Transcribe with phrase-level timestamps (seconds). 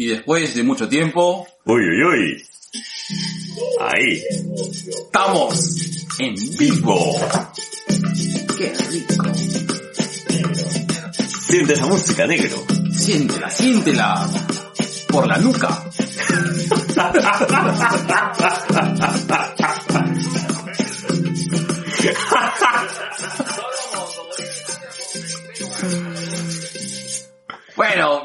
[0.00, 2.47] Y después de mucho tiempo, Uy, uy, uy.
[3.80, 4.22] Ahí.
[4.88, 5.76] estamos
[6.18, 7.16] en vivo.
[8.56, 9.24] Qué rico.
[11.46, 12.64] Siente esa música, negro.
[12.92, 14.28] Siéntela, siéntela.
[15.08, 15.84] Por la nuca.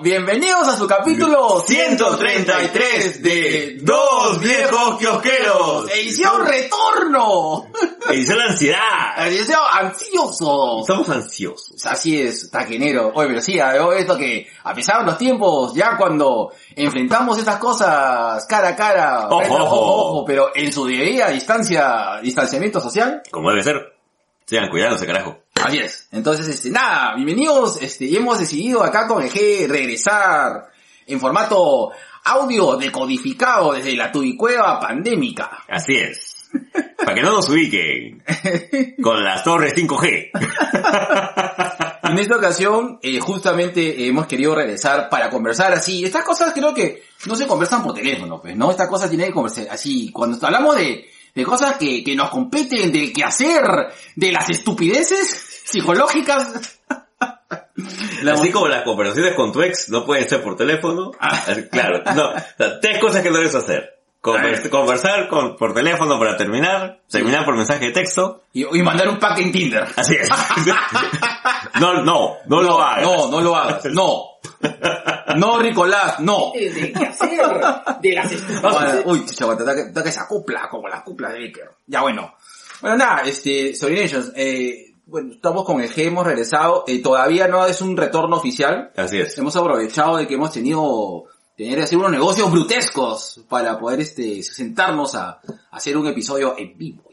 [0.03, 5.89] bienvenidos a su capítulo 133 de Dos viejos kiosqueros.
[5.89, 7.67] Edición Retorno.
[8.09, 9.25] Edición ansiedad.
[9.25, 10.81] Edición Ansioso.
[10.81, 11.85] Estamos ansiosos.
[11.85, 13.13] Así es, taquenero.
[13.15, 13.57] Oye, pero sí,
[13.97, 19.27] esto que, a pesar de los tiempos, ya cuando enfrentamos estas cosas cara a cara,
[19.29, 19.79] Ojo, ojo.
[19.79, 23.92] ojo, pero en su debida distancia, distanciamiento social, Como debe ser.
[24.53, 25.45] Sigan cuidándose, carajo.
[25.63, 26.07] así es.
[26.11, 30.69] Entonces, este, nada, bienvenidos, este, hemos decidido acá con el G regresar
[31.07, 31.89] en formato
[32.23, 35.63] audio decodificado desde la tubicueva pandémica.
[35.67, 36.51] Así es.
[36.97, 38.23] Para que no nos ubiquen.
[39.01, 40.29] Con las torres 5G.
[42.03, 46.05] En esta ocasión, eh, justamente hemos querido regresar para conversar así.
[46.05, 48.69] Estas cosas creo que no se conversan por teléfono, pues, ¿no?
[48.69, 50.11] Estas cosas tienen que conversar así.
[50.11, 53.63] Cuando hablamos de, de cosas que, que nos competen, del quehacer,
[54.15, 56.79] de las estupideces psicológicas.
[58.21, 61.11] La- Así como las conversaciones con tu ex no pueden ser por teléfono.
[61.19, 61.43] Ah.
[61.71, 62.29] Claro, no.
[62.29, 63.92] O sea, tres cosas que no debes hacer.
[64.23, 68.43] Convers- conversar con, por teléfono para terminar, terminar por mensaje de texto.
[68.53, 69.85] y, y mandar un pack en Tinder.
[69.95, 70.29] Así es.
[71.79, 73.03] No, no, no lo hagas.
[73.03, 73.85] No, no lo hagas.
[73.85, 74.23] No.
[75.37, 76.51] No, Ricolás, no.
[76.53, 77.41] De quehacer,
[78.01, 79.01] de las estupideces.
[79.05, 81.71] Uy, chicha, aguanta, que, que esa cupla, como la cupla de Baker.
[81.87, 82.35] Ya bueno.
[82.81, 87.65] Bueno, nada, este, Sobrinellos, eh, bueno, estamos con el G, hemos regresado, eh, todavía no
[87.65, 88.91] es un retorno oficial.
[88.95, 89.37] Así es.
[89.37, 91.23] Hemos aprovechado de que hemos tenido,
[91.55, 95.41] tener que hacer unos negocios brutescos para poder, este, sentarnos a, a
[95.71, 97.03] hacer un episodio en vivo.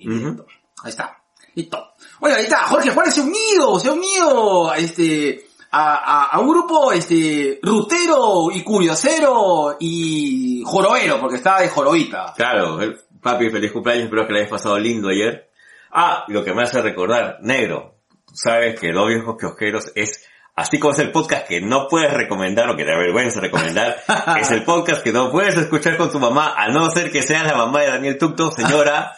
[0.83, 1.17] Ahí está.
[1.55, 1.95] Listo.
[2.21, 6.39] Bueno, ahí está, Jorge Juárez se ha unido, se ha unido, este, a, a, a
[6.39, 12.33] un grupo, este, rutero y curiosero y jorobero, porque estaba de jorobita.
[12.37, 15.51] Claro, el- papi, feliz cumpleaños, espero que le hayas pasado lindo ayer.
[15.93, 17.97] Ah, lo que me hace recordar, negro,
[18.33, 20.25] sabes que Dos Viejos Kiosqueros es,
[20.56, 23.97] así como es el podcast que no puedes recomendar o que te avergüenza recomendar,
[24.41, 27.47] es el podcast que no puedes escuchar con tu mamá, a no ser que seas
[27.47, 29.12] la mamá de Daniel Tucto, señora.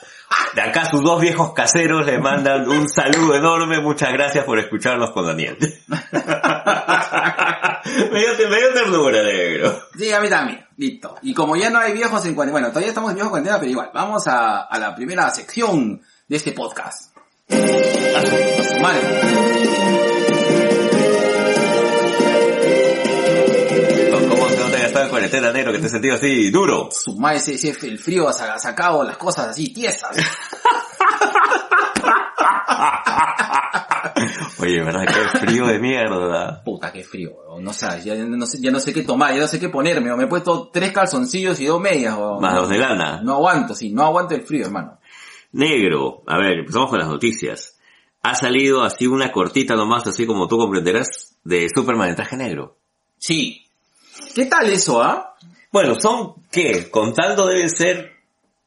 [0.55, 5.11] De acá sus dos viejos caseros le mandan un saludo enorme, muchas gracias por escucharnos
[5.11, 5.59] con Daniel.
[5.89, 6.01] me,
[8.19, 9.79] dio, me dio ternura, negro.
[9.97, 10.67] Sí, a mí también.
[10.77, 11.17] Listo.
[11.23, 13.59] Y como ya no hay viejos en cuarentena, bueno, todavía estamos en viejos en cuarentena,
[13.59, 17.17] pero igual, vamos a, a la primera sección de este podcast.
[17.51, 19.82] A su, a su madre.
[24.93, 26.89] Estaba en cuarentena, negro, que te sentido así duro?
[26.93, 30.17] Su madre, ese, ese- el frío ha sa- sacado las cosas así tiesas.
[34.59, 35.05] Oye, ¿verdad?
[35.07, 36.63] Qué frío de mierda.
[36.65, 37.65] Puta, qué frío, weón.
[37.65, 40.07] No sé, ya no sé, ya no sé qué tomar, ya no sé qué ponerme.
[40.07, 40.19] weón.
[40.19, 42.41] Me he puesto tres calzoncillos y dos medias, weón.
[42.41, 43.21] Más los de lana.
[43.23, 44.99] No aguanto, sí, no aguanto el frío, hermano.
[45.53, 46.23] Negro.
[46.27, 47.79] A ver, empezamos con las noticias.
[48.23, 52.79] Ha salido así una cortita nomás, así como tú comprenderás, de Superman en traje negro.
[53.19, 53.62] Sí.
[54.35, 55.35] ¿Qué tal eso, ah?
[55.71, 56.91] Bueno, son, ¿qué?
[56.91, 58.13] Contando deben ser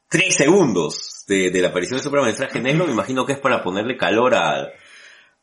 [0.08, 2.86] tres segundos de, de la aparición de Superman en traje negro.
[2.86, 4.72] Me imagino que es para ponerle calor al,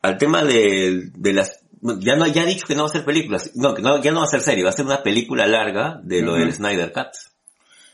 [0.01, 1.59] al tema de, de las...
[1.81, 3.51] Ya no, ya ha dicho que no va a ser películas.
[3.55, 5.99] No, que no, ya no va a ser serie, va a ser una película larga
[6.03, 6.41] de lo Ujú.
[6.41, 7.07] del Snyder Cut.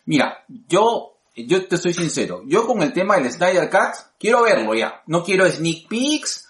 [0.05, 2.41] Mira, yo, yo te soy sincero.
[2.47, 5.01] Yo con el tema del Snyder Cut, quiero verlo ya.
[5.07, 6.48] No quiero sneak peeks,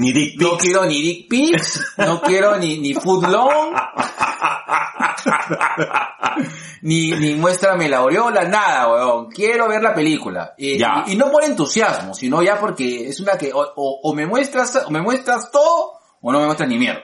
[0.00, 3.74] Ni Dick no quiero ni dick pics, no quiero ni, ni food long,
[6.82, 9.30] ni, ni muéstrame la aureola, nada, weón.
[9.30, 10.54] Quiero ver la película.
[10.56, 11.04] Y, Ya.
[11.06, 14.26] y- y no por entusiasmo, sino ya porque es una que o, o- o me
[14.26, 15.92] muestras, o me muestras todo,
[16.22, 17.02] o no me muestras ni mierda.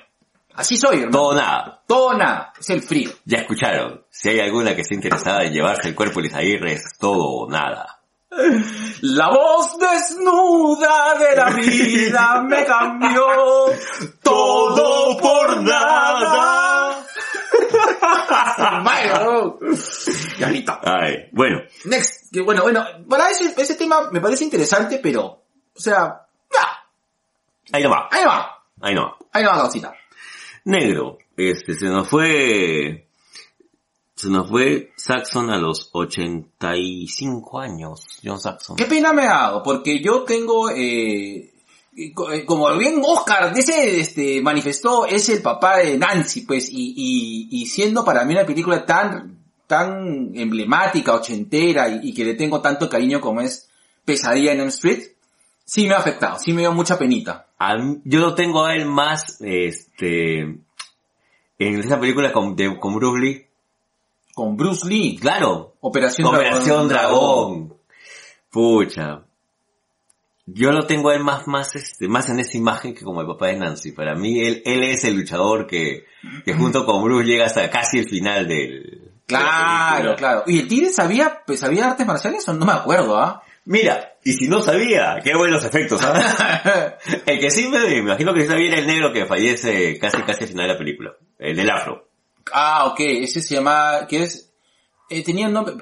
[0.54, 1.10] Así soy, hermano.
[1.12, 1.82] Todo nada.
[1.86, 2.52] Todo nada.
[2.58, 3.10] Es el frío.
[3.26, 4.06] Ya escucharon.
[4.10, 7.50] Si hay alguna que esté interesada en llevarse el cuerpo de Lizaguirre, es todo o
[7.50, 7.95] nada.
[9.02, 13.26] La voz desnuda de la vida me cambió
[14.22, 16.56] todo por nada.
[19.24, 19.58] ¿no?
[20.38, 20.78] Ya listo.
[20.82, 25.80] Ay, bueno, Next, que bueno, bueno, para ese, ese tema me parece interesante, pero, o
[25.80, 26.84] sea, ya,
[27.72, 29.16] ahí no va, ahí va, ahí no va.
[29.32, 29.94] ahí va, cosita.
[30.64, 33.05] Negro, este, se nos fue,
[34.16, 38.76] se nos fue Saxon a los 85 años, John Saxon.
[38.76, 41.52] Qué pena me ha dado, porque yo tengo, eh,
[41.96, 47.48] eh, como bien Oscar ese, este, manifestó, es el papá de Nancy, pues, y, y,
[47.62, 52.60] y siendo para mí una película tan, tan emblemática, ochentera, y, y que le tengo
[52.60, 53.68] tanto cariño como es
[54.04, 55.02] Pesadilla en Elm Street,
[55.64, 57.48] sí me ha afectado, sí me dio mucha penita.
[57.78, 60.60] Mí- yo lo tengo a él más, este, en
[61.58, 63.45] esa película con, de- con Bruce Lee.
[64.36, 67.74] Con Bruce Lee, Claro, Operación, Operación Dragón.
[68.50, 69.22] Pucha.
[70.44, 73.46] Yo lo tengo él más, más, este, más en esa imagen que como el papá
[73.46, 73.92] de Nancy.
[73.92, 76.04] Para mí, él, él es el luchador que,
[76.44, 78.82] que junto con Bruce llega hasta casi el final del...
[79.26, 80.42] de la Claro, claro.
[80.46, 83.42] ¿Y el Tigre sabía, pues, sabía artes marciales o no me acuerdo, ah?
[83.64, 86.98] Mira, y si no sabía, qué buenos efectos, ¿ah?
[87.24, 90.44] El que sí me, me imagino que sabía era el negro que fallece casi casi
[90.44, 91.12] al final de la película.
[91.38, 92.05] El del afro.
[92.52, 94.52] Ah, ok, ese se llama, ¿qué es?
[95.10, 95.74] Eh, tenía un nombre,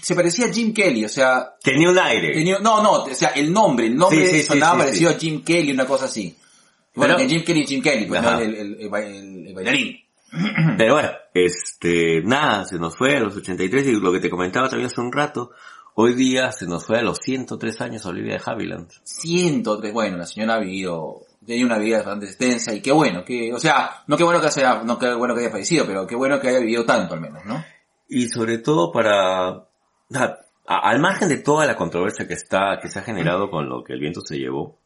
[0.00, 2.32] se parecía a Jim Kelly, o sea, Tenía un aire.
[2.32, 5.14] tenía, no, no, o sea, el nombre, el nombre Sí, sí, sonaba sí, parecido a
[5.14, 6.36] Jim Kelly, una cosa así.
[6.94, 8.88] Bueno, Pero- que Jim Kelly, Jim Kelly, pues, el, el- el
[9.54, 9.98] bailarín.
[10.78, 14.68] Pero bueno, este, nada, se nos fue a los 83 y lo que te comentaba
[14.68, 15.52] también hace un rato,
[15.94, 18.90] hoy día se nos fue a los 103 años Olivia de Havilland.
[19.04, 23.52] 103, bueno, la señora ha vivido, tenía una vida bastante extensa y qué bueno, que,
[23.52, 26.14] o sea, no qué bueno que sea, no qué bueno que haya fallecido, pero qué
[26.14, 27.64] bueno que haya vivido tanto al menos, ¿no?
[28.08, 29.66] Y sobre todo para, a-
[30.14, 33.82] a- al margen de toda la controversia que está, que se ha generado con lo
[33.82, 34.78] que el viento se llevó,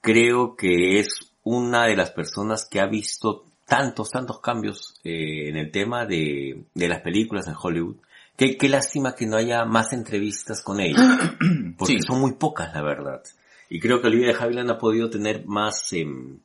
[0.00, 5.56] creo que es una de las personas que ha visto tantos, tantos cambios eh, en
[5.56, 7.96] el tema de, de las películas en Hollywood.
[8.36, 11.36] Qué, qué lástima que no haya más entrevistas con ella,
[11.78, 12.02] porque Sí.
[12.06, 13.22] son muy pocas, la verdad.
[13.74, 16.40] Y creo que Olivia de Havilland ha podido tener más, em,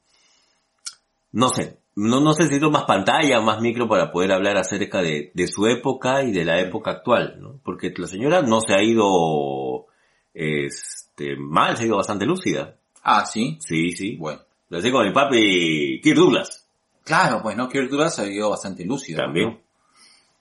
[1.34, 5.02] no sé, no, no sé si es más pantalla, más micro para poder hablar acerca
[5.02, 7.60] de, de su época y de la época actual, ¿no?
[7.66, 9.88] Porque la señora no se ha ido,
[10.34, 12.78] este, mal, se ha ido bastante lúcida.
[13.04, 14.16] Ah, sí, Sí, sí.
[14.16, 14.42] bueno.
[14.70, 16.66] Lo sé con mi papi Kirk Douglas.
[17.04, 19.18] Claro, pues no, Kirk Douglas se vio bastante lúcido.
[19.22, 19.50] También.
[19.50, 19.60] ¿no?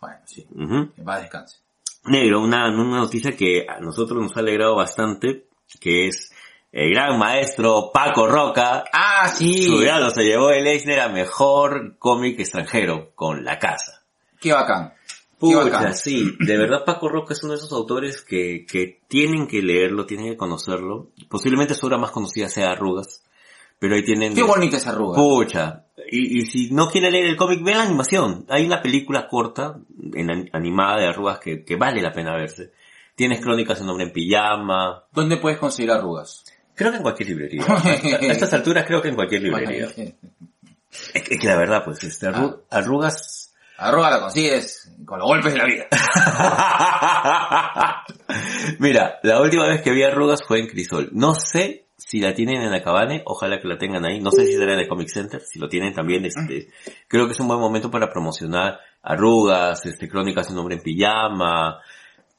[0.00, 0.92] Bueno, sí, Ujú.
[0.94, 1.58] que va descanse.
[2.04, 5.46] Negro, una, una noticia que a nosotros nos ha alegrado bastante,
[5.80, 6.30] que es
[6.78, 8.84] el gran maestro Paco Roca.
[8.92, 9.62] Ah, sí.
[9.62, 14.02] Su grado se llevó el Eisner a mejor cómic extranjero con La Casa.
[14.38, 14.90] Qué bacán.
[14.90, 15.94] Qué Pucha, bacán.
[15.94, 20.04] sí, de verdad Paco Roca es uno de esos autores que, que tienen que leerlo,
[20.04, 21.08] tienen que conocerlo.
[21.30, 23.22] Posiblemente su obra más conocida sea Arrugas,
[23.78, 24.34] pero ahí tienen...
[24.34, 25.16] Qué bonita esa arruga.
[25.16, 25.84] Pucha.
[26.10, 28.44] Y, y si no quiere leer el cómic, vean la animación.
[28.48, 29.78] Hay una película corta,
[30.14, 32.72] en, an- animada de arrugas, que, que vale la pena verse.
[33.14, 35.04] Tienes crónicas en hombre en pijama.
[35.12, 36.44] ¿Dónde puedes conseguir arrugas?
[36.76, 37.64] Creo que en cualquier librería.
[37.66, 37.78] A
[38.32, 39.88] estas alturas creo que en cualquier librería.
[41.12, 43.52] Es que, es que la verdad, pues, este, arru- arrugas...
[43.76, 45.84] Arruga la consigues con los golpes de la vida.
[48.78, 51.10] Mira, la última vez que vi arrugas fue en Crisol.
[51.12, 54.20] No sé si la tienen en Acabane, ojalá que la tengan ahí.
[54.20, 56.68] No sé si será en el Comic Center, si lo tienen también, este,
[57.08, 60.82] creo que es un buen momento para promocionar arrugas, este, crónicas de un hombre en
[60.82, 61.80] pijama.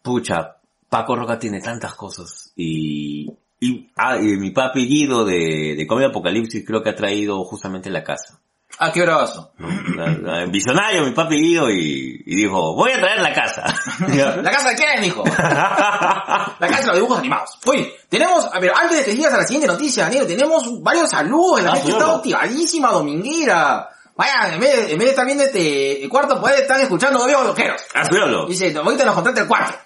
[0.02, 0.56] Pucha,
[0.90, 6.10] Paco Roca tiene tantas cosas y, y, ah, y mi papi Guido de, de Comic
[6.10, 8.40] Apocalipsis creo que ha traído justamente la casa.
[8.80, 9.54] Ah, qué bravazo.
[9.58, 10.48] ¿no?
[10.52, 13.64] Visionario mi papi Guido y, y dijo, voy a traer la casa.
[14.42, 15.24] ¿La casa de quién, hijo?
[15.36, 17.58] La casa de los dibujos animados.
[17.66, 21.10] Oye, tenemos, a ver, antes de que sigas a la siguiente noticia, Daniel, tenemos varios
[21.10, 21.64] saludos.
[21.64, 23.90] La Ah, gente está activadísima, dominguera.
[24.18, 27.24] Vaya, en vez, de, en vez de estar viendo este el cuarto, pues están escuchando
[27.26, 27.82] viejos loqueros.
[27.94, 28.48] Hazlo.
[28.48, 29.78] Dice, ahorita nos contrata el cuarto.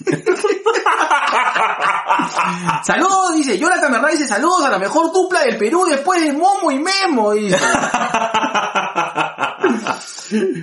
[2.84, 6.72] saludos, dice, Jonathan Bernal dice, saludos a la mejor dupla del Perú después de Momo
[6.72, 7.56] y Memo, dice.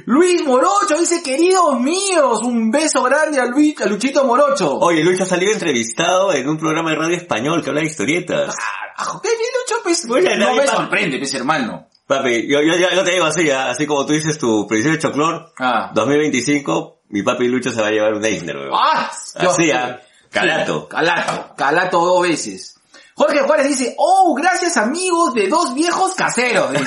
[0.06, 4.78] Luis Morocho dice, queridos míos, un beso grande a, Luis, a Luchito Morocho.
[4.78, 8.54] Oye, Lucho ha salido entrevistado en un programa de radio español que habla de historietas.
[8.56, 9.76] Carajo, ¿qué bien Lucho?
[9.84, 11.88] Pues, Oye, no me sorprende, pues, hermano.
[12.08, 13.70] Papi, yo, yo, yo, te digo así, ¿ah?
[13.72, 15.92] así como tú dices tu predicción de Choclor, Ah.
[15.94, 18.72] 2025, mi papi Lucho se va a llevar un Eisner, weón.
[18.74, 19.12] ¡Ah!
[19.36, 20.00] Así, ¿ah?
[20.30, 20.88] Calato.
[20.88, 21.56] Calato.
[21.56, 22.75] Calato dos veces.
[23.18, 26.72] Jorge Juárez dice, oh, gracias amigos de dos viejos caseros.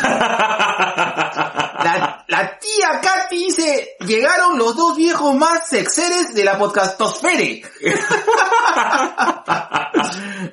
[1.78, 7.62] La, la tía Katy dice, llegaron los dos viejos más sexeres de la podcastosfere.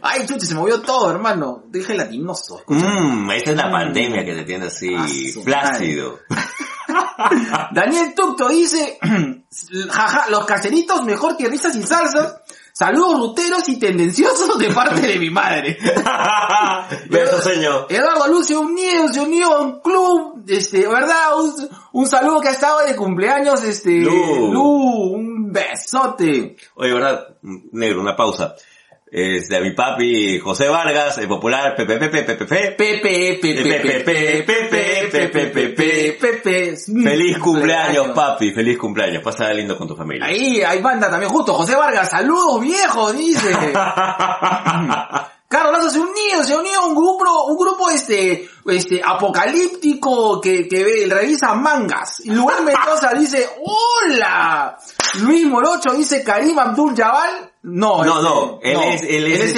[0.02, 1.64] Ay, chucha, se movió todo, hermano.
[1.68, 2.60] Dije latinoso.
[2.60, 2.86] escucha.
[2.88, 6.20] Mmm, esa es la pandemia que te tiene así, Ah, su flácido.
[7.72, 9.00] Daniel Tucto dice,
[9.90, 12.36] jaja, los caseritos mejor que risas y salsas.
[12.78, 15.78] Saludos ruteros y tendenciosos de parte de mi madre.
[17.10, 17.88] Beso, señor.
[17.90, 21.40] Eduardo Luz se unió, se unió a un club, este, ¿verdad?
[21.40, 21.54] Un,
[21.94, 24.52] un saludo que ha estado de cumpleaños, este, Lu.
[24.52, 26.58] Lu, un besote.
[26.74, 27.38] Oye, ¿verdad?
[27.42, 28.56] Negro, una pausa.
[29.18, 32.76] Este, a mi papi José Vargas, el popular Pepe Pepe Pepe Pepe.
[32.76, 36.76] Pepe, Pepe, Pepe, Pepe, Pepe, Pepe, Pepe, Pepe.
[36.76, 39.24] Feliz cumpleaños, papi, feliz cumpleaños.
[39.24, 40.26] Pasa lindo con tu familia.
[40.26, 41.54] Ahí, hay banda también justo.
[41.54, 43.56] José Vargas, saludos viejo, dice.
[45.48, 50.68] Carlos Lazo se unió, se unió a un grupo, un grupo este, este, apocalíptico que,
[50.68, 52.20] que ve, revisa mangas.
[52.26, 54.78] Y Luis Mendoza dice, hola.
[55.22, 57.52] Luis Morocho dice Karim Abdul Jabal.
[57.64, 58.84] No, No, este, no,
[59.24, 59.52] él es-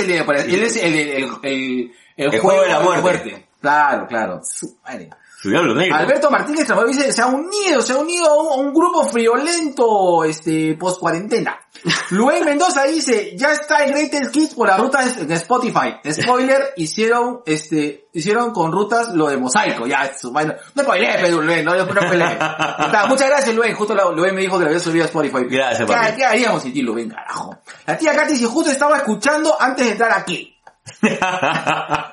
[0.54, 3.48] él es- el, el, el juego de la muerte.
[3.62, 4.42] Claro, claro.
[4.44, 5.10] Su madre.
[5.40, 5.96] Su diablo negro.
[5.96, 9.04] Alberto Martínez Tramor dice, se ha unido, se ha unido a un, a un grupo
[9.04, 11.60] friolento, este, post cuarentena.
[12.10, 15.96] Luis Mendoza dice, ya está el Greatest Kids por la ruta de Spotify.
[16.12, 20.56] Spoiler, hicieron, este, hicieron con rutas lo de mosaico, ya, su vaina.
[20.74, 21.86] No spoileé, pero Luis, no, no.
[22.86, 25.44] Está, Muchas gracias Luis, justo la- Luis me dijo que lo había subido a Spotify.
[25.48, 26.16] Gracias, ¿Qué.
[26.16, 27.56] ¿Qué haríamos sin ti, Luis, carajo?
[27.86, 30.57] La tía Katy dice, justo estaba escuchando antes de entrar aquí.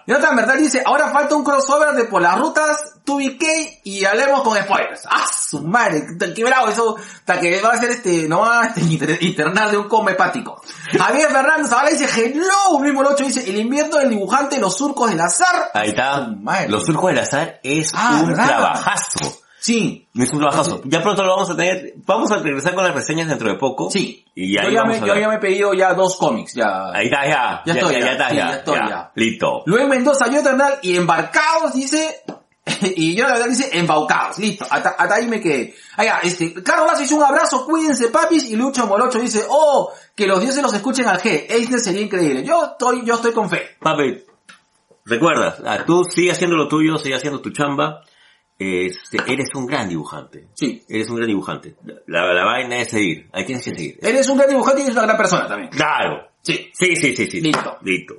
[0.06, 4.42] Y otra verdad dice, ahora falta un crossover de por las rutas 2BK y hablemos
[4.42, 5.06] con spoilers.
[5.10, 6.04] ¡Ah, su madre!
[6.34, 9.70] Qué bravo eso, hasta que va a ser este, no va a este, inter- internar
[9.70, 10.60] de un coma hepático.
[10.98, 15.10] Javier Fernández ahora dice, hello, mismo el 8 dice, el invierno del dibujante, los surcos
[15.10, 15.70] del azar.
[15.74, 16.28] Ahí está.
[16.68, 18.46] Los surcos del azar es Ah, un ¿verdad?
[18.46, 19.40] trabajazo.
[19.64, 20.83] Sí, Es un trabajazo.
[20.85, 21.94] Ya pronto lo vamos a tener.
[22.04, 23.90] Vamos a regresar con las reseñas dentro de poco.
[23.90, 24.23] sí.
[24.35, 26.90] Y ahí yo, ya me, yo ya me he pedido ya dos cómics, ya.
[26.92, 27.62] Ahí está, ya.
[27.64, 28.12] Ya estoy, ya, ya.
[28.12, 28.47] está, Sí, ya.
[28.47, 29.12] ya estoy, ya.
[29.14, 29.62] Listo.
[29.64, 32.25] Luis Mendoza, yo Eternal y embarcados, dice,
[32.83, 35.75] y yo la verdad dice embaucados, listo, hasta, hasta ahí me quedé.
[35.97, 39.90] Ah, ya, este, Carlos Lazo dice un abrazo, cuídense papis, y Lucho Morocho dice, oh,
[40.14, 42.44] que los dioses los escuchen al G, Eisner sería increíble.
[42.44, 43.62] Yo estoy, yo estoy con fe.
[43.80, 44.25] Papi,
[45.06, 48.02] recuerda, ah, tú sigue haciendo lo tuyo, sigue haciendo tu chamba.
[48.58, 50.49] Este, eres un gran dibujante.
[50.54, 50.82] Sí.
[50.88, 51.75] Eres un gran dibujante.
[52.06, 53.28] La, la vaina es seguir.
[53.32, 53.99] Ahí tienes que seguir.
[54.00, 55.70] Eres un gran dibujante y eres una gran persona también.
[55.70, 56.28] Claro.
[56.40, 56.70] Sí.
[56.73, 57.40] Sí, sí, sí, sí.
[57.40, 57.78] Listo.
[57.82, 58.14] Listo.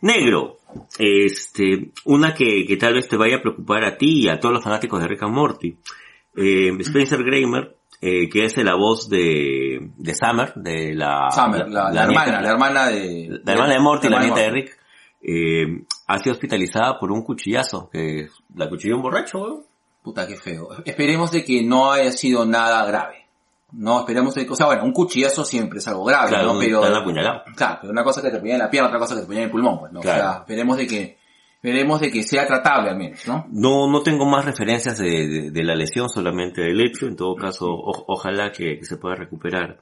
[0.00, 0.58] Negro.
[0.98, 4.54] Este, una que, que tal vez te vaya a preocupar a ti y a todos
[4.54, 5.76] los fanáticos de Rick and Morty.
[6.36, 12.02] Eh, Spencer Kramer, eh, que es la voz de, de Summer, de la, Summer, la,
[12.02, 13.40] hermana, la hermana de...
[13.44, 14.78] la hermana de Morty, la nieta de Rick,
[15.22, 19.62] eh, ha sido hospitalizada por un cuchillazo, que la cuchilló un borracho, weón.
[20.02, 20.68] Puta, qué feo.
[20.84, 23.26] Esperemos de que no haya sido nada grave.
[23.72, 26.60] No, esperemos de que, o sea, bueno, un cuchillazo siempre es algo grave, Claro, ¿no?
[26.60, 26.80] Pero.
[27.56, 29.40] Claro, pero una cosa que te ponía en la pierna, otra cosa que te ponía
[29.42, 30.00] en el pulmón, pues, ¿no?
[30.00, 30.20] Claro.
[30.20, 31.18] O sea, esperemos de que,
[31.56, 33.46] esperemos de que sea tratable al menos, ¿no?
[33.50, 37.06] No, no tengo más referencias de, de- de la lesión, solamente del hecho.
[37.06, 39.80] En todo caso, o- ojalá que, que se pueda recuperar.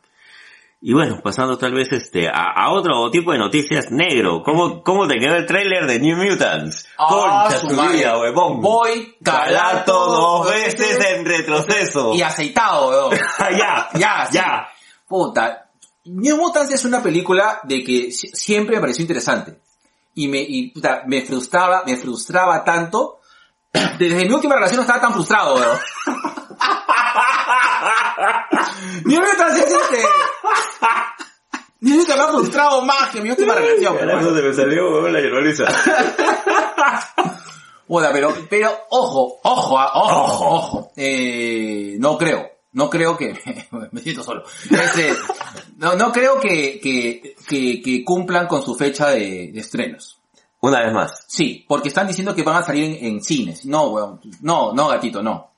[0.84, 4.42] Y bueno, pasando tal vez este a, a otro tipo de noticias negro.
[4.42, 6.86] ¿Cómo, cómo te quedó el tráiler de New Mutants?
[6.98, 8.60] Ah, Concha su vida, huevón.
[8.60, 12.14] Voy Calato dos veces en retroceso.
[12.14, 13.12] Y aceitado, weón.
[13.56, 14.34] ya, ya, sí.
[14.34, 14.68] ya.
[15.06, 15.68] Puta.
[16.06, 19.60] New Mutants es una película de que si- siempre me pareció interesante.
[20.16, 23.20] Y me, y, puta, me frustraba, me frustraba tanto.
[23.72, 25.78] Desde mi última relación no estaba tan frustrado, weón.
[29.04, 30.02] Mutants es este...
[31.80, 34.36] Mutants me ha frustrado más que mi última relación, pero bueno.
[34.36, 35.64] Se me salió, huevón, la hierboliza.
[37.86, 43.34] Puta, pero, pero, ojo, ojo, ah, ojo, ojo, eh, no creo, no creo que,
[43.92, 45.12] me siento solo, este,
[45.76, 50.18] no, no creo que, que, que, que cumplan con su fecha de, de estrenos.
[50.60, 51.24] Una vez más.
[51.26, 53.66] Sí, porque están diciendo que van a salir en, en cines.
[53.66, 55.51] No, weón, no, no, gatito, no.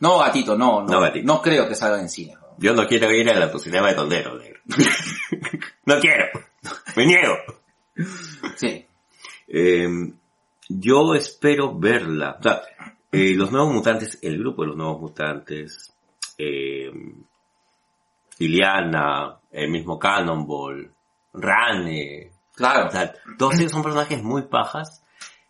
[0.00, 1.26] No, gatito, no, no, No, gatito.
[1.26, 2.40] no creo que salgan en weón.
[2.58, 4.60] Yo no quiero ir a la cinema de tondero, negro.
[5.86, 6.24] no quiero.
[6.96, 7.34] Me niego.
[8.56, 8.86] Sí,
[9.48, 9.88] Eh,
[10.68, 12.36] yo espero verla.
[12.38, 12.62] O sea,
[13.12, 15.92] eh, los nuevos mutantes, el grupo de los nuevos mutantes,
[16.38, 16.90] eh,
[18.38, 20.92] Liliana, el mismo Cannonball,
[21.34, 22.88] Rane, claro.
[22.88, 25.02] o sea, todos ellos son personajes muy pajas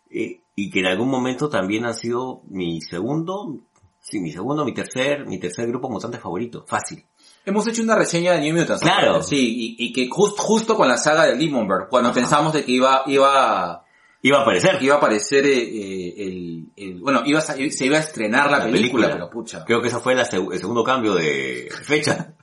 [0.09, 3.57] eh, y que en algún momento también han sido mi segundo,
[4.01, 7.05] sí, mi segundo, mi tercer, mi tercer grupo mutante favorito, fácil.
[7.45, 8.83] Hemos hecho una reseña de New Mutants.
[8.83, 8.91] ¿no?
[8.91, 9.23] Claro.
[9.23, 12.71] Sí, y, y que just- justo con la saga de Demonberg, cuando pensamos de que
[12.73, 13.83] iba, iba,
[14.23, 14.77] Iba a aparecer.
[14.83, 18.59] iba a aparecer eh, eh, el, el- bueno, iba a se iba a estrenar la,
[18.59, 19.09] La película, película.
[19.13, 19.65] pero pucha.
[19.65, 22.35] Creo que ese fue la seg- el segundo cambio de fecha.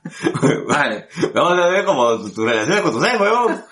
[0.66, 1.06] Vale.
[1.34, 3.64] Vamos a ver como tu, relación con tu ex, huevón.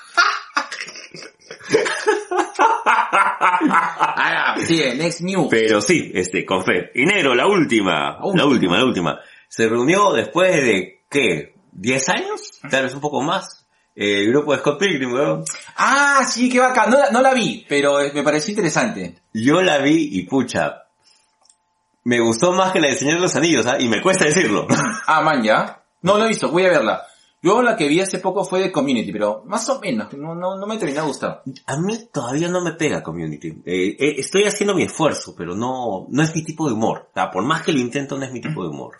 [3.12, 5.48] Ah, sigue, next news.
[5.50, 6.90] Pero sí, este, con fe.
[6.94, 8.42] Y negro, la última, última.
[8.42, 9.20] la última, la última.
[9.48, 11.54] Se reunió después de, ¿qué?
[11.74, 12.40] ¿10 años?
[12.70, 13.66] Tal vez un poco más.
[13.94, 15.44] Eh, El grupo de Scott Pilgrim, weón.
[15.76, 16.90] Ah, sí, qué bacán.
[16.90, 19.16] No, la- no la vi, pero eh, me pareció interesante.
[19.32, 20.82] Yo la vi y pucha,
[22.04, 23.76] me gustó más que la de Señor de los Anillos, ¿ah?
[23.78, 24.66] Y me cuesta decirlo.
[25.06, 25.82] Ah, man, ya.
[26.02, 27.02] No lo he visto, voy a verla.
[27.46, 30.56] Yo la que vi hace poco fue de Community, pero más o menos, no, no,
[30.58, 31.42] no me terminó de gustar.
[31.66, 33.50] A mí todavía no me pega Community.
[33.64, 37.06] Eh, eh, estoy haciendo mi esfuerzo, pero no, no es mi tipo de humor.
[37.10, 38.96] O sea, por más que lo intento, no es mi tipo de humor.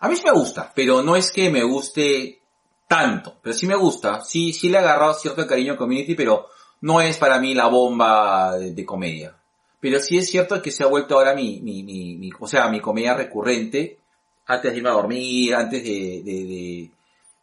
[0.00, 2.40] A mí sí me gusta, pero no es que me guste
[2.88, 4.22] tanto, pero sí me gusta.
[4.24, 6.46] Sí, sí le he agarrado cierto cariño a Community, pero
[6.80, 9.36] no es para mí la bomba de, de comedia.
[9.78, 12.68] Pero sí es cierto que se ha vuelto ahora mi, mi, mi, mi- o sea,
[12.68, 13.98] mi comedia recurrente
[14.46, 16.90] antes de irme a dormir, antes de, de, de-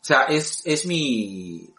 [0.01, 1.69] o sea, es, es mi,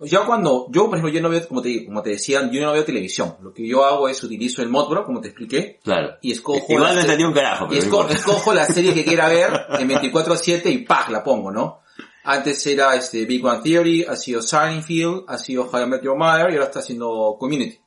[0.00, 2.72] yo cuando, yo por ejemplo, yo no veo, como te, como te decía, yo no
[2.72, 3.36] veo televisión.
[3.42, 6.16] Lo que yo hago es utilizo el Modbro, como te expliqué, Claro.
[6.22, 8.64] y escojo Igual la no se- entendí un carajo, y pero no esco- escojo la
[8.66, 9.50] serie que quiera ver
[9.80, 11.08] en 24-7 y ¡pah!
[11.10, 11.80] la pongo, ¿no?
[12.24, 16.16] Antes era este Big One Theory, ha sido Seinfeld, ha sido How I Met Your
[16.18, 17.78] Mother y ahora está haciendo Community.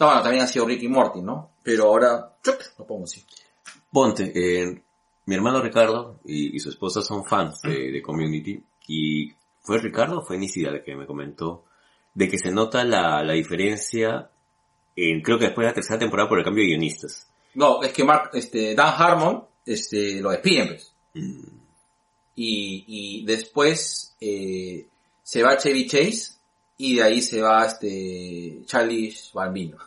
[0.00, 1.50] No, bueno, también ha sido Ricky Morty, ¿no?
[1.62, 2.54] Pero ahora, ¡chup!
[2.78, 3.22] lo pongo así.
[3.92, 4.82] Ponte, eh,
[5.26, 10.18] mi hermano Ricardo y, y su esposa son fans de, de Community y fue Ricardo
[10.18, 11.64] o fue Nisida el que me comentó
[12.12, 14.30] de que se nota la, la diferencia
[14.96, 17.28] en, creo que después de la tercera temporada por el cambio de guionistas.
[17.54, 20.92] No, es que Mark, este, Dan Harmon, este, lo despiden, pues.
[21.14, 21.46] Mm,
[22.36, 24.86] Y, y después, eh,
[25.22, 26.34] se va Chevy Chase
[26.78, 29.78] y de ahí se va este, Charlie Balbino.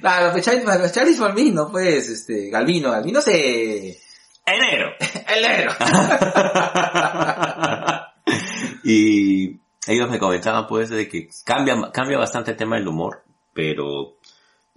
[0.00, 3.98] Claro, pues Charlie, Charlie Balbino, pues, este, Galvino, Galvino se,
[4.46, 4.92] ¡Enero!
[5.28, 5.72] el negro.
[8.84, 13.22] y ellos me comentaban pues de que cambia, cambia bastante el tema del humor,
[13.52, 14.16] pero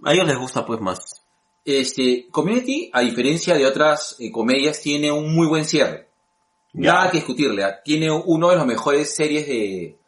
[0.04, 1.22] a ellos les gusta pues más.
[1.64, 6.08] Este, Community, a diferencia de otras eh, comedias, tiene un muy buen cierre.
[6.72, 6.94] Ya.
[6.94, 7.64] Nada que discutirle.
[7.64, 7.80] ¿ah?
[7.84, 9.98] Tiene uno de los mejores series de,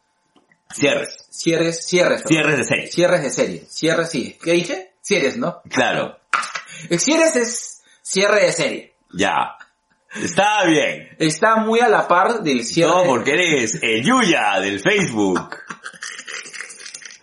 [0.73, 1.27] Cierres.
[1.31, 2.23] cierres, cierres.
[2.27, 2.95] Cierres de seis.
[2.95, 3.67] Cierres de serie.
[3.69, 4.39] Cierres, sí.
[4.43, 4.93] ¿Qué dije?
[5.03, 5.61] Cierres, ¿no?
[5.69, 6.19] Claro.
[6.89, 8.92] El cierres es cierre de serie.
[9.15, 9.57] Ya.
[10.23, 11.09] Está bien.
[11.19, 12.91] Está muy a la par del cierre.
[12.93, 15.41] No, porque eres el Yuya del Facebook.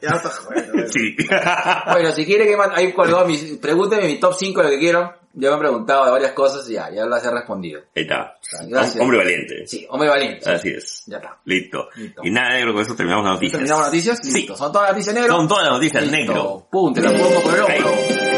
[0.02, 1.14] Ya está jodiendo, Sí.
[1.92, 5.12] Bueno, si quiere que man- ahí colgó mis, pregúntenme mi top 5 lo que quieran.
[5.34, 7.82] Ya me han preguntado de varias cosas y ya, ya las he respondido.
[7.94, 8.38] Ahí está.
[8.68, 9.02] Gracias.
[9.04, 9.68] Hombre valiente.
[9.68, 10.50] Sí, hombre valiente.
[10.50, 11.04] Así es.
[11.06, 11.38] Ya está.
[11.44, 11.90] Listo.
[11.96, 12.22] Listo.
[12.24, 13.58] Y nada, negro, con eso terminamos las noticias.
[13.60, 14.20] ¿Terminamos las noticias?
[14.24, 14.32] Sí.
[14.34, 14.56] Listo.
[14.56, 15.36] ¿Son todas las noticias negro?
[15.36, 16.18] Son todas las noticias Listo.
[16.18, 16.68] negro.
[16.72, 18.29] Pum, te la pongo por el hombro.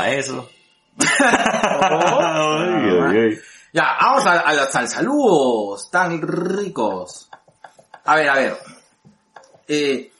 [0.00, 0.48] Para eso.
[0.98, 3.38] Ay, ay.
[3.70, 7.28] Ya, vamos a, a los al saludos tan ricos.
[8.06, 8.56] A ver, a ver.
[9.68, 10.10] Eh,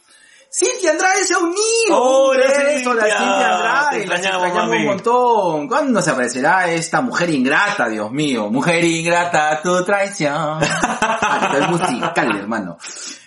[0.53, 1.57] Cintia Andrade se ha unido.
[1.91, 3.19] Hola, a la Cintia.
[3.19, 4.01] Cintia Andrade.
[4.01, 5.69] Te Las extrañamos, un montón.
[5.69, 8.51] ¿Cuándo se aparecerá esta mujer ingrata, Dios mío?
[8.51, 10.61] Mujer ingrata, tu traición.
[10.61, 12.79] Esto es musical, hermano.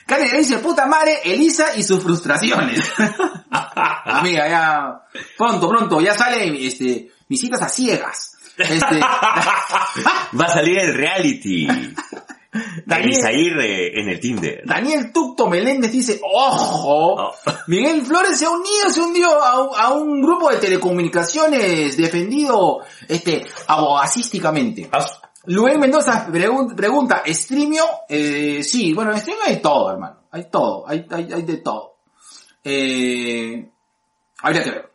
[0.06, 2.92] Karen le dice, puta madre, Elisa y sus frustraciones.
[4.06, 5.04] Amiga, ya,
[5.38, 8.34] pronto, pronto, ya sale, este, mis citas a ciegas.
[8.58, 11.68] Este, Va a salir el reality.
[12.86, 14.62] Daniel- Aguirre en el Tinder.
[14.66, 17.32] Daniel Tucto Meléndez dice, ojo, Oh.
[17.68, 22.80] Miguel Flores se ha unido, se unió a, un- a un grupo de telecomunicaciones defendido,
[23.08, 24.90] este, abogacísticamente.
[25.46, 27.84] Luis Mendoza pregun- pregunta, ¿Streamio?
[28.08, 30.20] Eh, sí, bueno, en Streamio hay todo, hermano.
[30.32, 31.98] Hay todo, hay, hay, hay de todo.
[32.64, 33.70] Eh,
[34.42, 34.90] habría que ver.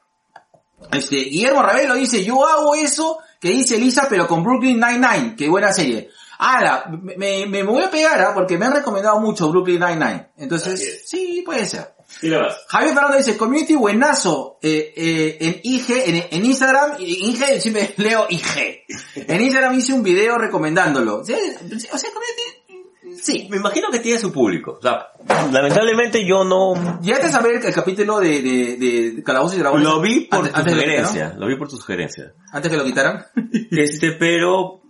[0.93, 5.35] Este, Guillermo Ravelo dice, yo hago eso que dice Elisa, pero con Brooklyn Nine-Nine.
[5.37, 6.09] Qué buena serie.
[6.39, 6.85] Ahora,
[7.17, 8.31] me, me, voy a pegar, ¿ah?
[8.33, 10.29] porque me han recomendado mucho Brooklyn Nine-Nine.
[10.37, 11.09] Entonces, es.
[11.11, 11.95] sí, puede ser.
[12.23, 12.49] Lo.
[12.69, 18.27] Javier Fernando dice, community buenazo, eh, eh, en IG, en, en Instagram, IG, siempre leo
[18.31, 18.85] IG.
[19.17, 21.19] En Instagram hice un video recomendándolo.
[21.19, 23.49] O sea, community, sí.
[23.51, 24.79] Me imagino que tiene su público.
[24.79, 25.09] O sea,
[25.53, 27.01] lamentablemente yo no...
[27.03, 29.87] ¿Llegaste a saber el capítulo de, de, de Calabozos y Dragones?
[29.87, 31.35] Lo vi por Antes- tu antes lo sugerencia.
[31.37, 32.33] Lo vi por tu sugerencia.
[32.53, 33.27] Antes que lo quitaran.
[33.73, 34.83] Este, pero...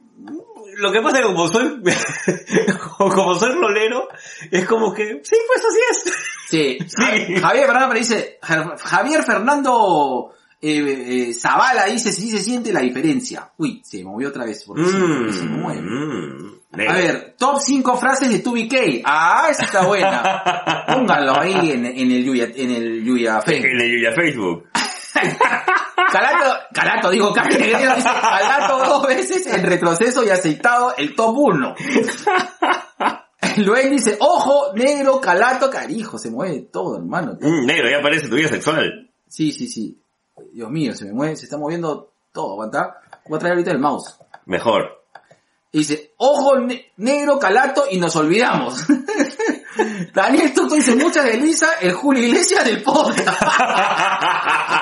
[0.78, 1.82] Lo que pasa es que como soy...
[2.98, 4.08] como soy rolero,
[4.50, 5.20] es como que...
[5.22, 6.14] Sí, pues así es.
[6.48, 6.78] Sí.
[6.86, 7.34] Sí.
[7.40, 12.80] Javier Fernando me dice, Ja- Javier Fernando eh, eh, Zavala dice, si se siente la
[12.80, 13.50] diferencia.
[13.58, 15.82] Uy, se movió otra vez, porque, se, porque se mueve.
[15.82, 19.02] Mm, A ver, top 5 frases de 2BK.
[19.04, 20.84] Ah, esa está buena.
[20.94, 23.70] Pónganlo ahí en, en el Yuya, en el Yuya Facebook.
[23.70, 24.64] En el Yuya Facebook.
[26.10, 31.74] Calato, Calato, digo, Calato, dice, Calato dos veces en retroceso y aceitado el top 1.
[33.58, 37.36] Luen dice, ojo, negro, calato, carijo, se mueve todo, hermano.
[37.40, 39.10] Mm, negro, ya parece tu vida sexual.
[39.26, 40.00] Sí, sí, sí.
[40.52, 42.96] Dios mío, se me mueve, se está moviendo todo, aguanta.
[43.28, 44.16] Voy a traer ahorita el mouse.
[44.46, 45.04] Mejor.
[45.72, 48.84] Y dice, ojo ne- negro, calato y nos olvidamos.
[50.14, 53.42] Daniel Tuto dice, muchas de Luisa, el Julio Iglesias del podcast.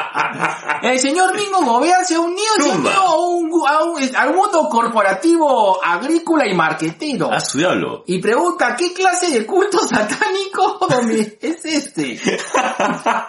[0.83, 2.47] el señor Mingo Gobea se ha unido,
[2.95, 7.31] a un, a un- al mundo corporativo, agrícola y marquetero.
[7.33, 8.05] A su diablo.
[8.07, 10.87] Y pregunta, ¿qué clase de culto satánico
[11.41, 12.21] es este?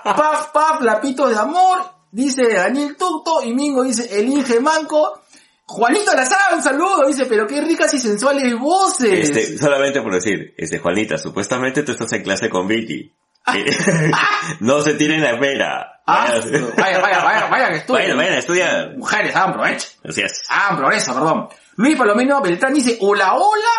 [0.04, 1.80] Paf, paf, lapito de amor,
[2.12, 5.22] dice Daniel Tuto, y Mingo dice, el Inge Manco.
[5.70, 9.30] Juanito Lazar, un saludo, dice, pero qué ricas y sensuales voces.
[9.30, 13.14] Este, solamente por decir, este, Juanita, supuestamente tú estás en clase con Vicky.
[14.62, 15.97] No se tiren la pera.
[16.08, 18.02] Ah, Vayan- vaya, vaya, vaya, vaya, que estoy.
[18.02, 18.98] Vayan, vayan a estudiar.
[18.98, 19.88] Mujeres, hagan provecho.
[20.08, 20.42] Así es.
[20.50, 21.50] Hagan progreso, perdón.
[21.76, 23.70] Luis Palomino Beltrán dice, hola, hola,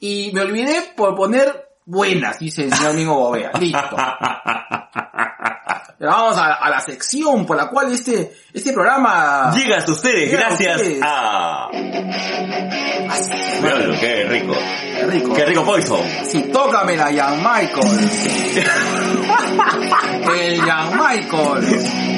[0.00, 3.50] y me olvidé por poner buenas, dice el señor Mingo Gobea.
[3.58, 3.96] Listo.
[5.98, 9.50] Pero vamos a, a la sección por la cual este, este programa...
[9.52, 11.00] Llega hasta ustedes Llega a gracias ustedes.
[11.02, 11.68] a...
[13.62, 14.54] Diablo, qué rico.
[14.54, 15.34] Qué rico.
[15.34, 16.00] Qué rico Poison.
[16.24, 18.10] Sí, tócame la Jan Michael.
[20.40, 22.17] El Jan Michael.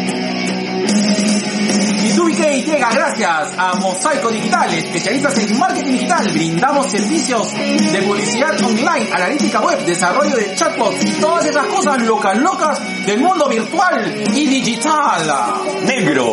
[2.31, 6.31] Y tú y llega gracias a Mosaico Digital, especialistas en marketing digital.
[6.33, 12.38] Brindamos servicios de publicidad online, analítica web, desarrollo de chatbots y todas esas cosas locas
[12.38, 15.23] locas del mundo virtual y digital.
[15.83, 16.31] Negro.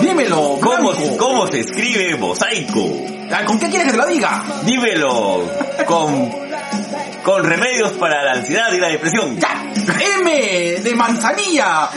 [0.00, 1.16] Dímelo, ¿Cómo, Blanco.
[1.18, 2.96] ¿Cómo se escribe mosaico?
[3.30, 4.42] Ah, ¿Con qué quieres que te lo diga?
[4.64, 5.50] Dímelo.
[5.86, 6.30] Con,
[7.22, 9.38] con remedios para la ansiedad y la depresión.
[9.38, 9.73] Ya.
[9.88, 11.90] M de manzanilla.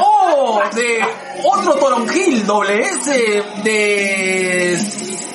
[0.00, 1.00] O de
[1.44, 2.46] otro toronjil.
[2.46, 4.78] Doble S de...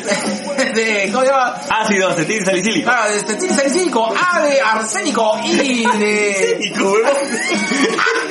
[0.73, 1.09] De...
[1.11, 1.61] ¿Cómo se llama?
[1.69, 2.91] Ácido acetil salicílico.
[2.93, 4.13] Ah, de estetil salicílico.
[4.13, 5.39] A de arsénico.
[5.45, 6.73] Y de...
[6.77, 6.95] Como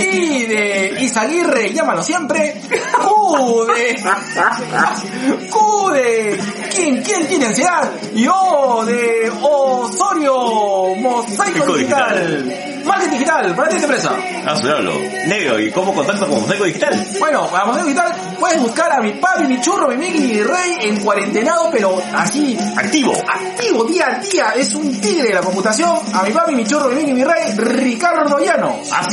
[0.00, 2.60] Y de Isaguirre, llámalo siempre.
[3.02, 3.96] Q de...
[5.50, 6.40] Q de...
[6.74, 7.90] ¿Quién, quién tiene ansiedad?
[8.14, 12.79] Y O de Osorio Mosaico Mosaico Digital.
[12.90, 14.16] Marketing digital, para ti esta empresa.
[14.46, 14.92] Ah, su diablo.
[15.26, 17.06] Negro, ¿y cómo contacto con Mosaico Digital?
[17.20, 20.78] Bueno, para Mosaico Digital puedes buscar a mi papi, mi churro, mi Miki, mi rey
[20.82, 23.12] en cuarentenado, pero así Activo.
[23.28, 24.52] activo día a día.
[24.56, 25.96] Es un tigre de la computación.
[26.14, 28.88] A mi papi, mi churro, mi Miki, mi rey, Ricardo Llanos.
[28.92, 29.06] Ah,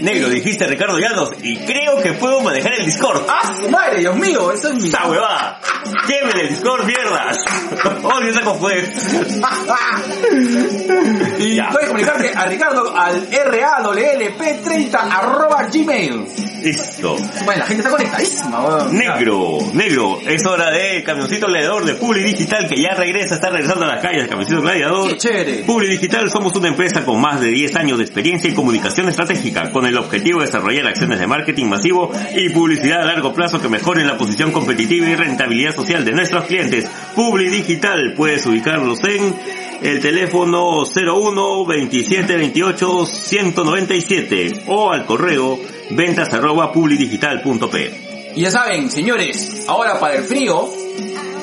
[0.00, 3.22] negro, dijiste Ricardo Llanos y creo que puedo manejar el Discord.
[3.28, 4.52] ¡Ah, su madre, Dios mío!
[4.52, 4.88] Eso es mi...
[4.88, 5.58] ¡Esa huevada!
[6.06, 7.36] ¡Quemen el Discord, mierdas!
[8.04, 8.78] ¡Odio esa confusión!
[11.38, 11.68] y Ya.
[11.70, 16.26] puedes comunicarte a Ricardo al RAWLP30 arroba gmail.
[16.62, 17.16] Listo.
[17.44, 18.96] Bueno, la gente está conectadísima, weón.
[18.96, 23.84] Negro, negro, es hora de Camioncito Gladiador de Publi Digital que ya regresa, está regresando
[23.84, 25.08] a las calles de Camioncito Gladiador.
[25.08, 25.64] Qué chévere.
[25.64, 29.70] Publi Digital somos una empresa con más de 10 años de experiencia en comunicación estratégica,
[29.70, 33.68] con el objetivo de desarrollar acciones de marketing masivo y publicidad a largo plazo que
[33.68, 36.86] mejoren la posición competitiva y rentabilidad social de nuestros clientes.
[37.14, 39.34] Publi Digital, puedes ubicarlos en
[39.82, 45.58] el teléfono 01 27 28 197 o al correo
[45.90, 48.32] ventas arroba publidigital.p.
[48.36, 50.68] Y ya saben, señores, ahora para el frío,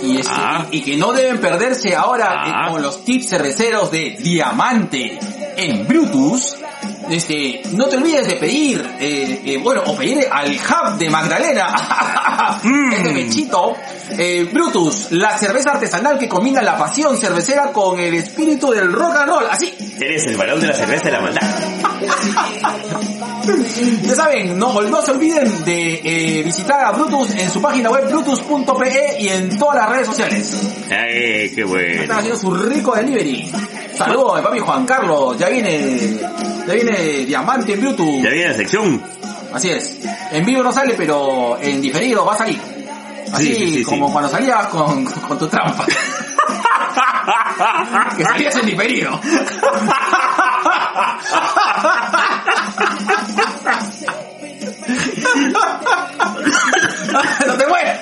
[0.04, 0.68] y, Ah.
[0.72, 2.68] y que no deben perderse ahora Ah.
[2.68, 5.18] eh, con los tips cerveceros de Diamante
[5.58, 6.58] en Brutus,
[7.10, 11.68] este, no te olvides de pedir, eh, eh, bueno, o pedir al hub de Magdalena,
[12.64, 12.94] Mm.
[12.94, 13.76] este mechito,
[14.18, 19.16] eh, Brutus, la cerveza artesanal que combina la pasión cervecera con el espíritu del rock
[19.18, 21.42] and roll, así, Eres el balón de la cerveza de la maldad.
[24.04, 26.02] Ya saben, no, no se olviden de
[26.40, 30.68] eh, visitar a Brutus en su página web brutus.pe y en todas las redes sociales.
[30.90, 32.02] Ay, qué bueno.
[32.04, 33.52] Están haciendo su rico delivery.
[33.98, 35.38] Saludos, mi papi Juan Carlos.
[35.38, 36.20] Ya viene,
[36.68, 38.24] ya viene Diamante en Brutus.
[38.24, 39.02] Ya viene la sección.
[39.54, 40.00] Así es.
[40.32, 42.60] En vivo no sale, pero en diferido va a salir.
[43.32, 45.86] Así Sí, sí, sí, como cuando salías con, con tu trampa.
[48.18, 49.20] que salías en diferido.
[57.48, 58.00] no te mueres.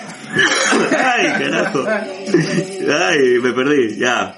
[0.97, 1.85] Ay, carajo.
[1.87, 4.35] Ay, me perdí, ya.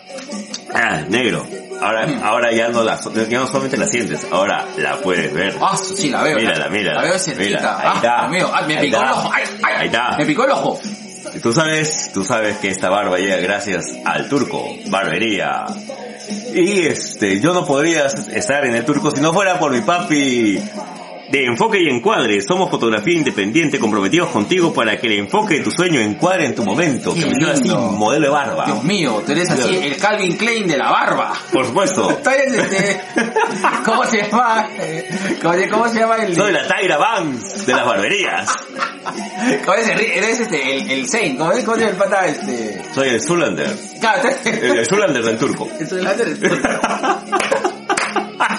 [0.75, 1.45] Ah, negro.
[1.81, 5.55] Ahora, ahora ya no la, ya no solamente la sientes, ahora la puedes ver.
[5.61, 6.37] Ah, sí, la veo.
[6.37, 7.01] Mírala, mírala.
[7.01, 7.77] La veo cerquita.
[7.77, 8.17] Ahí ah, está.
[8.19, 8.51] Dios mío.
[8.53, 9.31] Ah, me Ahí picó el ojo.
[9.33, 10.17] Ay, ay, Ahí está.
[10.17, 10.79] Me picó el ojo.
[11.41, 15.65] Tú sabes, tú sabes que esta barba llega gracias al turco, barbería.
[16.53, 20.61] Y este, yo no podría estar en el turco si no fuera por mi papi
[21.31, 22.39] de Enfoque y Encuadre.
[22.41, 26.63] Somos fotografía independiente comprometidos contigo para que el enfoque de tu sueño encuadre en tu
[26.63, 27.13] momento.
[27.13, 28.65] Qué Que me así, modelo de barba.
[28.65, 31.33] Dios mío, tú eres así el Calvin Klein de la barba.
[31.51, 32.19] Por supuesto.
[32.45, 33.01] Este...
[33.85, 34.67] ¿Cómo se llama?
[35.41, 36.35] ¿Cómo, se- cómo se llama el...?
[36.35, 38.49] Soy la Tyra Banks de las barberías.
[39.65, 41.37] ¿Cómo el- eres este, el, el Saint?
[41.37, 41.63] ¿Cómo es?
[41.63, 42.81] ¿Cómo se llama el pata este...?
[42.93, 43.75] Soy el Zulander.
[43.99, 45.67] Claro, El, el Zulander del turco.
[45.79, 46.37] Es el láser.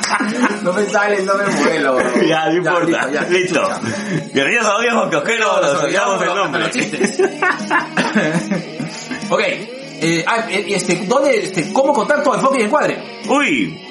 [0.63, 1.95] No me sale nombre modelo.
[1.97, 2.11] bro.
[2.29, 3.07] Ya, no importa.
[3.07, 3.23] listo, ya.
[3.29, 3.69] Listo.
[4.33, 6.61] Guerrillas a viejos osqueros, nos olvidamos el nombre.
[6.63, 7.21] los chistes.
[9.31, 9.41] ok.
[9.99, 13.03] Eh, ah, eh, este, ¿dónde, este, ¿Cómo contacto a Enfoque y Encuadre?
[13.29, 13.83] Uy.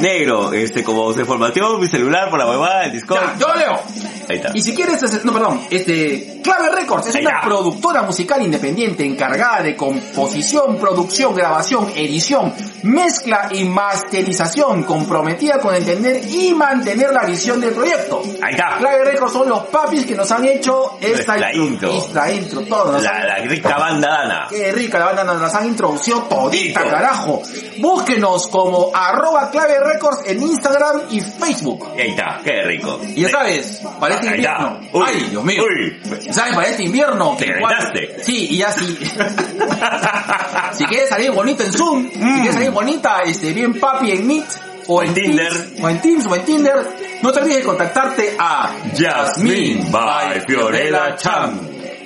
[0.00, 3.20] Negro, este, como se formateó mi celular por la huevada del Discord.
[3.20, 3.82] Ya, yo lo leo.
[4.28, 4.50] Ahí está.
[4.54, 7.46] Y si quieres, no, perdón, este, Clave Records es Ahí una está.
[7.46, 16.22] productora musical independiente encargada de composición, producción, grabación, edición, mezcla y masterización, comprometida con entender
[16.28, 18.22] y mantener la visión del proyecto.
[18.42, 18.76] Ahí está.
[18.78, 21.92] Clave Records son los papis que nos han hecho esta intro.
[21.92, 22.92] Esta intro, todo.
[22.92, 24.46] nos La, rica banda dana.
[24.48, 26.96] Qué rica la banda nos las han introducido todita, Listo.
[26.96, 27.42] carajo.
[27.78, 31.86] Búsquenos como arroba clave records en Instagram y Facebook.
[31.96, 33.00] Ahí está, qué rico.
[33.14, 34.80] Y ya sabes, para este invierno.
[34.92, 35.62] Uy, Ay, Dios mío.
[35.64, 36.00] uy.
[36.32, 36.54] ¿Sabes?
[36.54, 37.36] Para este invierno.
[37.38, 38.16] Te gritaste.
[38.22, 38.98] Sí, y ya sí.
[40.72, 44.44] si quieres salir bonito en Zoom, si quieres salir bonita, este, bien papi en Meet,
[44.86, 45.52] o en Tinder.
[45.52, 46.88] Teams, o en Teams, o en Tinder,
[47.22, 51.60] no te olvides de contactarte a Jasmine by Fiorella Chan.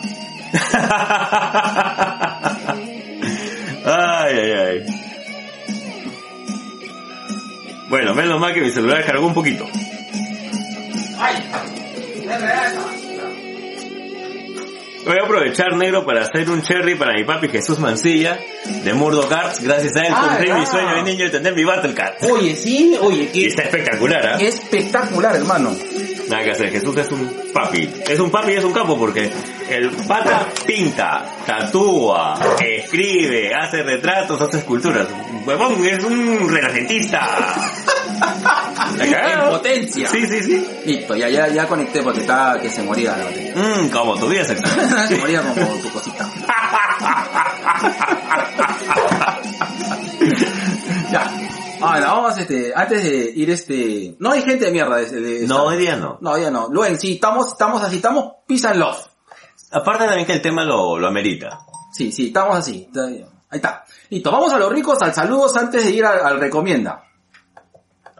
[3.84, 4.84] ay, ay, ay.
[7.90, 9.66] Bueno, menos mal que mi celular cargó un poquito.
[15.04, 18.38] Voy a aprovechar, negro, para hacer un cherry para mi papi Jesús Mancilla
[18.84, 19.60] de Murdo Cards.
[19.60, 22.22] Gracias a él Ah, cumplí mi sueño de niño de tener mi Battle Cat.
[22.30, 24.36] Oye, sí, oye, Y qué, está espectacular, ¿ah?
[24.38, 25.74] qué espectacular, hermano.
[26.28, 27.90] Nada que hacer, Jesús es un papi.
[28.08, 29.30] Es un papi y es un capo porque
[29.70, 35.06] el pata pinta, tatúa, escribe, hace retratos, hace esculturas.
[35.46, 37.20] Huevón, es un renacentista.
[38.98, 39.04] ¿La
[39.44, 40.08] En potencia.
[40.08, 40.66] Sí, sí, sí.
[40.84, 43.54] Listo, ya, ya, ya conecté porque está que se moría la batería.
[43.56, 44.88] Mmm, como tu vida sexual.
[45.08, 46.28] se moría como tu cosita.
[51.12, 51.30] ya.
[51.80, 55.64] Ahora, vamos este, antes de ir este, no hay gente de mierda de, de- No,
[55.64, 56.18] hoy día no.
[56.20, 56.68] No, ya no.
[56.68, 58.98] Luen, sí, estamos, estamos así, estamos peace and love.
[59.72, 61.60] Aparte también que el tema lo, lo amerita.
[61.92, 62.88] Sí, sí, estamos así.
[62.96, 63.24] Ahí
[63.58, 63.84] está.
[64.08, 67.04] Listo, vamos a los ricos al saludos antes de ir al, al recomienda.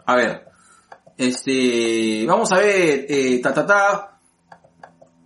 [0.05, 0.45] A ver.
[1.17, 4.17] Este, vamos a ver, eh, ta ta ta.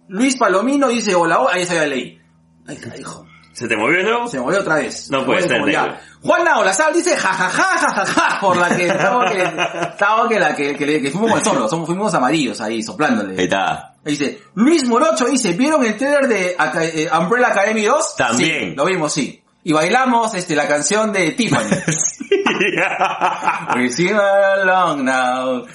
[0.10, 2.20] Luis Palomino dice hola, hola, ahí está ya leí.
[2.68, 3.26] Ay, carajo.
[3.54, 4.28] ¿Se te movió nuevo?
[4.28, 5.10] Se movió otra vez.
[5.10, 5.82] No puede Se ser, movió.
[5.82, 5.98] negro.
[6.22, 11.02] Juana Olazal dice jajaja jajaja por la que estaba que estaba que la que, que,
[11.02, 13.38] que fuimos con el solo, somos fuimos amarillos ahí soplándole.
[13.38, 13.95] Ahí está.
[14.06, 18.15] Dice, Luis Morocho dice, ¿vieron el trailer de Aca- eh, Umbrella Academy 2?
[18.15, 18.70] También.
[18.72, 19.41] Sí, lo vimos, sí.
[19.63, 21.65] Y bailamos este la canción de Tiffany.
[23.76, 25.65] We sing along now.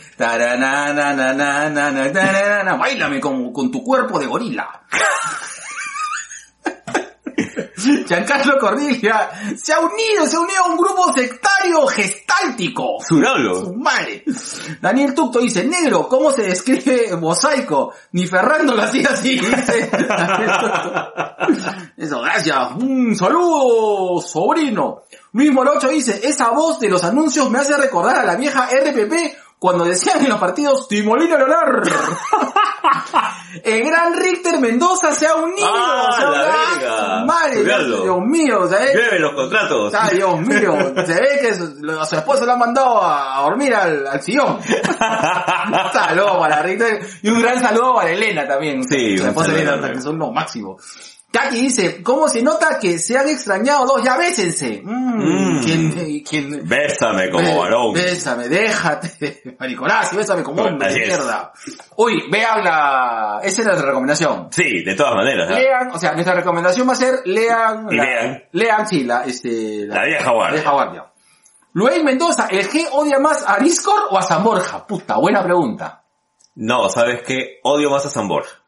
[2.79, 4.83] Báilame con, con tu cuerpo de gorila.
[8.07, 12.97] Giancarlo Cordiglia se ha unido, se ha unido a un grupo sectario gestáltico.
[13.07, 13.61] Su diablo.
[13.61, 14.25] Su madre.
[14.81, 17.93] Daniel Tucto dice, negro, ¿cómo se describe mosaico?
[18.12, 19.90] Ni Ferrando lo hacía así, dice.
[21.97, 22.73] Eso, gracias.
[22.77, 25.03] Un saludo, sobrino.
[25.33, 29.12] Luis Morocho dice, esa voz de los anuncios me hace recordar a la vieja RPP
[29.61, 31.87] cuando decían en los partidos Timolino Leonard.
[33.62, 35.68] El gran Richter Mendoza se ha unido.
[35.70, 37.25] Ah, se ha la verga.
[37.27, 37.64] Madre.
[37.64, 38.94] Dios mío, ¿sabes?
[38.94, 39.92] Llueve los contratos.
[39.94, 40.73] Ay, Dios mío,
[41.07, 44.57] se ve que su, a su esposo lo han mandado a dormir al, al sillón.
[44.57, 44.62] Un
[45.92, 48.83] saludo para Richter y un gran saludo para Elena también.
[48.85, 50.79] Sí, su esposa Elena, que son lo máximo.
[51.33, 54.03] Kaki dice, ¿cómo se nota que se han extrañado dos?
[54.03, 54.83] Ya bésense.
[54.85, 55.62] Mm, Mm.
[55.62, 57.93] ¿quién, quién, Bésame como Bé- varón.
[57.93, 59.43] Bésame, déjate.
[59.61, 61.53] Maricolás, y bésame como hombre, de mierda.
[61.97, 63.40] Uy, vean la...
[63.43, 64.49] Esa es la recomendación.
[64.51, 65.49] Sí, de todas maneras.
[65.51, 65.55] ¿ah?
[65.59, 67.87] Lean, o sea, nuestra recomendación va a ser lean...
[67.90, 68.45] La- lean.
[68.53, 69.87] Lean, sí, la, este...
[69.87, 70.49] La vieja guardia.
[70.49, 71.07] La vieja guardia.
[71.75, 74.85] Luis Mendoza, ¿el G odia más a Discord o a San Borja?
[74.87, 76.03] Puta, buena pregunta.
[76.57, 77.61] No, ¿sabes qué?
[77.62, 78.60] Odio más a San Borja.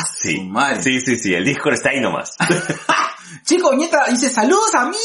[0.00, 0.36] Ah, Sí.
[0.36, 0.82] su madre.
[0.82, 1.34] Sí, sí, sí.
[1.34, 2.36] El Discord está ahí nomás.
[3.44, 4.96] Chico, nieta, dice, saludos a mí.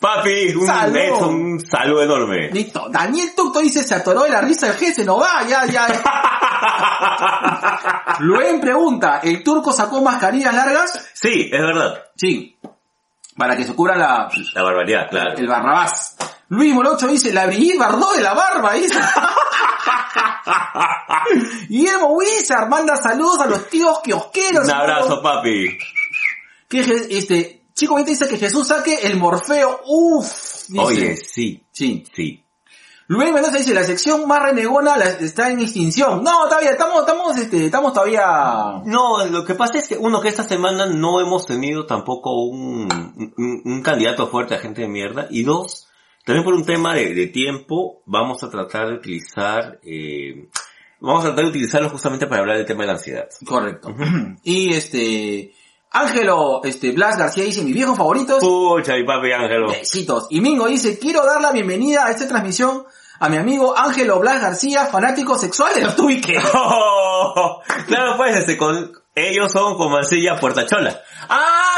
[0.00, 0.96] Papi, un, Salud.
[0.96, 2.50] es un saludo enorme.
[2.50, 2.88] Listo.
[2.90, 5.86] Daniel Tucto dice, se atoró de la risa el se no va, ya, ya.
[8.20, 10.92] Luen pregunta, ¿el turco sacó mascarillas largas?
[11.14, 12.02] Sí, es verdad.
[12.16, 12.56] Sí.
[13.36, 15.36] Para que se cubra la, La barbaridad, claro.
[15.36, 16.16] el barrabás.
[16.48, 18.94] Luis Morocho dice, la Brigitte Bardot de la barba, dice.
[21.68, 24.64] Guillermo Wizard manda saludos a los tíos kiosqueros.
[24.64, 25.78] Un abrazo, papi.
[26.68, 29.80] Que este, Chico Vita dice que Jesús saque el Morfeo.
[29.86, 30.66] Uff.
[30.68, 30.84] dice.
[30.84, 32.04] Oye, sí, Sí.
[32.14, 32.43] sí.
[33.06, 36.24] Luis Mendoza dice, la sección más renegona la- está en extinción.
[36.24, 38.22] No, todavía, estamos, estamos, este, estamos todavía...
[38.86, 42.88] No, lo que pasa es que, uno, que esta semana no hemos tenido tampoco un,
[43.36, 45.26] un, un candidato fuerte a gente de mierda.
[45.28, 45.88] Y dos,
[46.24, 50.48] también por un tema de, de tiempo, vamos a tratar de utilizar, eh,
[50.98, 53.28] vamos a tratar de utilizarlo justamente para hablar del tema de la ansiedad.
[53.46, 53.94] Correcto.
[54.44, 55.52] y este,
[55.94, 59.68] Ángelo, este, Blas García dice, mis viejos favoritos, Pucha, mi papi Ángelo.
[59.68, 60.26] besitos.
[60.28, 62.84] Y Mingo dice, quiero dar la bienvenida a esta transmisión
[63.20, 66.42] a mi amigo Ángelo Blas García, fanático sexual de los tubiques.
[67.36, 71.00] Oh, claro, pues, este, con, ellos son como Mancilla Puertachola.
[71.28, 71.73] ¡Ah!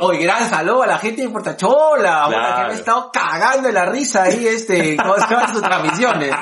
[0.00, 2.56] Oye, gran saludo a la gente de Portachola, bueno, Claro.
[2.56, 6.32] que me ha estado cagando de la risa ahí, este, ¿cómo se sus transmisiones?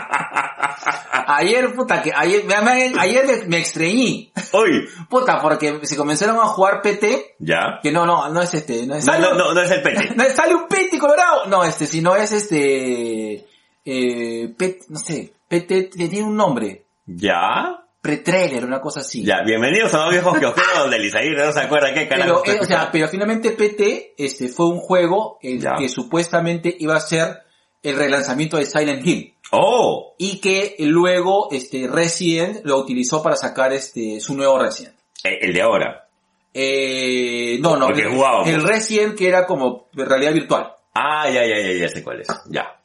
[1.27, 6.37] Ayer, puta, que ayer, me, me- ayer me, me extrañí, Uy, puta, porque se comenzaron
[6.39, 7.79] a jugar PT, ya.
[7.83, 9.05] que no, no, no es este, no es...
[9.07, 10.11] No, sale, no, no, no es el pete.
[10.17, 13.47] no es- sale un PT colorado, no, este, sino es este,
[13.85, 17.80] eh, PT, no sé, PT tiene un nombre, Ya.
[18.01, 19.25] Pre-trailer, una cosa así.
[19.25, 22.43] Ya, bienvenidos a los viejos kiosqueros donde Lizair no se acuerda qué carajo.
[22.45, 25.75] Pero, eh, o sea, pero finalmente PT este, fue un juego el Ya.
[25.79, 27.41] que supuestamente iba a ser
[27.83, 29.35] el relanzamiento de Silent Hill.
[29.53, 34.95] Oh, Y que luego este, Resident lo utilizó para sacar este, su nuevo Resident.
[35.25, 36.07] eh, el de ahora.
[36.55, 38.49] Eh, no, no, Porque el, jugábamos.
[38.49, 40.73] el Resident que era como realidad virtual.
[40.95, 42.29] Ah, ya, ya, ya, ya sé cuál es.
[42.49, 42.80] Ya.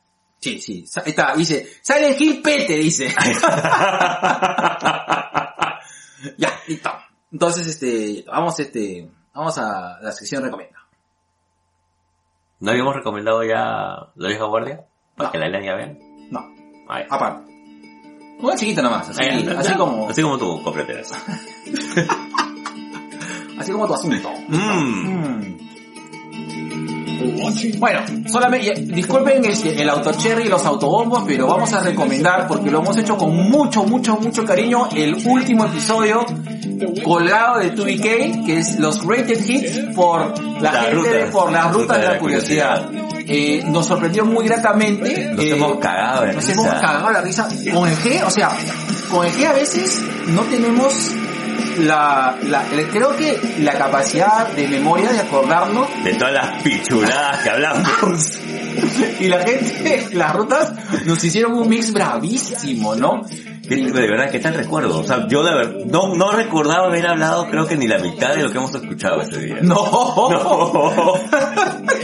[0.45, 3.07] Sí, sí, ahí está, dice, Silent Hill PT, dice.
[6.37, 6.91] ya, listo.
[7.31, 10.77] Entonces, este, vamos, este, vamos a la sección recomienda.
[12.59, 14.85] ¿No habíamos recomendado ya La vieja guardia?
[15.15, 15.31] Para No.
[15.31, 15.97] que la lean ya vean.
[16.29, 16.41] No,
[16.89, 17.05] Ay.
[17.09, 17.51] aparte.
[18.39, 19.77] Una chiquita nomás, así, Ay, así ya.
[19.77, 21.11] como, Así como tú, cómpratelas.
[23.57, 24.29] así como tu asunto.
[24.47, 25.55] Mmm.
[27.79, 32.69] Bueno, solamente, ya, disculpen este, el autocherry y los autobombos, pero vamos a recomendar, porque
[32.71, 36.25] lo hemos hecho con mucho, mucho, mucho cariño, el último episodio
[37.03, 41.31] colgado de 2BK, que es los rated hits por la gente, de- rutas.
[41.31, 42.85] por las rutas de la curiosidad.
[42.85, 43.05] curiosidad.
[43.27, 45.29] Eh, nos sorprendió muy gratamente.
[45.33, 46.51] Nos eh, hemos cagado de nos risa.
[46.53, 47.47] hemos cagado la risa.
[47.73, 48.49] Con el G, o sea,
[49.09, 50.93] con el G a veces no tenemos
[51.77, 57.49] la, la, creo que la capacidad de memoria de acordarnos De todas las pichuladas que
[57.49, 58.39] hablamos.
[59.19, 60.73] y la gente, las rutas
[61.05, 63.21] nos hicieron un mix bravísimo, ¿no?
[63.67, 64.99] ¿Qué- de verdad, ¿qué tal recuerdo?
[64.99, 68.33] O sea, yo de verdad, no, no recordaba haber hablado creo que ni la mitad
[68.35, 69.57] de lo que hemos escuchado ese día.
[69.61, 69.75] No,
[70.29, 71.13] No.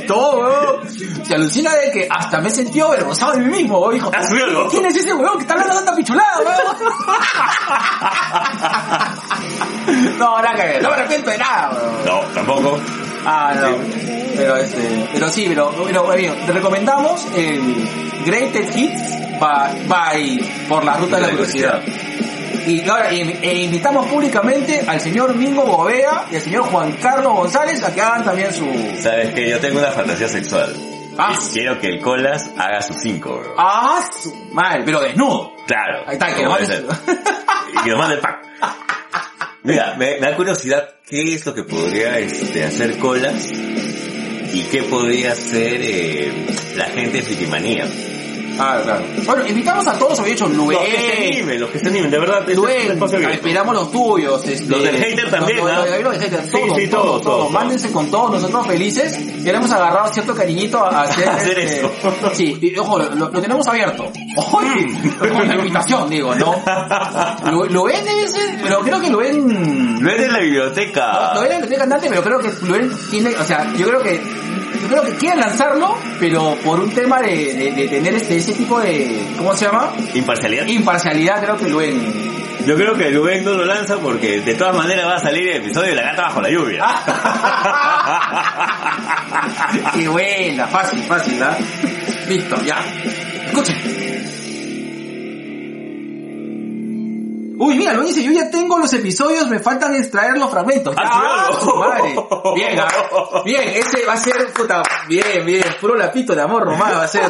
[0.08, 0.90] todo, weón.
[1.26, 3.94] Se alucina de que hasta me he sentido avergonzado de mí mismo, weón.
[3.94, 4.68] Dijo, ¿Has subido algo?
[4.70, 6.52] ¿quién es ese weón que está hablando tanta pichulada, weón?
[10.20, 12.06] no, nada que ver, no me arrepiento de nada, weón.
[12.06, 12.80] No, tampoco.
[13.26, 13.78] Ah, no.
[14.36, 17.88] Pero este, pero sí, pero, pero bueno, te recomendamos el
[18.26, 21.82] Greatest Hits by, by- por la ruta de la curiosidad.
[22.68, 27.34] Y ahora e, e invitamos públicamente al señor Mingo Bovea y al señor Juan Carlos
[27.34, 28.66] González a que hagan también su...
[29.02, 30.76] Sabes que yo tengo una fantasía sexual.
[31.18, 31.34] Ah.
[31.34, 33.56] Y Quiero que el Colas haga sus cinco, bro.
[33.58, 34.84] ¡Ah, su madre!
[34.86, 35.54] Pero desnudo.
[35.68, 36.04] Claro.
[36.08, 36.52] Ahí está, que lo.
[36.62, 36.66] Y
[37.84, 38.40] que nos mande pack.
[39.64, 45.34] Mira, me, da curiosidad qué es lo que podría este, hacer Colas y qué podría
[45.34, 47.86] hacer eh, la gente de Frikimanía.
[48.60, 49.04] Ah, claro.
[49.26, 50.78] Bueno, invitamos a todos, había dicho Luen.
[50.78, 52.40] Los que se animen, los que se animen, de verdad.
[52.40, 53.36] este es un Luen, espacio abierto.
[53.38, 54.48] esperamos los tuyos.
[54.48, 57.52] Este, Los del hater también, los, los- los- del hater, todos, sí, todos, todos, todos.
[57.52, 59.18] Mándense con todos, nosotros felices.
[59.44, 61.92] Queremos agarrar cierto cariñito a hacer, Hacer este, eso.
[62.34, 64.12] Sí, y, ojo, lo, lo tenemos abierto.
[64.54, 64.88] Oye,
[65.20, 66.56] con la invitación, digo, ¿no?
[67.52, 70.04] Lu- Luen ser, pero creo que Luen...
[70.04, 71.34] Lo es la biblioteca.
[71.36, 74.22] Luen es biblioteca cantante, pero creo que Luen tiene, o sea, yo creo que
[74.88, 78.80] creo que quieren lanzarlo, pero por un tema de, de, de tener este ese tipo
[78.80, 79.94] de ¿cómo se llama?
[80.14, 80.66] Imparcialidad.
[80.68, 82.32] Imparcialidad, creo que Luen.
[82.66, 85.58] Yo creo que Luen no lo lanza porque de todas maneras va a salir el
[85.64, 86.86] episodio de La Gata Bajo la Lluvia.
[89.94, 91.58] Qué buena, fácil, fácil, ¿ah?
[92.28, 92.78] Listo, ya.
[93.48, 94.41] Escuchen.
[97.64, 100.96] Uy, mira, lo dice, yo ya tengo los episodios, me faltan extraer los fragmentos.
[100.98, 102.16] Ah, ¡Ah, su madre!
[102.56, 102.88] Bien, ¿ah?
[103.46, 107.08] bien, ese va a ser, puta, bien, bien, puro lapito de amor romano va a
[107.08, 107.30] ser.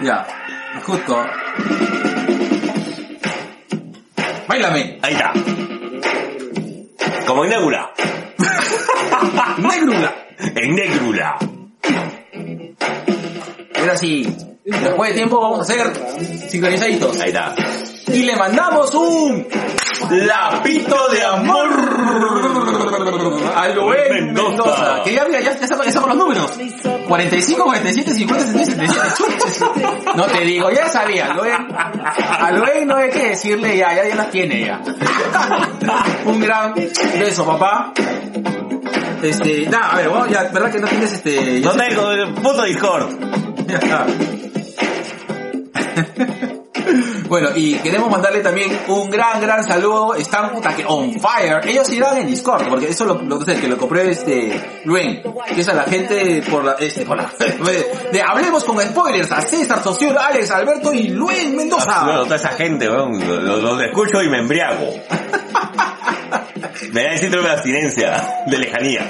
[0.00, 0.26] Ya,
[0.86, 1.26] justo.
[4.46, 5.32] Bailame, Ahí está.
[7.26, 7.90] Como en Nébula.
[9.58, 10.14] negrula.
[10.54, 11.36] En Négrula.
[13.74, 14.36] Ahora sí,
[14.68, 15.92] después de tiempo vamos a hacer
[16.48, 17.20] sincronizaditos.
[17.20, 17.54] Ahí está.
[18.12, 19.46] Y le mandamos un
[20.10, 21.68] lapito de amor
[23.54, 24.48] a Luen Mendoza.
[24.48, 25.02] Mendoza.
[25.04, 26.50] Que ya, mira, ya, ya, ya los números.
[27.06, 29.86] 45, 47, 50, 77, 77.
[30.14, 31.34] No te digo, ya sabía.
[31.34, 34.80] Luen, a Luen no hay que decirle ya, ya, ya las tiene ya.
[36.24, 37.92] Un gran beso, papá.
[39.22, 41.60] Este, nada, a ver, bueno, ya, ¿verdad que no tienes este...
[41.60, 43.08] No tengo puto Discord.
[43.66, 44.06] ya está.
[47.28, 50.14] Bueno, y queremos mandarle también un gran, gran saludo.
[50.14, 51.60] Están puta que on fire.
[51.68, 55.22] Ellos irán en Discord, porque eso lo, lo que lo compré este Luen,
[55.54, 57.30] que es a la gente por la, este, por la,
[58.10, 62.04] de Hablemos con Spoilers, a César, Socio, Alex, Alberto y Luen Mendoza.
[62.04, 64.88] Bueno, toda esa gente, weón, lo- lo- los escucho y me embriago.
[66.92, 69.06] Me da el síndrome de abstinencia, de lejanía.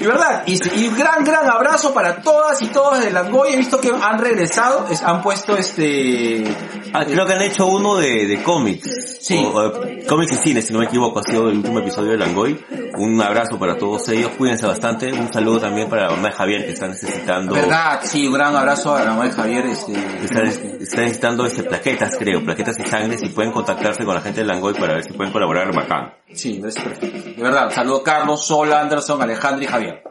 [0.00, 3.54] Y verdad, y, y un gran, gran abrazo para todas y todos de Langoy.
[3.54, 6.44] He visto que han regresado, es- han puesto este...
[6.92, 9.18] Ah, creo que han hecho uno de, de cómics.
[9.20, 9.36] Sí.
[9.36, 9.72] O, o,
[10.08, 12.58] cómics y cine, si no me equivoco, ha sido el último episodio de Langoy.
[12.98, 15.12] Un abrazo para todos ellos, cuídense bastante.
[15.12, 17.54] Un saludo también para la mamá de Javier que está necesitando...
[17.54, 19.66] Verdad, sí, un gran abrazo a la mamá de Javier.
[19.66, 19.92] Este,
[20.22, 24.40] Está, está necesitando este, plaquetas, creo, plaquetas y sangre, si pueden contactarse con la gente
[24.40, 26.14] de Langoy para ver si pueden colaborar, bacán.
[26.32, 27.30] Sí, es perfecto.
[27.36, 30.02] De verdad, saludo a Carlos, Sol, Anderson, Alejandro y Javier.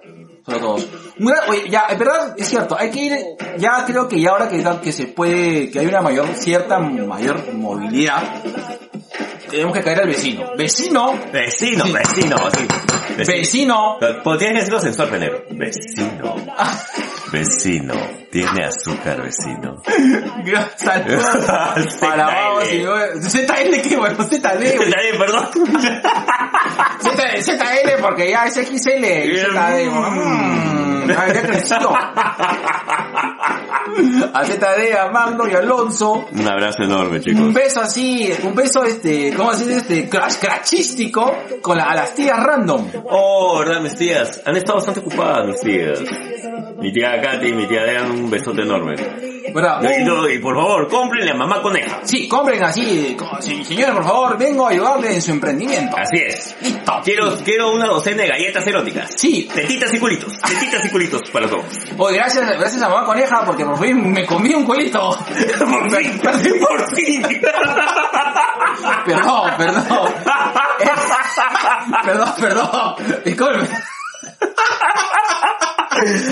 [0.46, 0.88] Solo todos.
[1.50, 3.18] Oye, ya, en verdad, es cierto, hay que ir,
[3.58, 7.54] ya creo que ya ahora que, que se puede, que hay una mayor, cierta mayor
[7.54, 8.22] movilidad,
[9.56, 10.52] tenemos que caer al vecino.
[10.58, 11.14] ¡Vecino!
[11.32, 11.92] Vecino, Sí.
[11.94, 12.68] vecino, sí.
[13.18, 13.98] ¡Vecino!
[14.00, 14.14] Que
[14.60, 15.44] decirlo sensual, Penero.
[15.52, 16.36] Vecino.
[17.32, 17.94] Vecino.
[18.32, 19.82] Tiene azúcar, vecino.
[20.76, 22.84] Saludos para vamos y
[23.30, 24.18] ZL, ¿qué bueno?
[24.30, 24.78] Está bien,
[25.18, 25.48] perdón.
[27.00, 29.06] Z- ZL porque ya es XL.
[29.06, 31.94] ZD, ya ya creció.
[34.38, 36.26] A ZD, a Magno y a Alonso.
[36.30, 37.54] Un abrazo enorme, Un chicos.
[37.54, 39.72] beso así, un beso este, ¿cómo decir?
[39.72, 42.86] Este, crash, crachístico con la, a las tías random.
[43.10, 44.42] Oh, verdad, mis tías.
[44.46, 46.02] Han estado bastante ocupadas, mis tías.
[46.80, 48.96] Mi tía Katy y mi tía Dean, un besote enorme.
[49.56, 49.82] ¿Verdad?
[49.84, 52.02] Y, no, y por favor, cómprenle a mamá coneja.
[52.04, 55.96] Sí, compren así, señora, por favor, vengo a ayudarle en su emprendimiento.
[55.96, 56.54] Así es.
[56.62, 57.00] Listo.
[57.06, 59.14] Quiero, quiero una docena de galletas eróticas.
[59.16, 60.38] Sí, Tetitas y culitos.
[60.42, 61.64] Tetitas y culitos para todos.
[61.98, 65.12] Oye, gracias, gracias a mamá coneja porque por fin me comí un culito.
[65.60, 66.20] por fin,
[66.60, 67.24] por fin.
[69.06, 69.86] Perdón, perdón.
[72.04, 72.96] perdón, perdón.
[73.24, 73.70] Disculpe.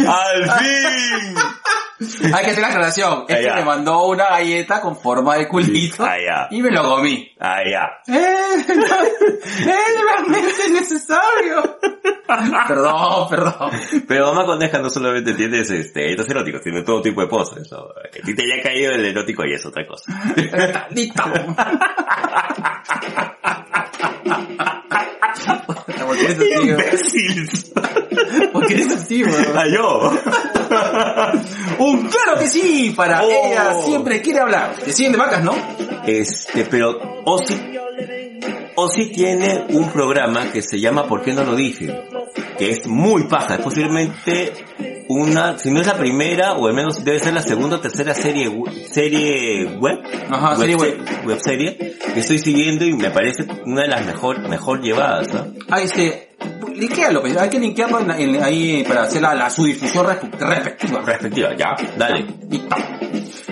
[0.08, 1.36] Al fin.
[2.34, 3.26] Hay que hacer la aclaración.
[3.30, 3.56] Es Ah, que ya.
[3.56, 6.48] me mandó una galleta con forma de culito Ah, ya.
[6.52, 7.32] y me lo comí.
[7.40, 7.90] Ah, ya.
[8.14, 8.56] ¡Eh!
[8.58, 11.80] ¡Es realmente necesario!
[12.68, 13.72] Perdón, perdón.
[14.08, 17.70] Pero mamá coneja no solamente tienes este, galletas eróticos, tiene todo tipo de poses.
[17.72, 17.78] ¿no?
[17.80, 20.12] A ti te haya caído el erótico y es otra cosa.
[20.90, 21.24] Listo.
[25.66, 25.86] ¿Por
[26.18, 26.70] qué eres así, güey?
[26.70, 27.50] ¡Imbécil!
[28.52, 29.36] ¿Por qué eres así, güey?
[29.56, 30.12] ¡Ah, yo!
[31.86, 33.30] Un claro que sí, para Oh.
[33.30, 34.76] ella siempre quiere hablar.
[34.84, 35.54] Te siguen de vacas, ¿no?
[36.06, 37.00] Este, pero
[38.76, 42.08] Ozzy, Ozzy tiene un programa que se llama ¿Por qué no lo dije?
[42.58, 44.54] Que es muy paja, es posiblemente
[45.10, 48.14] una, si no es la primera, o al menos debe ser la segunda o tercera
[48.14, 48.50] serie,
[48.90, 50.00] serie web,
[50.30, 50.98] Ajá, serie web.
[51.26, 51.78] web serie,
[52.14, 55.54] que estoy siguiendo y me parece una de las mejor, mejor llevadas, ¿no?
[55.70, 56.30] Ah, este,
[56.76, 60.32] linkealo, pues, hay que linkearlo en- en- ahí para hacer la, la su difusión respe-
[60.40, 61.02] respectiva.
[61.06, 62.26] Respectiva, ya, dale.
[62.50, 62.76] Listo.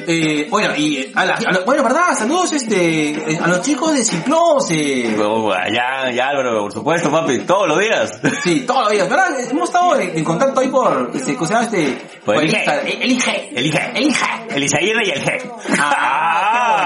[0.07, 3.93] Eh, bueno, y a la, a la- bueno, verdad, saludos este, eh, a los chicos
[3.93, 8.19] de Ciclos, eh, Oh, Ya, ya, Álvaro, por supuesto, papi, todos los días.
[8.43, 9.27] sí, todos los días, ¿verdad?
[9.49, 11.97] Hemos estado en, en contacto ahí por, este, ¿cómo se llama este?
[12.25, 12.55] Por el IG.
[12.57, 13.23] el IG.
[13.53, 13.79] El IG.
[13.95, 14.17] El IG.
[14.49, 15.51] El Isaíre y el G.
[15.79, 16.80] Ah, bonito.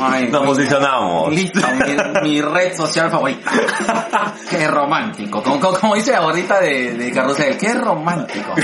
[0.00, 1.34] Ay, Nos posicionamos.
[1.34, 1.60] Listo,
[2.22, 3.50] mi, mi red social favorita.
[4.50, 5.42] Qué romántico.
[5.42, 8.54] Como, como, como dice la gordita de, de Carrusel, qué romántico.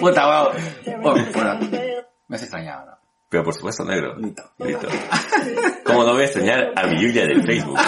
[0.00, 0.48] Puta, wow.
[1.04, 1.58] Oh, bueno,
[2.28, 2.96] me has extrañado, ¿no?
[3.28, 4.14] Pero por supuesto, negro.
[4.18, 4.42] Listo.
[4.58, 4.86] Listo.
[5.84, 7.78] ¿Cómo no voy a extrañar a mi Yuya del Facebook?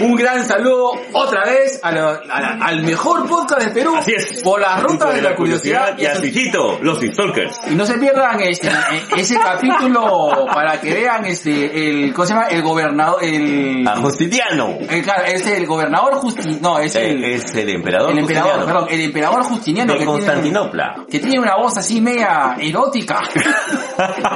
[0.00, 2.20] Un gran saludo otra vez a la-
[2.62, 3.94] al mejor podcast de Perú.
[3.96, 4.42] Así es.
[4.42, 5.96] Por las rutas de la curiosidad.
[5.98, 7.58] y a su hijito, los Stalkers.
[7.70, 12.34] Y no se pierdan este, e- ese capítulo para que vean este, el, ¿cómo se
[12.34, 12.46] llama?
[12.48, 14.76] El gobernador, el, A Justiniano.
[14.88, 18.52] el, claro, es el gobernador Justi, no, es el, Eh, es el emperador el emperador,
[18.52, 18.80] Justiniano.
[18.80, 21.04] perdón, el emperador Justiniano de que tiene, Constantinopla.
[21.10, 23.20] que tiene una voz así media erótica.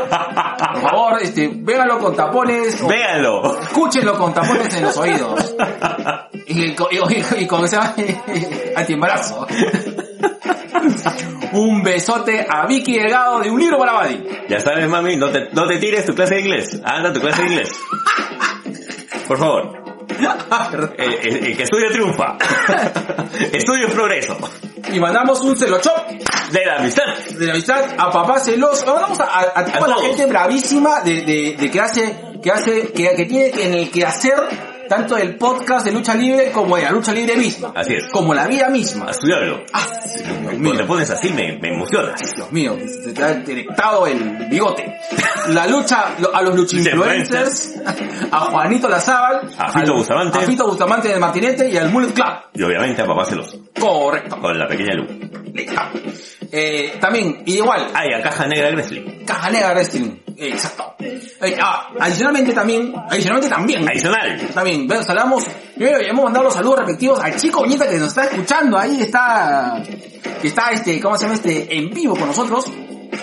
[0.72, 3.60] Por favor, este, véanlo con tapones, o Véanlo.
[3.60, 5.54] escúchenlo con tapones en los oídos.
[6.50, 7.76] Y, con- y, y con ese
[8.76, 9.46] antiembarazo.
[11.52, 14.24] Un besote a Vicky Delgado de un libro para Buddy.
[14.48, 16.80] Ya sabes, mami, no te, no te tires tu clase de inglés.
[16.84, 17.70] Anda tu clase de inglés.
[19.26, 19.78] Por favor.
[20.98, 22.36] El, el- el que estudia triunfa.
[23.52, 24.36] Estudio es progreso.
[24.92, 26.08] Y mandamos un celochop
[26.52, 27.02] De la amistad.
[27.30, 28.86] de la amistad a papá celoso.
[28.86, 32.92] Mandamos a, a, a toda la gente bravísima de, de, de que hace, que hace,
[32.92, 34.34] que, que tiene en el que hacer
[34.88, 37.72] tanto el podcast de lucha libre como de la lucha libre misma.
[37.74, 38.06] Así es.
[38.10, 39.06] Como la vida misma.
[39.06, 39.62] A estudiarlo.
[39.72, 39.86] Ah,
[40.42, 42.20] Cuando te pones así me, me emocionas.
[42.34, 44.18] Dios mío, se te ha directado el
[44.50, 44.98] bigote.
[45.48, 47.74] La lucha a los lucha-influencers,
[48.30, 50.38] a Juanito Lazábal, A Fito al- Bustamante.
[50.38, 52.26] a Fito Bustamante del Martinete y al Mullet Club.
[52.54, 53.58] Y obviamente a papá celoso.
[53.78, 54.38] Correcto.
[54.40, 55.08] Con la pequeña luz.
[55.54, 55.80] Listo.
[56.50, 59.24] Eh, también, y igual, Ay, a caja negra Wrestling.
[59.26, 60.10] Caja Negra Wrestling.
[60.36, 60.94] Exacto.
[61.00, 64.48] Eh, ah, adicionalmente también, adicionalmente también, Adicional.
[64.54, 65.44] también, bueno, saludamos,
[65.74, 69.82] primero hemos mandado los saludos respectivos al chico Bonita que nos está escuchando, ahí está,
[70.40, 71.76] que está este, ¿cómo se llama este?
[71.76, 72.66] En vivo con nosotros.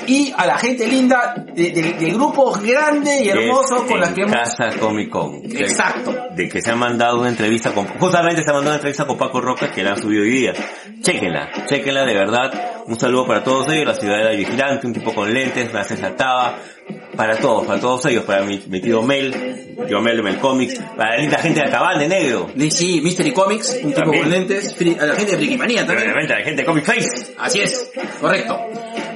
[0.07, 4.07] Y a la gente linda de- de- del grupo grande y hermoso Es con la
[4.07, 4.33] en que hemos...
[4.35, 5.35] Casa Comic Con.
[5.45, 6.13] Exacto.
[6.35, 9.17] De que se ha mandado una entrevista con, justamente se ha mandado una entrevista con
[9.17, 10.53] Paco Roca que la han subido hoy día.
[11.01, 12.51] Chequenla, chequenla de verdad.
[12.87, 16.55] Un saludo para todos ellos, la ciudadela vigilante, un tipo con lentes, una Taba,
[17.15, 20.39] para todos, para todos ellos, para mi, mi tío Mel, mi tío Mel de Mel
[20.39, 24.29] Comics, para la linda gente de Acabán de Negro, Sí, Mystery Comics, un tipo con
[24.29, 26.09] lentes, a la gente de Frikimanía y también.
[26.09, 27.33] obviamente a la gente de Comic Face.
[27.37, 28.59] Así es, correcto.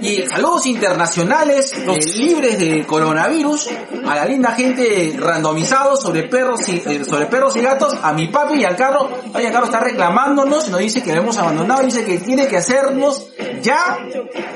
[0.01, 3.69] Y saludos internacionales eh, libres de coronavirus
[4.07, 8.27] a la linda gente randomizados sobre perros y eh, sobre perros y gatos, a mi
[8.27, 9.09] papi y al carro.
[9.33, 12.57] Ay, al carro está reclamándonos, nos dice que lo hemos abandonado, dice que tiene que
[12.57, 13.27] hacernos
[13.61, 13.97] ya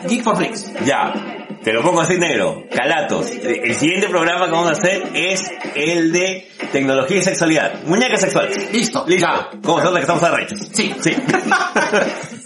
[0.07, 0.71] Geek for Flix.
[0.85, 1.13] Ya,
[1.61, 2.63] te lo pongo así negro,
[3.07, 3.29] calatos.
[3.31, 5.41] El siguiente programa que vamos a hacer es
[5.75, 7.83] el de tecnología y sexualidad.
[7.85, 8.71] Muñecas sexuales.
[8.71, 9.27] Listo, Listo.
[9.63, 10.59] ¿Cómo se nota que estamos arrechos?
[10.73, 10.93] Sí.
[10.99, 11.15] Sí.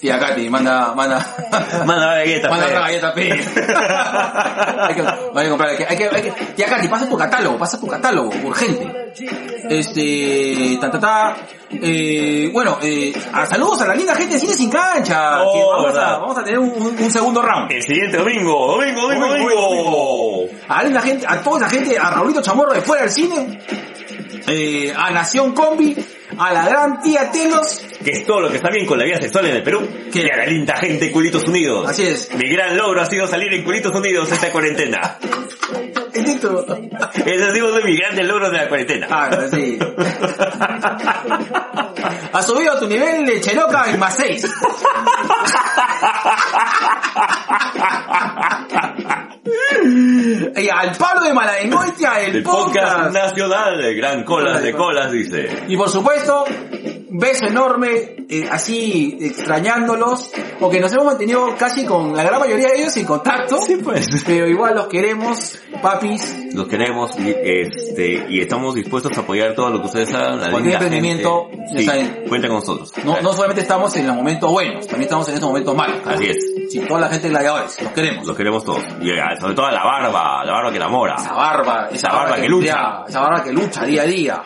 [0.02, 1.26] Y acá te manda, manda,
[1.86, 2.52] Manda galletas.
[2.52, 3.32] manda otra galleta, pe.
[3.32, 7.10] hay, que, hay que comprar, hay que, hay que, hay que, y acá te pasa
[7.10, 8.88] tu catálogo, pasa tu catálogo, urgente.
[9.70, 11.36] Este, ta ta ta,
[11.72, 15.60] eh, bueno, eh, a saludos a la linda gente de Cine Sin Cancha, Oh, que
[15.84, 17.72] vamos a, vamos a tener un, un- un segundo round.
[17.72, 20.47] El siguiente domingo, domingo, domingo, Domingo, domingo.
[20.68, 23.60] A la gente, a toda la gente, a Raulito Chamorro de Fuera del Cine,
[24.48, 25.96] eh, a Nación Combi,
[26.38, 29.20] a la gran tía Telos, Que es todo lo que está bien con la vida
[29.20, 29.88] sexual en el Perú.
[30.12, 30.22] ¿Qué?
[30.22, 31.90] Y a la linda gente de Culitos Unidos.
[31.90, 32.34] Así es.
[32.36, 35.18] Mi gran logro ha sido salir en Culitos Unidos esta cuarentena.
[37.26, 39.08] Ese sido uno de mis grandes logros de la cuarentena.
[39.10, 39.78] Ah, sí.
[42.34, 44.48] Has subido a tu nivel de Cheroca en más 6.
[50.58, 53.14] Y al palo de Maladengoitia, el, El podcast podcast.
[53.14, 55.66] nacional de Gran Colas de Colas dice.
[55.68, 56.46] Y por supuesto,
[57.10, 62.82] beso enorme, eh, así extrañándolos, porque nos hemos mantenido casi con la gran mayoría de
[62.82, 63.62] ellos en contacto.
[63.62, 64.08] Sí, pues.
[64.26, 69.70] Pero igual los queremos papis, Los queremos y, este, y estamos dispuestos a apoyar todo
[69.70, 70.40] lo que ustedes hagan.
[70.42, 71.86] La Cualquier emprendimiento, Sí,
[72.30, 72.92] cuenten con nosotros.
[73.04, 75.98] no, no solamente estamos en los momentos buenos, también estamos en estos momentos malos.
[76.06, 76.38] Así es.
[76.70, 78.28] Sí, toda la gente de gladiadores, los queremos.
[78.28, 78.84] Los queremos todos.
[79.02, 81.16] Y eh, sobre todo la barba, la barba que enamora.
[81.16, 83.04] Esa barba, esa barba que lucha.
[83.08, 84.44] esa barba que lucha día a día.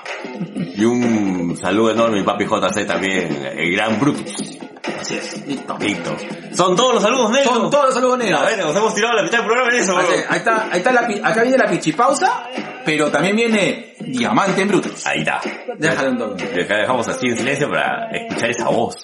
[0.75, 4.57] Y un saludo enorme a papi JC también, el gran Brutus.
[4.99, 5.77] Así es, listo.
[5.79, 6.15] Listo.
[6.53, 7.53] Son todos los saludos negros.
[7.53, 8.41] Son todos los saludos negros.
[8.41, 9.97] A ver, nos hemos tirado la mitad del programa en eso.
[9.97, 12.43] Así, ahí está, ahí está la, acá viene la pichipausa,
[12.83, 15.05] pero también viene Diamante en Brutus.
[15.05, 15.41] Ahí está.
[15.77, 16.51] Déjale un toque.
[16.55, 18.95] Y acá dejamos así en silencio para escuchar esa voz.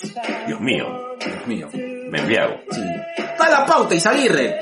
[0.48, 0.86] Dios mío,
[1.20, 1.68] Dios mío.
[1.74, 2.56] me embriago.
[2.72, 2.82] Sí.
[3.18, 4.58] Está la pauta, Isaguirre.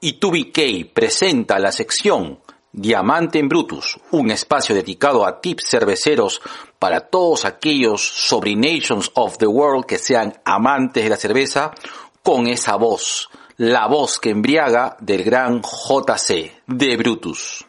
[0.00, 2.38] y 2BK presenta la sección
[2.76, 6.42] Diamante en Brutus, un espacio dedicado a tips cerveceros
[6.80, 11.70] para todos aquellos sobrinations of the world que sean amantes de la cerveza
[12.24, 17.64] con esa voz, la voz que embriaga del gran JC de Brutus.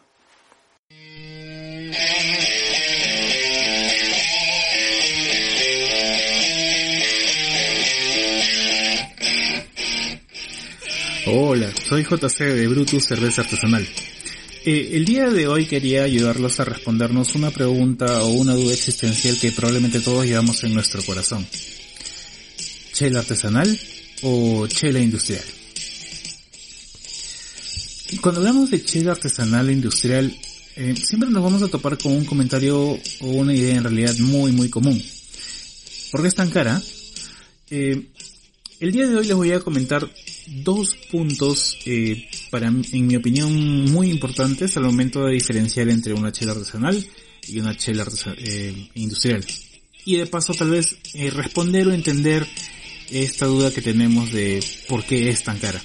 [11.28, 13.86] Hola, soy JC de Brutus Cerveza Artesanal.
[14.68, 19.38] Eh, el día de hoy quería ayudarlos a respondernos una pregunta o una duda existencial
[19.38, 21.46] que probablemente todos llevamos en nuestro corazón.
[22.92, 23.78] ¿Chela artesanal
[24.22, 25.44] o chela industrial?
[28.20, 30.36] Cuando hablamos de chela artesanal e industrial,
[30.74, 32.76] eh, siempre nos vamos a topar con un comentario
[33.20, 35.00] o una idea en realidad muy muy común.
[36.10, 36.82] ¿Por qué es tan cara?
[37.70, 38.08] Eh,
[38.80, 40.10] el día de hoy les voy a comentar
[40.46, 46.32] dos puntos, eh, para, en mi opinión, muy importantes al momento de diferenciar entre una
[46.32, 47.04] chela artesanal
[47.48, 48.06] y una chela
[48.38, 49.44] eh, industrial.
[50.04, 52.46] Y de paso tal vez eh, responder o entender
[53.10, 55.82] esta duda que tenemos de por qué es tan cara.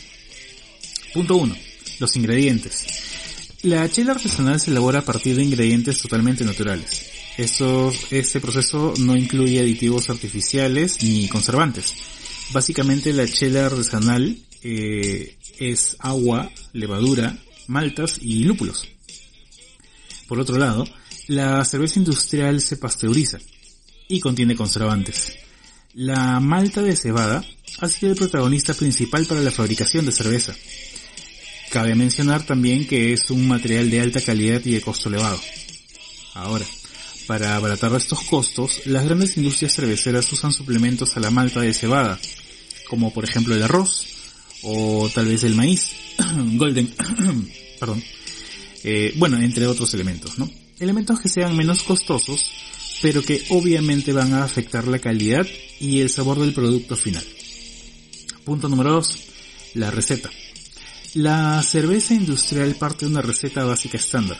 [1.13, 1.55] Punto 1.
[1.99, 2.85] Los ingredientes.
[3.63, 7.05] La chela artesanal se elabora a partir de ingredientes totalmente naturales.
[7.37, 11.93] Estos, este proceso no incluye aditivos artificiales ni conservantes.
[12.53, 17.37] Básicamente la chela artesanal eh, es agua, levadura,
[17.67, 18.87] maltas y lúpulos.
[20.27, 20.85] Por otro lado,
[21.27, 23.37] la cerveza industrial se pasteuriza
[24.07, 25.33] y contiene conservantes.
[25.93, 27.43] La malta de cebada
[27.79, 30.55] ha sido el protagonista principal para la fabricación de cerveza.
[31.69, 35.39] Cabe mencionar también que es un material de alta calidad y de costo elevado.
[36.33, 36.65] Ahora,
[37.27, 42.19] para abaratar estos costos, las grandes industrias cerveceras usan suplementos a la malta de cebada,
[42.89, 44.10] como por ejemplo el arroz
[44.63, 45.91] o tal vez el maíz,
[46.53, 46.87] golden,
[47.79, 48.03] perdón,
[48.83, 50.49] eh, bueno, entre otros elementos, ¿no?
[50.79, 52.51] Elementos que sean menos costosos,
[53.01, 55.45] pero que obviamente van a afectar la calidad
[55.79, 57.23] y el sabor del producto final.
[58.43, 59.19] Punto número 2.
[59.75, 60.29] La receta.
[61.13, 64.37] La cerveza industrial parte de una receta básica estándar,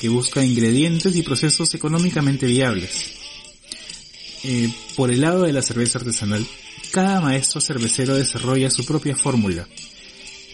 [0.00, 3.12] que busca ingredientes y procesos económicamente viables.
[4.44, 6.46] Eh, por el lado de la cerveza artesanal,
[6.90, 9.66] cada maestro cervecero desarrolla su propia fórmula.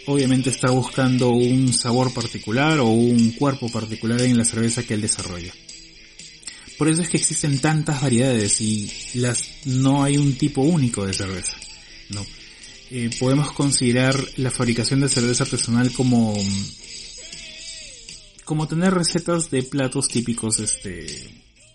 [0.07, 5.01] Obviamente está buscando un sabor particular o un cuerpo particular en la cerveza que él
[5.01, 5.53] desarrolla.
[6.77, 11.15] Por eso es que existen tantas variedades y las no hay un tipo único de
[11.15, 11.57] cerveza.
[12.11, 12.27] No.
[12.91, 16.35] Eh, podemos considerar la fabricación de cerveza artesanal como
[18.45, 21.07] como tener recetas de platos típicos este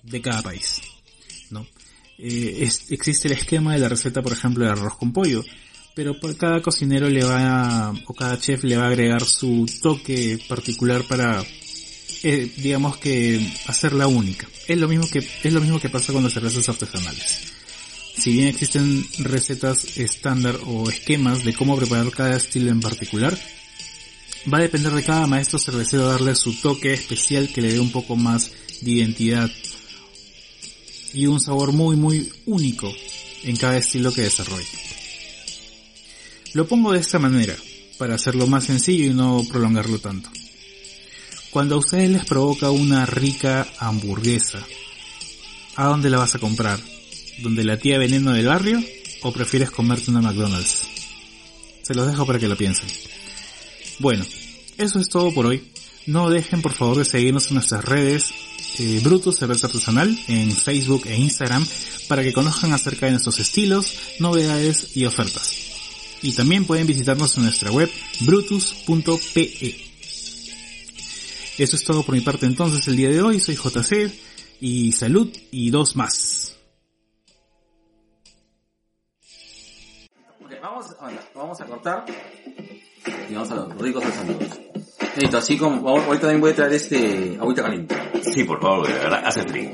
[0.03, 0.81] de cada país.
[2.21, 5.41] Eh, existe el esquema de la receta, por ejemplo, de arroz con pollo,
[5.95, 10.37] pero cada cocinero le va a, o cada chef le va a agregar su toque
[10.49, 11.41] particular para,
[12.23, 14.47] eh, digamos que hacerla única.
[14.67, 17.53] Es lo mismo que, es lo mismo que pasa con las cervezas artesanales.
[18.17, 23.37] Si bien existen recetas estándar o esquemas de cómo preparar cada estilo en particular,
[24.51, 27.93] va a depender de cada maestro cervecero darle su toque especial que le dé un
[27.93, 28.51] poco más
[28.81, 29.49] de identidad
[31.13, 32.93] y un sabor muy muy único
[33.43, 34.67] en cada estilo que desarrolle.
[36.53, 37.55] Lo pongo de esta manera,
[37.97, 40.29] para hacerlo más sencillo y no prolongarlo tanto.
[41.51, 44.65] Cuando a ustedes les provoca una rica hamburguesa,
[45.75, 46.79] ¿a dónde la vas a comprar?
[47.41, 48.83] ¿Donde la tía veneno del barrio?
[49.21, 50.87] ¿O prefieres comerte una McDonald's?
[51.83, 52.87] Se los dejo para que lo piensen.
[53.99, 54.25] Bueno,
[54.77, 55.63] eso es todo por hoy.
[56.05, 58.31] No dejen por favor de seguirnos en nuestras redes
[58.79, 61.65] eh, Brutus Cerveza Artesanal en Facebook e Instagram
[62.07, 65.53] para que conozcan acerca de nuestros estilos, novedades y ofertas.
[66.21, 67.89] Y también pueden visitarnos en nuestra web
[68.21, 69.89] brutus.pe.
[71.57, 73.39] Eso es todo por mi parte entonces el día de hoy.
[73.39, 74.11] Soy JC
[74.61, 76.57] y salud y dos más.
[80.41, 80.85] Ok, vamos,
[81.35, 82.05] vamos a cortar.
[83.29, 84.59] Y vamos a los ricos de saludos.
[85.15, 87.95] Listo, así como, ahorita también voy a traer este agüita caliente.
[88.33, 89.69] Sí, por favor, de verdad, hace frío.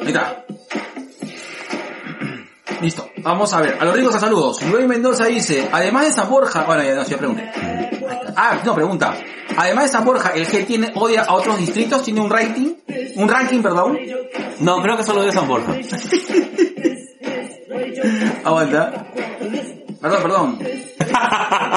[0.00, 0.44] Ahí está.
[2.80, 3.08] Listo.
[3.18, 3.76] Vamos a ver.
[3.80, 4.62] A los ricos a saludos.
[4.64, 7.50] Luis Mendoza dice, además de San Borja, bueno, ya no, ya pregunté.
[8.36, 9.14] Ah, no, pregunta.
[9.56, 12.02] Además de San Borja, ¿el G tiene, odia a otros distritos?
[12.02, 12.74] ¿Tiene un rating?
[13.16, 13.98] Un ranking, perdón.
[14.60, 15.76] No, creo que solo de San Borja.
[18.44, 19.06] Aguanta.
[20.00, 20.58] Perdón, perdón.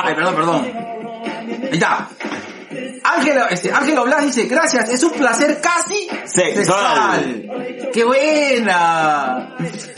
[0.04, 0.72] Ay, perdón, perdón.
[1.64, 2.08] Ahí está.
[3.04, 7.52] Ángela, este, Ángelo Blas dice, gracias, es un placer casi Sexual.
[7.94, 9.56] ¡Qué buena!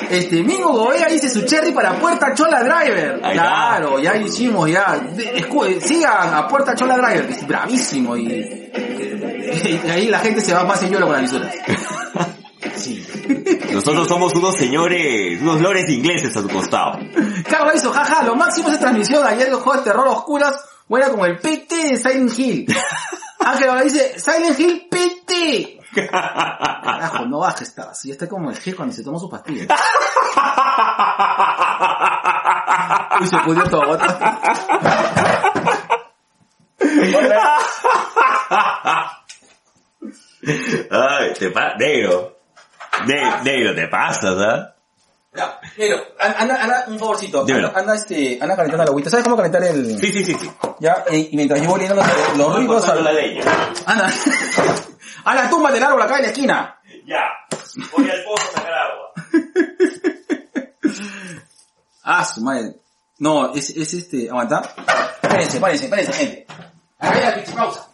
[0.10, 3.20] Este, Mingo Gobea dice su cherry para Puerta Chola Driver.
[3.24, 5.00] Ahí claro, ya hicimos, ya.
[5.16, 8.24] Escu- Sigan a Puerta Chola Driver, que es bravísimo y,
[9.86, 11.47] y ahí la gente se va más señora con las visuras.
[13.78, 16.98] Nosotros somos unos señores, unos lores ingleses a tu costado.
[17.48, 21.28] Carlos hizo, jaja, lo máximo es transmisión ayer los juegos de terror oscuras, buena como
[21.28, 22.66] el PT de Silent Hill.
[23.40, 25.80] Ángel ahora dice, Silent Hill PT.
[26.10, 29.68] Carajo, no baja esta, así está como el G cuando se toma sus pastillas.
[33.22, 33.96] Uy, se pudrió todo,
[40.90, 42.37] Ay, te pa negro.
[43.06, 44.74] Ne- negro, te pasas, ¿ah?
[45.34, 47.68] Ya, pero, anda, anda, un favorcito, Dímelo.
[47.68, 50.00] anda, anda, este, anda calentando la agüita, ¿sabes cómo calentar el...?
[50.00, 50.50] Sí, sí, sí, sí.
[50.80, 53.44] Ya, eh, y mientras yo voy leyendo los, los ricos, cortando la leña.
[53.86, 54.10] anda,
[55.26, 56.80] a la tumba del árbol acá en la esquina.
[57.06, 57.22] Ya.
[57.96, 59.14] Voy al pozo a sacar agua.
[62.10, 62.74] Ah, su madre.
[63.20, 64.62] No, es, es este, aguanta.
[65.22, 66.48] Espérense, espérense, espérense, gente.
[67.00, 67.88] Acá hay la pausa.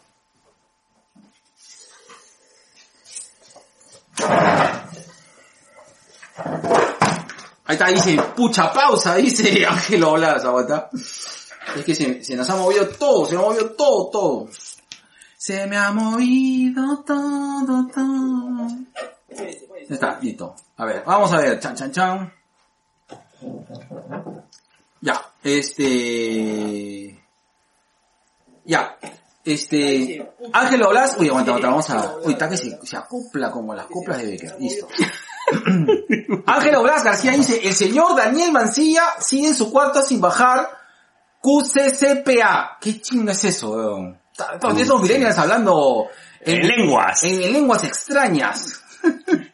[7.66, 10.90] Ahí está, dice, pucha pausa, dice Ángelo Blas, aguanta.
[10.94, 14.50] Es que se, se nos ha movido todo, se me ha movido todo, todo.
[15.38, 18.68] Se me ha movido todo, todo.
[19.90, 20.56] Está, listo.
[20.78, 22.34] A ver, vamos a ver, chan, chan, chan.
[25.02, 27.22] Ya, este...
[28.66, 28.98] Ya,
[29.44, 30.34] este...
[30.54, 31.18] Ángelo Blas...
[31.20, 32.16] Uy, aguanta, aguanta, vamos a...
[32.24, 34.56] Uy, está que se, se acopla como las coplas de Becker.
[34.60, 34.88] Listo.
[36.46, 40.70] Ángelo Blas García dice, el señor Daniel Mancilla sigue en su cuarto sin bajar
[41.42, 42.78] QCCPA.
[42.80, 44.20] ¿Qué chinga es eso, weón?
[44.60, 46.08] Todos esos millennials hablando
[46.42, 47.24] En lenguas.
[47.24, 48.82] en, en lenguas extrañas.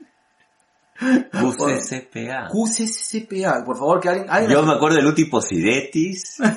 [1.01, 2.49] UCCPA.
[2.49, 4.29] QCCPA, por favor, que alguien...
[4.29, 6.37] alguien Yo me acuerdo del Uti Posidetis.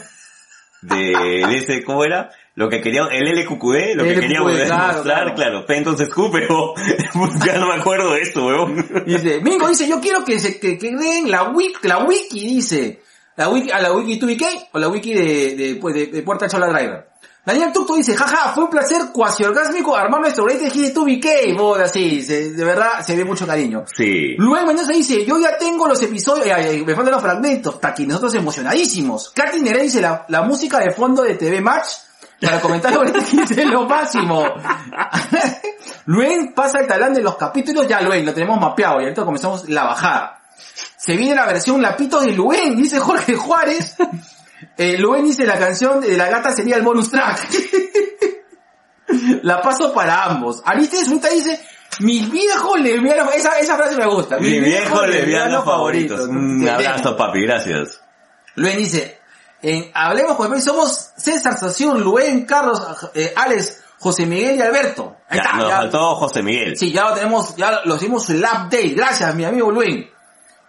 [0.82, 2.28] De, de ese, ¿cómo era?
[2.54, 5.34] Lo que quería, el LQQD, lo que LQQD, queríamos claro, demostrar, claro.
[5.34, 5.64] claro.
[5.66, 6.74] Pero entonces pero
[7.14, 8.86] pues, ya no me acuerdo de esto, weón.
[9.06, 13.02] Dice, Mingo dice, yo quiero que se que, que den la wiki, la wiki dice,
[13.36, 16.46] la wiki, a la wiki 2BK o la wiki de, de, pues, de, de Puerta
[16.48, 17.12] Chola Driver.
[17.44, 21.88] Daniel Tucto dice, jaja, fue un placer cuasi orgásmico armar nuestro rating de 2BK, boda,
[21.88, 23.84] sí, se- de verdad se ve mucho cariño.
[23.92, 24.36] Sí.
[24.38, 28.06] Luego Mendoza dice, yo ya tengo los episodios, ay, me faltan los fragmentos, hasta aquí
[28.06, 29.30] nosotros emocionadísimos.
[29.30, 31.88] Katy dice, la, la música de fondo de TV Match,
[32.42, 34.44] para comentar sobre es lo máximo.
[36.06, 39.68] Luen pasa el talán de los capítulos, ya Luen, lo tenemos mapeado y ahorita comenzamos
[39.68, 40.42] la bajada.
[40.96, 43.96] Se viene la versión Lapitos de Luen, dice Jorge Juárez.
[44.76, 47.48] Eh, Luen dice la canción de la gata sería el bonus track.
[49.42, 50.62] la paso para ambos.
[50.64, 51.60] Aristides Fruta dice,
[52.00, 54.38] mis viejos lesbianos, esa, esa frase me gusta.
[54.38, 56.14] Mi viejo lesbiano favorito.
[56.24, 58.00] Un Sí, abrazo, papi, gracias.
[58.54, 59.20] Luen dice,
[59.62, 62.82] en Hablemos con el somos César Saciur, Luen, Carlos,
[63.14, 65.16] eh, Alex, José Miguel y Alberto.
[65.28, 65.76] Ahí Ya, está, nos ya.
[65.76, 66.76] faltó José Miguel.
[66.76, 68.94] Sí, ya lo tenemos, ya lo hicimos el update.
[68.96, 70.10] Gracias, mi amigo Luen.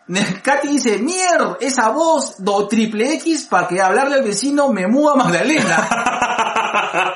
[0.44, 5.16] Katy dice, mier, esa voz do triple X para que hablarle al vecino me muda
[5.16, 5.88] Magdalena.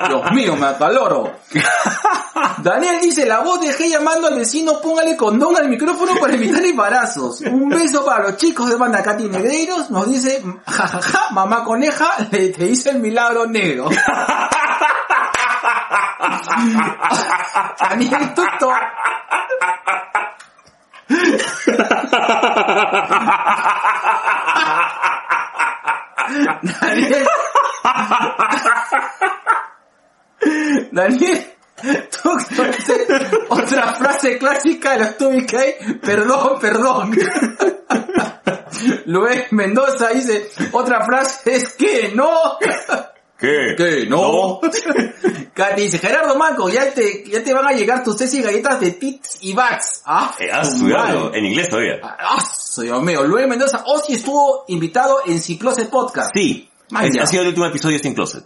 [0.08, 1.32] Dios mío, me acaloro.
[2.58, 6.64] Daniel dice, la voz de G llamando al vecino, póngale condón al micrófono para evitar
[6.64, 7.40] embarazos.
[7.42, 9.28] Un beso para los chicos de banda Katy.
[9.90, 13.88] Nos dice, jajaja, mamá coneja, le te hice el milagro negro.
[17.80, 18.72] Daniel Tuto.
[26.80, 27.26] Daniel.
[30.92, 31.54] Daniel.
[31.80, 33.06] Dice
[33.48, 37.16] otra frase clásica de los TubiK, perdón, perdón.
[39.06, 42.58] Luis Mendoza dice, otra frase es que no.
[43.38, 43.74] ¿Qué?
[43.76, 44.06] ¿Qué?
[44.08, 44.58] No.
[45.54, 48.90] Katy dice, Gerardo Manco, ya te, ya te van a llegar tus tesis galletas de
[48.92, 50.02] Tits y Bats.
[50.04, 51.38] Ah, Eh, has tu estudiado madre.
[51.38, 52.00] en inglés todavía.
[52.02, 53.22] Ah, su Dios mío.
[53.24, 56.30] Luis Mendoza, Ozzy estuvo invitado en Ciclose Podcast.
[56.34, 56.67] Sí.
[56.90, 57.22] Man, Es- ya.
[57.22, 58.44] ha sido el último episodio sin closet.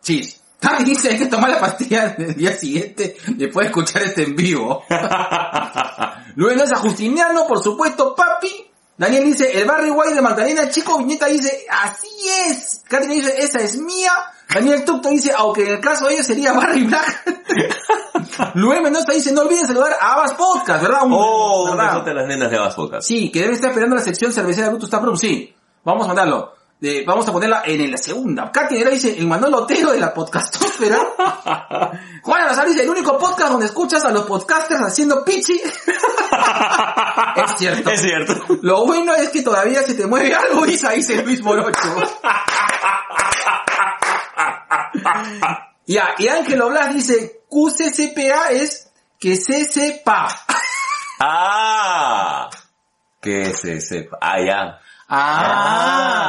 [0.00, 0.34] Sí.
[0.58, 4.34] Katy dice, hay que tomar la pastilla el día siguiente después de escuchar este en
[4.36, 4.82] vivo.
[6.36, 8.66] Luis Mendoza, Justiniano, por supuesto, papi.
[8.98, 12.08] Daniel dice, el Barry White de Magdalena, chico, Viñeta dice, así
[12.48, 12.80] es.
[12.88, 14.10] Katy dice, esa es mía.
[14.48, 17.44] Daniel Tucto dice, aunque en el caso de ellos sería Barry Black.
[18.54, 21.02] Luis Mendoza dice, no olviden saludar a Abbas Podcast, ¿verdad?
[21.04, 21.92] Un- Oh, un ¿verdad?
[21.92, 23.06] besote a las nenas de Abbas Podcast.
[23.06, 25.54] Sí, que debe estar esperando la sección cervecera Brutus Taproom, sí.
[25.84, 26.55] Vamos a mandarlo.
[27.06, 28.52] Vamos a ponerla en la segunda.
[28.52, 30.98] Katy Negra dice, el Manolo Otero de la podcastósfera.
[32.22, 35.54] Juan Alazar dice, el único podcast donde escuchas a los podcasters haciendo pichi.
[37.36, 37.90] es cierto.
[37.90, 38.58] Es cierto.
[38.60, 41.96] Lo bueno es que todavía se te mueve algo y ahí dice Luis Morocho.
[45.86, 50.28] ya, y Ángelo Blas dice, QCCPA es que se sepa.
[51.20, 52.50] Ah.
[53.22, 54.18] Que se sepa.
[54.20, 54.78] Ah, ya.
[56.08, 56.22] Ah,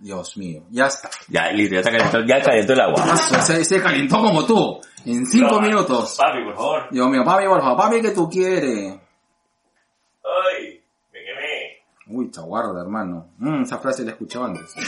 [0.00, 1.10] Dios mío, ya está.
[1.28, 3.04] Ya, listo, ya está calentó, ya calentó el agua.
[3.08, 6.16] Ah, Se, se calentó como tú, en cinco No, minutos.
[6.18, 6.88] Papi, por favor.
[6.90, 8.94] Dios mío, papi, por favor, papi, que tú quieres?
[10.24, 10.80] Ay,
[11.12, 11.82] me quemé.
[12.08, 13.28] Uy, chaguarda, hermano.
[13.38, 14.74] Mm, esa frase la he escuchado antes.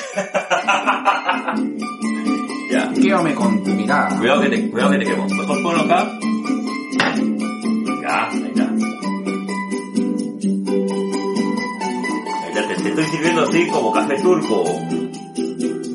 [2.70, 2.90] Ya.
[2.92, 4.16] Quédame con tu mirada.
[4.18, 5.26] Cuidado que te, cuidado que te quemo.
[5.28, 6.08] Mejor ponlo acá.
[8.02, 8.64] Ya, ahí está.
[12.94, 14.64] Estoy sirviendo así como café turco.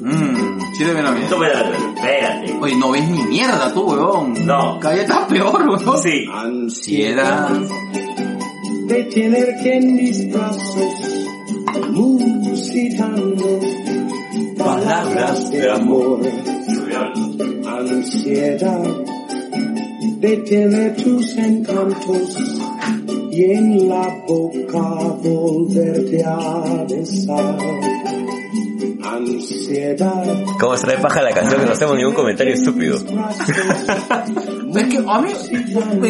[0.02, 1.24] Mmm, sírvemela bien.
[1.24, 2.58] Esto me da, espérate.
[2.60, 4.46] Oye, no ves ni mierda tú, weón.
[4.46, 4.80] No.
[4.80, 6.02] Cada día estás peor, weón.
[6.02, 6.26] Sí.
[6.32, 7.50] Ansiedad.
[8.88, 10.94] de tenerte en mis brazos,
[11.92, 13.60] musitando
[14.58, 16.20] palabras de amor,
[17.66, 18.84] ansiedad
[20.20, 22.59] de tener tus encantos
[23.40, 24.82] y en la boca
[25.24, 27.58] volverte a besar.
[29.02, 30.44] Ansiedad.
[30.60, 32.98] ¿Cómo se trae paja la canción que no hacemos ningún comentario estúpido?
[34.76, 35.32] Es que a mí...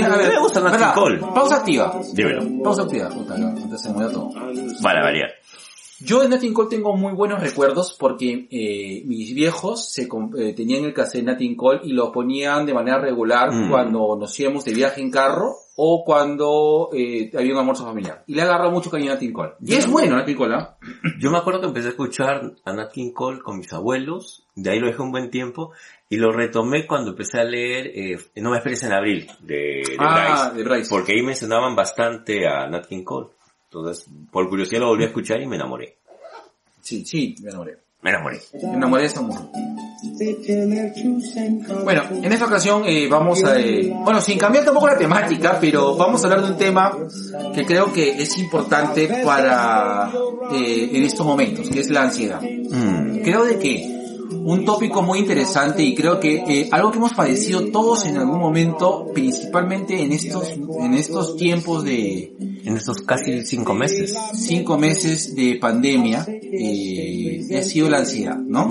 [0.04, 1.20] A ver, me gusta King Cole.
[1.20, 2.02] Pausa activa.
[2.14, 2.64] Dímelo.
[2.64, 3.10] Pausa activa.
[3.10, 4.32] Puta, antes se muera todo.
[4.82, 5.30] Para variar.
[6.02, 10.04] Yo de Nat King Cole tengo muy buenos recuerdos porque eh, mis viejos se
[10.38, 13.70] eh, tenían el cassette Nat King Cole y lo ponían de manera regular Mm.
[13.70, 18.24] cuando nos íbamos de viaje en carro o cuando eh, había un almuerzo familiar.
[18.28, 19.52] Y le agarró mucho cariño a Nat King Cole.
[19.62, 20.78] Y es bueno Nat King Cole, ¿ah?
[21.22, 24.72] Yo me acuerdo que empecé a escuchar a Nat King Cole con mis abuelos, de
[24.72, 25.72] ahí lo dejé un buen tiempo,
[26.10, 29.96] y lo retomé cuando empecé a leer eh, No me esperes en abril, de, de
[30.00, 30.90] Ah, Bryce, de Bryce.
[30.90, 33.30] porque ahí mencionaban bastante a Nat King Cole.
[33.72, 35.96] Entonces, por curiosidad lo volví a escuchar y me enamoré.
[36.82, 37.78] Sí, sí, me enamoré.
[38.02, 38.40] Me enamoré.
[38.54, 39.42] Me enamoré de esta mujer.
[41.84, 43.60] Bueno, en esta ocasión eh, vamos a...
[43.60, 46.98] eh, bueno, sin cambiar tampoco la temática, pero vamos a hablar de un tema
[47.54, 50.10] que creo que es importante para...
[50.54, 52.42] eh, en estos momentos, que es la ansiedad.
[52.42, 53.99] Mm, Creo de que
[54.32, 58.40] un tópico muy interesante y creo que eh, algo que hemos padecido todos en algún
[58.40, 64.16] momento, principalmente en estos, en estos tiempos de en estos casi cinco meses.
[64.34, 68.70] cinco meses de pandemia, eh, ha sido la ansiedad, ¿no?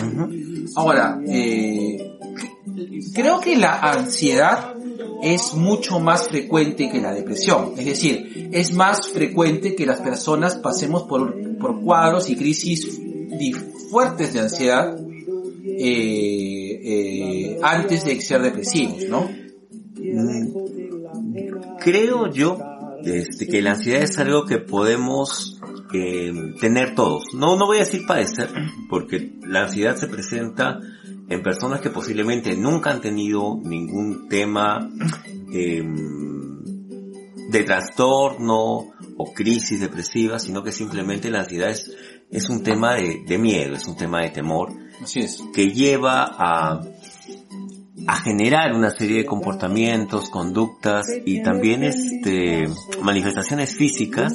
[0.76, 2.18] Ahora, eh,
[3.14, 4.74] creo que la ansiedad
[5.22, 7.72] es mucho más frecuente que la depresión.
[7.76, 13.00] Es decir, es más frecuente que las personas pasemos por, por cuadros y crisis
[13.90, 14.96] fuertes de ansiedad
[15.80, 19.30] eh, eh, antes de ser depresivos, ¿no?
[21.80, 22.58] Creo yo
[23.04, 25.60] este, que la ansiedad es algo que podemos
[25.94, 27.34] eh, tener todos.
[27.34, 28.48] No, no voy a decir padecer,
[28.90, 30.80] porque la ansiedad se presenta
[31.28, 34.90] en personas que posiblemente nunca han tenido ningún tema
[35.52, 35.82] eh,
[37.50, 43.74] de trastorno o crisis depresiva, sino que simplemente la ansiedad es, un tema de miedo,
[43.74, 45.42] es un tema de temor Así es.
[45.52, 46.80] que lleva a,
[48.06, 52.64] a generar una serie de comportamientos, conductas y también este,
[53.02, 54.34] manifestaciones físicas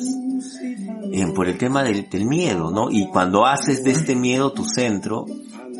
[1.11, 2.89] eh, por el tema del, del miedo, ¿no?
[2.91, 5.25] Y cuando haces de este miedo tu centro,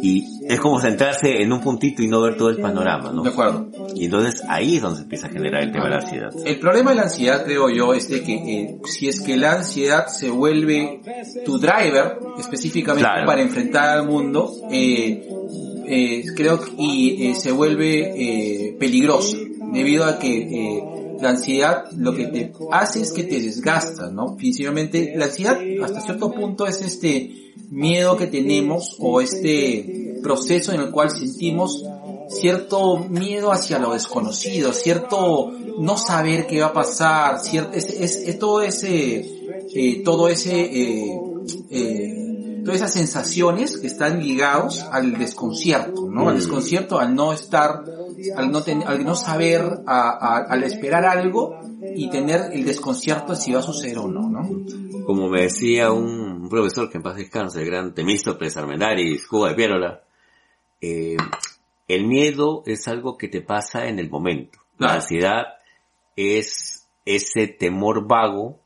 [0.04, 3.24] y es como centrarse en un puntito y no ver todo el panorama, ¿no?
[3.24, 3.68] De acuerdo.
[3.96, 6.30] Y entonces ahí es donde se empieza a generar el tema de la ansiedad.
[6.46, 9.54] El problema de la ansiedad, creo yo, es de que eh, si es que la
[9.54, 11.00] ansiedad se vuelve
[11.46, 13.26] tu driver, específicamente Claro.
[13.26, 15.26] para enfrentar al mundo, eh,
[15.88, 18.12] eh, creo que y eh, se vuelve
[18.70, 19.38] eh, peligroso,
[19.72, 20.82] debido a que
[21.22, 24.36] la ansiedad lo que te hace es que te desgasta, ¿no?
[24.36, 30.82] Principalmente, la ansiedad hasta cierto punto es este miedo que tenemos o este proceso en
[30.82, 31.84] el cual sentimos
[32.30, 38.62] cierto miedo hacia lo desconocido, cierto no saber qué va a pasar, cierto, es todo
[38.62, 39.44] ese,
[39.74, 41.20] eh, todo ese, eh,
[41.70, 42.13] eh,
[42.64, 46.30] todas esas sensaciones que están ligados al desconcierto, ¿no?
[46.30, 47.84] Al desconcierto, al no estar,
[48.36, 51.60] al no ten- al no saber, a- a- al esperar algo
[51.96, 54.50] y tener el desconcierto si va a suceder o no, ¿no?
[55.06, 59.56] Como me decía un profesor que en paz descanse, el gran Temístocles Armendáriz, Cuba de
[59.56, 60.02] Piérola,
[60.82, 61.18] eh,
[61.88, 64.60] el miedo es algo que te pasa en el momento.
[64.78, 65.44] La ansiedad
[66.16, 68.60] es ese temor vago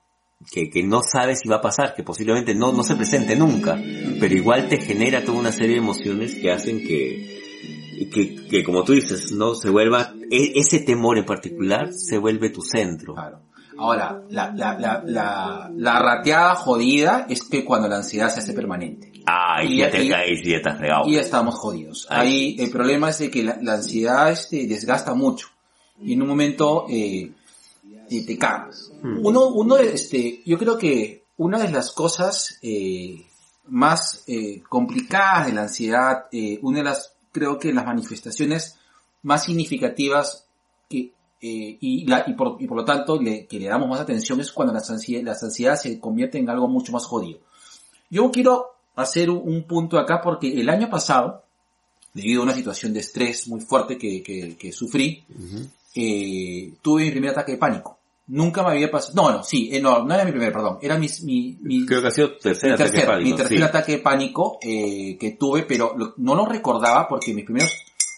[0.51, 3.79] que, que no sabes si va a pasar, que posiblemente no, no se presente nunca,
[4.19, 8.83] pero igual te genera toda una serie de emociones que hacen que, que, que como
[8.83, 13.13] tú dices, no se vuelva, e- ese temor en particular se vuelve tu centro.
[13.15, 13.41] Claro.
[13.79, 18.53] Ahora, la, la, la, la, la rateada jodida es que cuando la ansiedad se hace
[18.53, 19.11] permanente.
[19.27, 21.07] Ay, Y- ya te y- caes y ya estás fregado.
[21.07, 22.07] Y ya estamos jodidos.
[22.09, 22.27] Ay.
[22.27, 25.49] Ahí el problema es de que la, la ansiedad este, desgasta mucho.
[26.01, 27.29] Y en un momento eh,
[28.07, 28.91] te cagas.
[29.01, 29.25] Hmm.
[29.25, 33.25] Uno, uno, este, yo creo que una de las cosas eh,
[33.67, 38.77] más eh, complicadas de la ansiedad, eh, una de las, creo que las manifestaciones
[39.23, 40.45] más significativas
[40.89, 43.99] que, eh, y, la, y, por, y por lo tanto le, que le damos más
[43.99, 47.39] atención es cuando las ansiedades, las ansiedades se convierten en algo mucho más jodido.
[48.09, 51.43] Yo quiero hacer un, un punto acá porque el año pasado,
[52.13, 55.23] debido a una situación de estrés muy fuerte que, que, que sufrí,
[55.93, 57.96] eh, tuve mi primer ataque de pánico.
[58.27, 60.97] Nunca me había pasado, no, no, sí, eh, no, no era mi primer, perdón, era
[60.97, 63.63] mi, mi, mi, Creo que ha sido tercer mi ataque tercer, pánico, mi tercer sí.
[63.63, 67.71] ataque de pánico eh, que tuve, pero lo- no lo recordaba porque mis primeros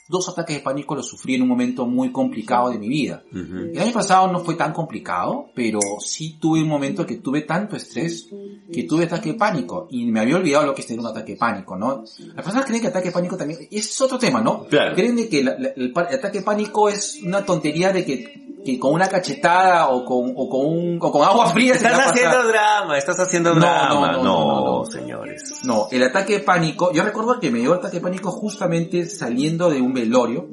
[0.08, 3.22] dos ataques de pánico los sufrí en un momento muy complicado de mi vida.
[3.32, 3.70] Ujú.
[3.72, 7.76] El año pasado no fue tan complicado, pero sí tuve un momento que tuve tanto
[7.76, 8.28] estrés
[8.74, 11.34] que tuve ataque de pánico y me había olvidado lo que es tener un ataque
[11.34, 12.04] de pánico, ¿no?
[12.34, 14.64] Las personas creen que ataque de pánico también, es otro tema, ¿no?
[14.66, 14.96] Claro.
[14.96, 18.04] Creen de que la- la- el, pa- el ataque de pánico es una tontería de
[18.04, 21.86] que, que con una cachetada o con, o con, un, o con agua fría se
[21.86, 22.14] Estás pasar.
[22.14, 23.90] haciendo drama, estás haciendo No, drama.
[23.90, 24.86] no, No, no, no, no.
[24.86, 25.62] señores.
[25.64, 29.06] No, el ataque de pánico, yo recuerdo que me dio el ataque de pánico justamente
[29.06, 30.48] saliendo de un velorio,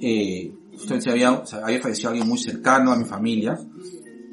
[0.00, 3.58] eh, justamente había, había fallecido alguien muy cercano a mi familia,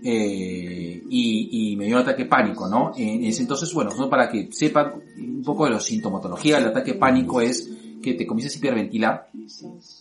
[0.03, 2.91] eh, y, y me dio un ataque de pánico, ¿no?
[2.95, 6.93] En ese entonces, bueno, solo para que sepan un poco de la sintomatología, el ataque
[6.93, 7.69] de pánico es
[8.05, 9.29] que te comienzas a hiperventilar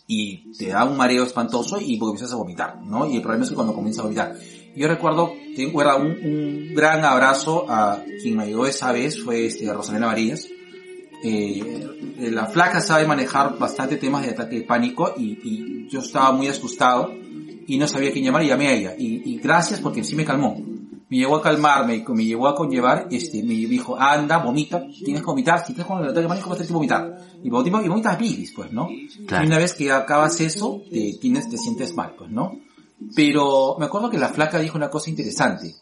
[0.06, 3.10] y te da un mareo espantoso y comienzas a vomitar, ¿no?
[3.10, 4.36] Y el problema es que cuando comienzas a vomitar.
[4.76, 9.72] Yo recuerdo, tengo un, un gran abrazo a quien me ayudó esa vez, fue este,
[9.72, 10.48] Rosalena Varillas.
[11.24, 16.32] Eh, la flaca sabe manejar bastante temas de ataque de pánico y, y yo estaba
[16.32, 17.10] muy asustado
[17.66, 18.94] y no sabía quién llamar y llamé a ella.
[18.98, 20.73] Y, y gracias porque sí me calmó.
[21.14, 25.22] Me llegó a calmar, me, me llegó a conllevar, este, me dijo, anda, vomita, tienes
[25.22, 27.18] que vomitar, si tienes con el ataque de pánico vas a tener que vomitar.
[27.40, 28.88] Y vomitas, y vomitas bilis, pues, ¿no?
[29.24, 29.44] Claro.
[29.44, 32.58] Y una vez que acabas eso, te, tienes, te sientes mal, pues, ¿no?
[33.14, 35.76] Pero me acuerdo que la flaca dijo una cosa interesante.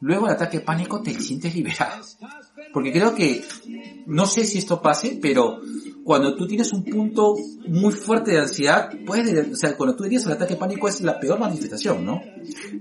[0.00, 2.04] Luego el ataque de pánico te sientes liberado.
[2.74, 3.44] Porque creo que,
[4.06, 5.60] no sé si esto pase, pero
[6.02, 7.36] cuando tú tienes un punto
[7.68, 11.00] muy fuerte de ansiedad, puedes, o sea, cuando tú dirías el ataque de pánico es
[11.00, 12.20] la peor manifestación, ¿no?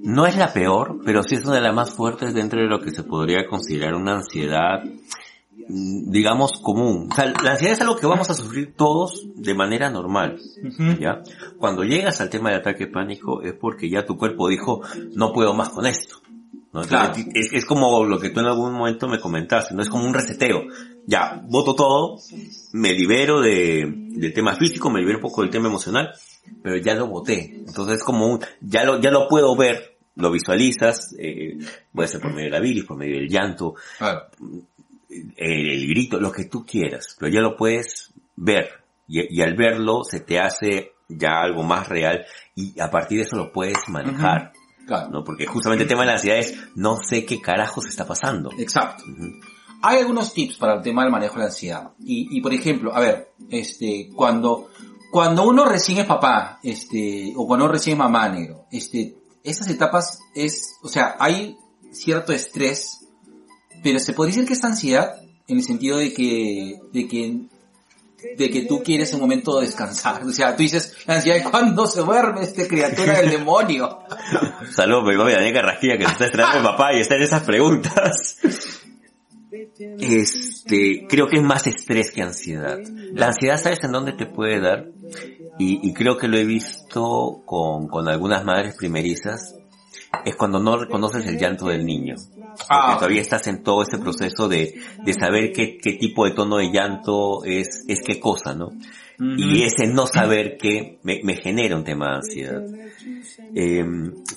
[0.02, 2.80] No es la peor, pero sí es una de las más fuertes dentro de lo
[2.80, 7.10] que se podría considerar una ansiedad, mm, digamos, común.
[7.12, 10.41] O sea, la ansiedad es algo que vamos a sufrir todos de manera normal,
[11.00, 11.22] ¿ya?
[11.60, 14.82] Cuando llegas al tema del ataque de pánico es porque ya tu cuerpo dijo,
[15.16, 16.24] no puedo más con esto.
[16.74, 16.82] ¿No?
[16.84, 17.32] Entonces, Claro.
[17.34, 19.82] es, es como lo que tú en algún momento me comentaste, ¿no?
[19.84, 20.64] Es como un reseteo.
[21.06, 22.18] Ya, voto todo,
[22.74, 26.12] me libero de, del tema físico, me libero un poco del tema emocional,
[26.64, 27.64] pero ya lo voté.
[27.68, 31.58] Entonces es como un, ya lo, ya lo puedo ver, lo visualizas, eh,
[31.94, 34.22] puede ser por medio de la bilis, por medio del llanto, Claro.
[35.38, 38.70] el, el grito, lo que tú quieras, pero ya lo puedes ver.
[39.08, 43.24] Y, y al verlo se te hace ya algo más real y a partir de
[43.26, 44.54] eso lo puedes manejar,
[44.86, 45.10] Claro.
[45.10, 45.24] ¿no?
[45.24, 48.52] Porque justamente el tema de la ansiedad es, no sé qué carajos está pasando.
[48.58, 49.04] Exacto.
[49.82, 51.92] Hay algunos tips para el tema del manejo de la ansiedad.
[52.00, 54.70] Y, y por ejemplo, a ver, este, cuando,
[55.12, 59.70] cuando uno recién es papá, este, o cuando uno recién es mamá negro, este, esas
[59.70, 61.58] etapas es, o sea, hay
[61.92, 63.06] cierto estrés,
[63.84, 65.16] pero se podría decir que es ansiedad
[65.48, 67.42] en el sentido de que, de que,
[68.38, 70.24] de que tú quieres un momento de descansar.
[70.24, 74.00] O sea, tú dices, la ansiedad es cuando se duerme este criatura del demonio.
[74.72, 77.44] Saludos, mi mami Daniel Carrasquilla que se está estrenando el papá y está en esas
[77.44, 78.38] preguntas.
[80.00, 82.80] Este, creo que es más estrés que ansiedad.
[83.14, 84.88] La ansiedad, ¿sabes en dónde te puede dar?
[85.60, 89.56] Y, y creo que lo he visto con, con algunas madres primerizas.
[90.26, 92.16] Es cuando no reconoces el llanto del niño.
[92.39, 92.95] Porque Ah.
[92.97, 96.72] todavía estás en todo ese proceso de, de saber qué, qué tipo de tono de
[96.72, 98.72] llanto es, es qué cosa, ¿no?
[99.20, 102.61] Y ese no saber qué me, me genera un tema de ansiedad.
[103.55, 103.86] Eh,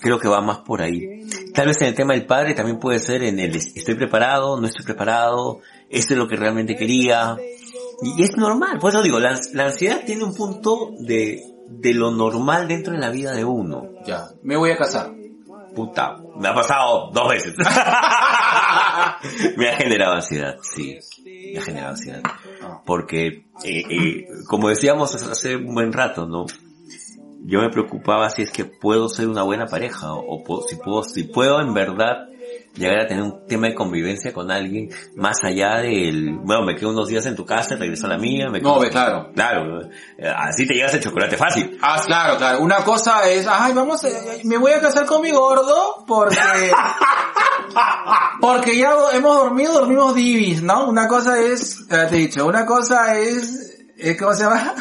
[0.01, 1.23] creo que va más por ahí.
[1.55, 4.67] Tal vez en el tema del padre también puede ser en el estoy preparado, no
[4.67, 5.61] estoy preparado,
[5.91, 7.37] esto es lo que realmente quería.
[8.03, 12.11] Y es normal, por eso digo, la, la ansiedad tiene un punto de, de lo
[12.11, 13.89] normal dentro de la vida de uno.
[14.07, 15.13] Ya, me voy a casar.
[15.77, 17.55] Puta, me ha pasado dos veces.
[19.57, 20.99] me ha generado ansiedad, sí.
[21.53, 22.23] Me ha generado ansiedad.
[22.85, 23.27] Porque,
[23.65, 26.47] eh, eh, como decíamos hace un buen rato, ¿no?
[27.45, 31.03] Yo me preocupaba si es que puedo ser una buena pareja o, po- si puedo,
[31.05, 32.27] si puedo en verdad
[32.77, 36.91] llegar a tener un tema de convivencia con alguien más allá del, bueno, me quedo
[36.91, 38.83] unos días en tu casa, regreso a la mía, me quedo...
[38.83, 39.31] No, claro.
[39.35, 39.89] Claro,
[40.37, 41.79] así te llegas el chocolate fácil.
[41.81, 42.61] Ah, claro, claro.
[42.61, 46.37] Una cosa es, ay, vamos, eh, me voy a casar con mi gordo porque...
[48.41, 50.87] Porque ya hemos dormido, dormimos divis, ¿no?
[50.87, 54.75] Una cosa es, te he dicho, una cosa es, eh, ¿cómo se llama?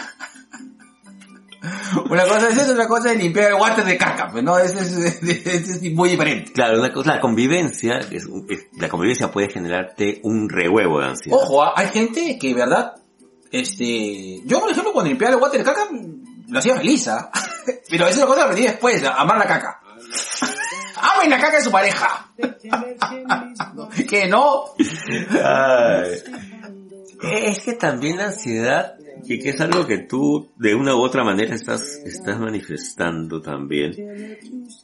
[2.10, 4.80] Una cosa es eso, otra cosa es limpiar el water de caca, pues no, ese
[4.80, 4.92] es,
[5.24, 6.52] es muy diferente.
[6.54, 11.08] Claro, una cosa, la convivencia, es, un- es- la convivencia puede generarte un rehuevo de
[11.08, 11.38] ansiedad.
[11.40, 12.94] Ojo, ah, hay gente que, ¿verdad?
[13.52, 15.88] Este, yo por ejemplo cuando limpiaba el water de caca,
[16.48, 17.30] lo hacía feliz, ¿ah?
[17.90, 19.80] Pero eso es una cosa que aprendí después, amar la caca.
[21.18, 22.32] Amen la caca de su pareja.
[24.08, 24.66] que no.
[25.44, 26.22] Ay.
[27.22, 28.96] Es que también la ansiedad,
[29.28, 33.94] y que es algo que tú de una u otra manera estás, estás manifestando también,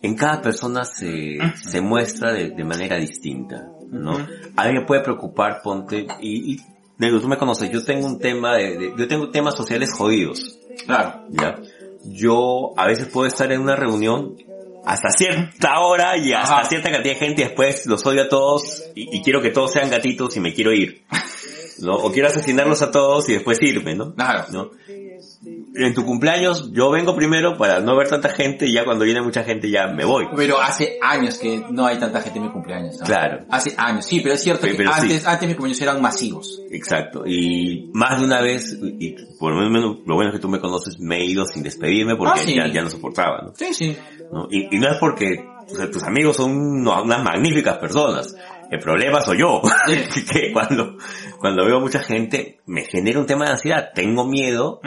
[0.02, 4.18] en cada persona se, se muestra de, de manera distinta, ¿no?
[4.56, 6.58] A mí me puede preocupar, ponte, y, y
[6.98, 11.26] tú me conoces, yo tengo un tema de, de- yo tengo temas sociales jodidos, Claro.
[11.30, 11.56] ¿ya?
[12.06, 14.36] Yo a veces puedo estar en una reunión
[14.84, 16.70] hasta cierta hora y hasta Ajá.
[16.70, 19.72] cierta cantidad de gente y después los odio a todos y, y quiero que todos
[19.74, 21.04] sean gatitos y me quiero ir.
[21.82, 21.96] ¿No?
[21.96, 24.14] O quiero asesinarlos a todos y después irme, ¿no?
[24.16, 24.46] Claro.
[24.52, 24.70] ¿No?
[25.74, 29.22] En tu cumpleaños yo vengo primero para no ver tanta gente y ya cuando viene
[29.22, 30.28] mucha gente ya me voy.
[30.36, 33.00] Pero hace años que no hay tanta gente en mi cumpleaños.
[33.00, 33.06] ¿no?
[33.06, 33.46] Claro.
[33.50, 35.02] Hace años, sí, pero es cierto Pero- que pero sí.
[35.02, 36.62] antes, antes mis cumpleaños eran masivos.
[36.70, 37.24] Exacto.
[37.26, 40.60] Y más de una vez, y por lo menos lo bueno es que tú me
[40.60, 42.56] conoces, me he ido sin despedirme porque Ah, sí.
[42.56, 43.54] ya, ya no soportaba, ¿no?
[43.56, 43.98] Sí, sí.
[44.32, 44.48] ¿no?
[44.52, 48.36] Y, y no es porque o sea, tus amigos son unas magníficas personas.
[48.72, 49.62] El problema soy yo.
[50.32, 50.98] Que cuando,
[51.38, 53.92] cuando veo mucha gente me genera un tema de ansiedad.
[53.94, 54.80] Tengo miedo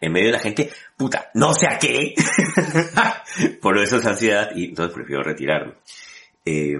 [0.00, 2.14] en medio de la gente, puta, no sé a qué.
[3.62, 5.74] Por eso es ansiedad y entonces prefiero retirarme.
[6.44, 6.76] Eh,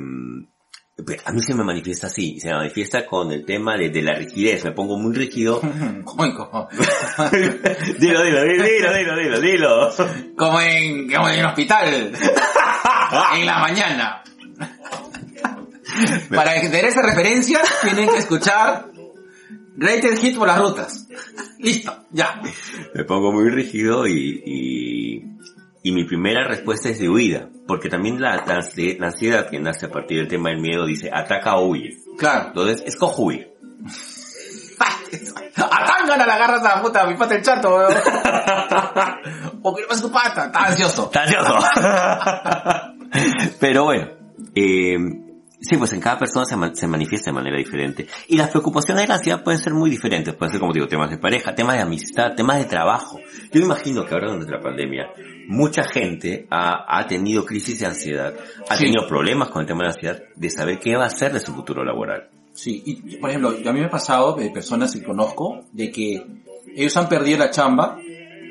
[1.04, 4.00] pero a mí se me manifiesta así, se me manifiesta con el tema de, de
[4.00, 5.60] la rigidez, me pongo muy rígido.
[6.04, 9.94] Como, dilo, dilo, dilo, dilo, dilo, dilo, dilo.
[10.36, 12.12] como en, como en el hospital.
[13.34, 14.22] en la mañana.
[16.34, 18.86] Para tener esa referencia, tienen que escuchar
[19.78, 21.06] Rated Hit por las rutas.
[21.58, 22.40] Listo, ya.
[22.94, 25.24] me pongo muy rígido y, y,
[25.82, 29.58] y mi primera respuesta es de huida, porque también la, la, ansi- la ansiedad que
[29.58, 31.96] nace a partir del tema del miedo dice ataca o huye.
[32.18, 32.48] Claro.
[32.48, 33.52] Entonces, escojo huir.
[35.56, 37.92] A la agarras a la puta, a mi pata el chato, weón.
[39.62, 41.04] O que pasa a tu pata, está ansioso.
[41.06, 41.58] ¡Está ansioso!
[43.60, 44.08] Pero bueno,
[44.54, 44.96] eh,
[45.60, 48.06] sí, pues en cada persona se, ma- se manifiesta de manera diferente.
[48.28, 50.34] Y las preocupaciones de la ansiedad pueden ser muy diferentes.
[50.34, 53.18] Pueden ser, como digo, temas de pareja, temas de amistad, temas de trabajo.
[53.52, 55.06] Yo imagino que ahora durante la pandemia,
[55.48, 58.34] mucha gente ha, ha tenido crisis de ansiedad,
[58.68, 58.84] ha Sí.
[58.84, 61.40] tenido problemas con el tema de la ansiedad, de saber qué va a hacer de
[61.40, 62.28] su futuro laboral.
[62.52, 66.24] Sí, y por ejemplo, a mí me ha pasado de personas que conozco de que
[66.74, 67.98] ellos han perdido la chamba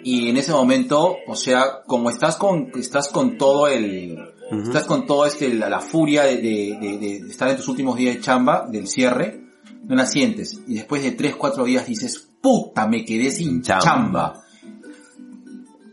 [0.03, 4.15] y en ese momento, o sea, como estás con, estás con todo el,
[4.51, 7.95] Estás con todo este, la, la furia de, de, de- de estar en tus últimos
[7.97, 9.41] días de chamba, del cierre,
[9.83, 10.59] no la sientes.
[10.67, 13.83] Y después de 3, 4 días dices, puta, me quedé sin Chamba.
[13.83, 14.41] chamba.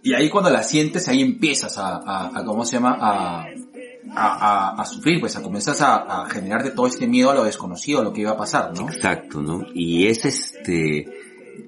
[0.02, 2.96] Y ahí cuando la sientes, ahí empiezas a, a, a ¿cómo se llama?
[3.00, 7.34] A, a, a, a sufrir, pues a comenzar a, a generarte todo este miedo a
[7.34, 8.88] lo desconocido, a lo que iba a pasar, ¿no?
[8.88, 9.64] Exacto, ¿no?
[9.74, 11.06] Y es este,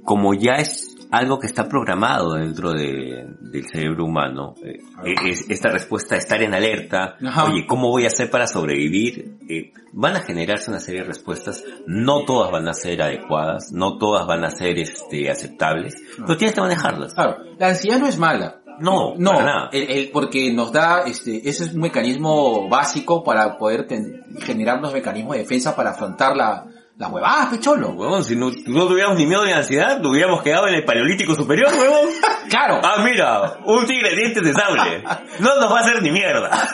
[0.04, 0.83] como ya es
[1.16, 4.78] algo que está programado dentro de, del cerebro humano, eh,
[5.26, 7.44] es, esta respuesta estar en alerta, Ajá.
[7.44, 9.36] oye, ¿cómo voy a hacer para sobrevivir?
[9.48, 13.96] Eh, van a generarse una serie de respuestas, no todas van a ser adecuadas, no
[13.98, 17.14] todas van a ser este, aceptables, pero tienes que manejarlas.
[17.14, 18.60] Claro, la ansiedad no es mala.
[18.80, 19.68] No, No, para nada.
[19.72, 24.78] el, el- porque nos da, este, ese es un mecanismo básico para poder ten- generar
[24.80, 26.66] unos mecanismos de defensa para afrontar la,
[26.96, 27.88] Las huevadas, pecholo.
[27.88, 31.34] Huevón, si no, no tuviéramos ni miedo ni ansiedad, nos hubiéramos quedado en el paleolítico
[31.34, 32.08] superior, huevón.
[32.48, 32.80] Claro.
[32.84, 35.02] Ah, mira, un tigre de dientes de sable.
[35.40, 36.68] No nos va a hacer ni mierda.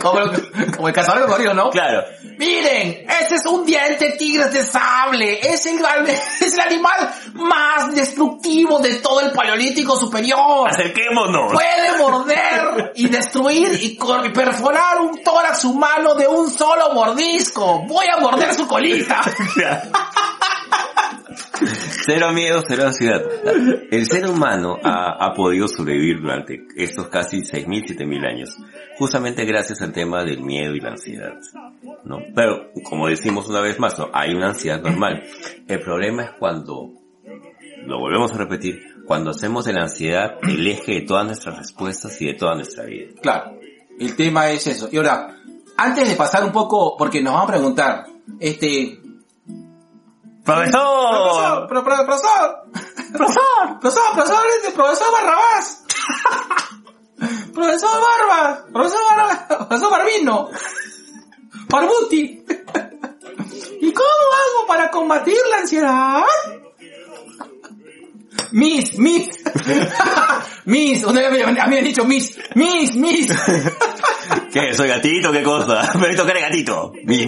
[0.00, 0.20] Como,
[0.74, 1.70] como el cazador de ¿no?
[1.70, 2.04] Claro.
[2.38, 5.40] Miren, ese es un diente tigre de sable.
[5.40, 5.78] Es el,
[6.40, 10.68] es el animal más destructivo de todo el paleolítico superior.
[10.68, 11.52] Acerquémonos.
[11.52, 13.98] Puede morder y destruir y
[14.30, 17.84] perforar un tórax humano de un solo mordisco.
[17.86, 19.20] Voy a morder su colita.
[22.06, 23.20] Cero miedo, cero ansiedad.
[23.90, 28.56] El ser humano ha, ha podido sobrevivir durante estos casi 6.000, 7.000 años,
[28.96, 31.32] justamente gracias al tema del miedo y la ansiedad.
[32.04, 32.18] ¿no?
[32.32, 34.08] Pero, como decimos una vez más, ¿no?
[34.12, 35.24] hay una ansiedad normal.
[35.66, 36.92] El problema es cuando,
[37.84, 42.22] lo volvemos a repetir, cuando hacemos de la ansiedad el eje de todas nuestras respuestas
[42.22, 43.14] y de toda nuestra vida.
[43.20, 43.58] Claro,
[43.98, 44.88] el tema es eso.
[44.92, 45.38] Y ahora,
[45.76, 48.04] antes de pasar un poco, porque nos van a preguntar,
[48.38, 49.00] este...
[50.46, 51.66] ¡Profesor!
[51.68, 52.62] Profesor, pro- pro- profesor,
[53.12, 55.82] profesor, profesor, profesor, profesor Barrabás.
[57.52, 60.48] Profesor Barba, profesor Barba, profesor Barbino,
[61.68, 62.44] Barbuti.
[63.80, 66.22] ¿Y cómo hago para combatir la ansiedad?
[68.52, 69.28] Miss, Miss,
[70.66, 73.28] Miss, una vez me, a mí me han dicho Miss, Miss, Miss.
[74.52, 74.72] ¿Qué?
[74.74, 75.32] ¿Soy gatito?
[75.32, 75.92] ¿Qué cosa?
[75.98, 76.92] Me tocar el gatito.
[77.04, 77.26] Mis,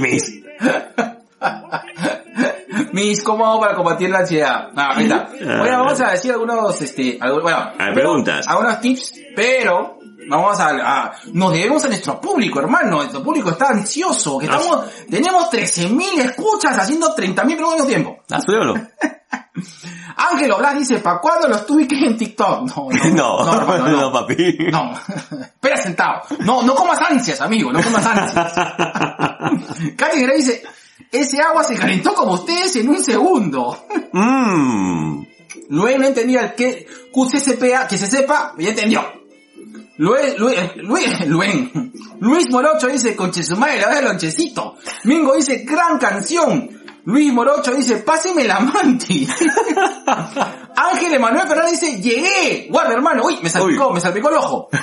[2.92, 3.22] mis.
[3.22, 4.68] ¿cómo hago para combatir la ansiedad?
[4.76, 5.28] Ah, ahí está.
[5.58, 8.46] Bueno, vamos a decir algunos, este, bueno, preguntas.
[8.48, 9.98] algunos tips, pero
[10.28, 12.96] vamos a, a- nos debemos a nuestro público, hermano.
[12.98, 18.16] Nuestro público está ansioso, que estamos, tenemos 13.000 escuchas haciendo 30.000 preguntas al mismo tiempo.
[18.30, 18.74] Ah, súbelo.
[20.16, 22.62] Ángel Blas dice, ¿para cuándo los tubiques en TikTok?
[22.68, 24.00] No, no, No, no, hermano, no.
[24.02, 24.56] no, papi.
[24.70, 24.92] No,
[25.40, 26.22] espera sentado.
[26.40, 28.52] No, no comas ansias, amigo, no comas ansias.
[29.96, 30.62] Katy Gray dice,
[31.10, 33.84] ese agua se calentó como ustedes en un segundo.
[34.12, 35.24] Mmm.
[35.70, 39.04] Luego no entendía el que QCCPA, que se sepa, ya entendió.
[39.98, 41.70] Luis, Luis, Luis, Luis,
[42.20, 44.76] Luis Morocho dice, conche su madre, la del lonchecito.
[45.04, 46.70] Mingo dice, gran canción.
[47.04, 49.26] Luis Morocho dice, páseme la manti.
[50.76, 52.68] Ángel Emanuel Fernández dice, llegué.
[52.70, 53.94] Guarda hermano, uy, me salpicó, Uy.
[53.94, 54.68] me salpicó el ojo.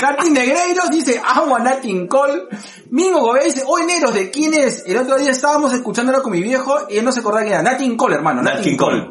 [0.00, 2.48] Katy Negreiros dice, agua Natin Cole.
[2.90, 4.84] Mingo Gobea dice, hoy Neros, ¿de quién es?
[4.86, 7.62] El otro día estábamos escuchándolo con mi viejo y él no se acordaba que era
[7.62, 8.42] Natin Cole, hermano.
[8.42, 9.10] Nat King Cole.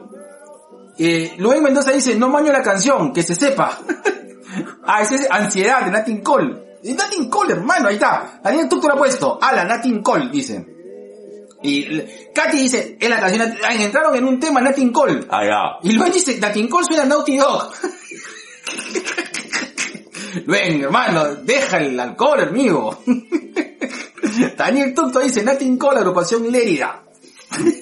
[0.97, 3.79] Eh, Luis Mendoza dice, no maño la canción, que se sepa.
[4.85, 6.77] ah, ese es Ansiedad de Natin Cole.
[6.83, 8.39] Es Natin Cole, hermano, ahí está.
[8.43, 9.39] Daniel Tucto lo ha puesto.
[9.41, 10.65] Ah, la Natin Cole, dice.
[11.61, 12.01] Y
[12.33, 15.25] Katy dice, en la canción, ah, entraron en un tema Natin Cole.
[15.29, 15.89] Ah, ya.
[15.89, 17.73] Y Luis dice, Natin Cole suena Naughty Dog.
[20.45, 23.01] Luis, hermano, deja el alcohol, amigo.
[24.57, 27.03] Daniel Tucto dice, Natin Cole, agrupación Lérida.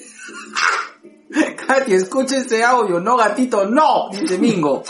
[1.66, 4.82] Katy, escucha este audio, no gatito, no, dice Mingo.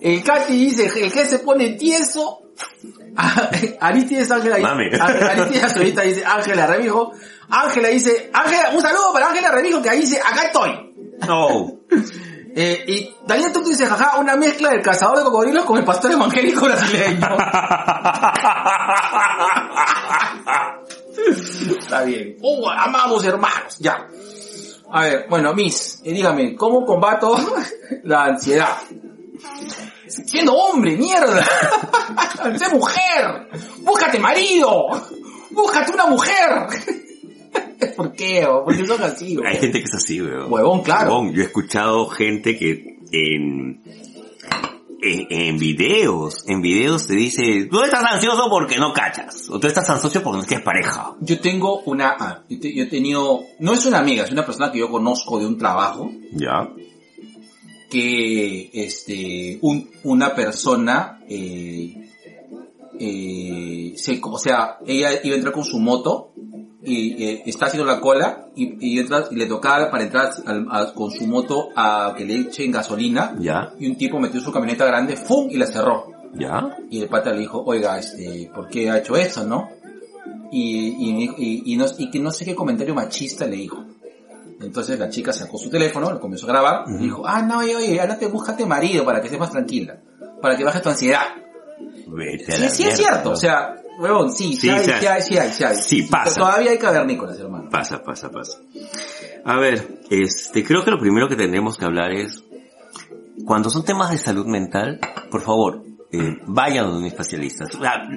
[0.00, 2.40] El Katy dice, el que se pone tieso.
[3.80, 4.90] Aristides Ángela Mami.
[5.00, 7.12] Aristides ahorita dice Ángela Remijo.
[7.48, 10.94] Ángela dice, Ángela, un saludo para Ángela Remijo que ahí dice, acá estoy.
[11.26, 11.80] No.
[12.56, 16.12] Eh, y Daniel Tuto dice, jaja, una mezcla del cazador de cocodrilos con el pastor
[16.12, 17.26] evangélico brasileño.
[21.78, 22.36] Está bien.
[22.42, 24.06] Oh, amamos hermanos, ya.
[24.92, 27.36] A ver, bueno, Miss, eh, dígame, ¿cómo combato
[28.04, 28.76] la ansiedad?
[30.06, 31.44] Siendo hombre, mierda.
[32.56, 33.48] sé mujer.
[33.78, 34.86] Búscate marido.
[35.50, 36.68] Búscate una mujer.
[37.88, 38.44] ¿Por qué?
[38.46, 38.64] oh?
[38.64, 39.36] ¿Por qué son así?
[39.44, 40.52] Hay gente que es así, weón.
[40.52, 41.10] Huevón, claro.
[41.18, 43.82] Huevón, Yo he escuchado gente que en,
[45.02, 49.48] en, en videos, en videos te dice, tú estás ansioso porque no cachas.
[49.50, 51.14] O tú estás ansioso porque no tienes pareja.
[51.20, 54.44] Yo tengo una, ah, yo te- yo he tenido, no es una amiga, es una
[54.46, 56.68] persona que yo conozco de un trabajo, Ya.
[57.90, 61.94] que, este, un, una persona, eh,
[62.98, 66.32] eh, se, o sea, ella iba a entrar con su moto,
[66.84, 70.66] y eh, está haciendo la cola, y, y, entra- y le tocaba para entrar al-
[70.70, 73.72] a- con su moto a que le echen gasolina, Ya.
[73.78, 75.48] y un tipo metió su camioneta grande, ¡fum!
[75.50, 76.06] y la cerró.
[76.34, 76.76] Ya.
[76.90, 79.70] Y el pata le dijo, oiga, este, ¿por qué ha hecho eso, no?
[80.50, 83.84] Y, y, y, y no, y que no sé qué comentario machista le dijo.
[84.60, 87.74] Entonces la chica sacó su teléfono, lo comenzó a grabar, y dijo, ah, no, oye,
[87.76, 89.98] oye, ándate, búscate marido para que estés más tranquila,
[90.40, 91.22] para que bajes tu ansiedad.
[92.06, 92.96] Vete a Sí, la sí es mierda.
[92.96, 95.76] cierto, o sea, huevón, sí, sí, Sí, hay, sí hay, sí hay, sí hay.
[95.76, 96.40] Sí, pasa.
[96.40, 97.68] Todavía hay cavernícolas, hermano.
[97.70, 98.58] Pasa, pasa, pasa.
[99.44, 102.42] A ver, este, creo que lo primero que tendremos que hablar es,
[103.44, 105.00] cuando son temas de salud mental,
[105.30, 107.64] por favor, eh, vayan a un especialista.
[107.64, 108.08] O sea,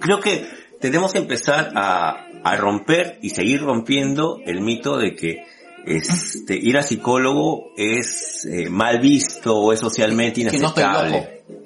[0.00, 0.46] creo que
[0.80, 5.44] tenemos que empezar a, a romper y seguir rompiendo el mito de que
[5.86, 11.40] este, ir a psicólogo es eh, mal visto o es socialmente que no estoy inaceptable.
[11.48, 11.63] loco.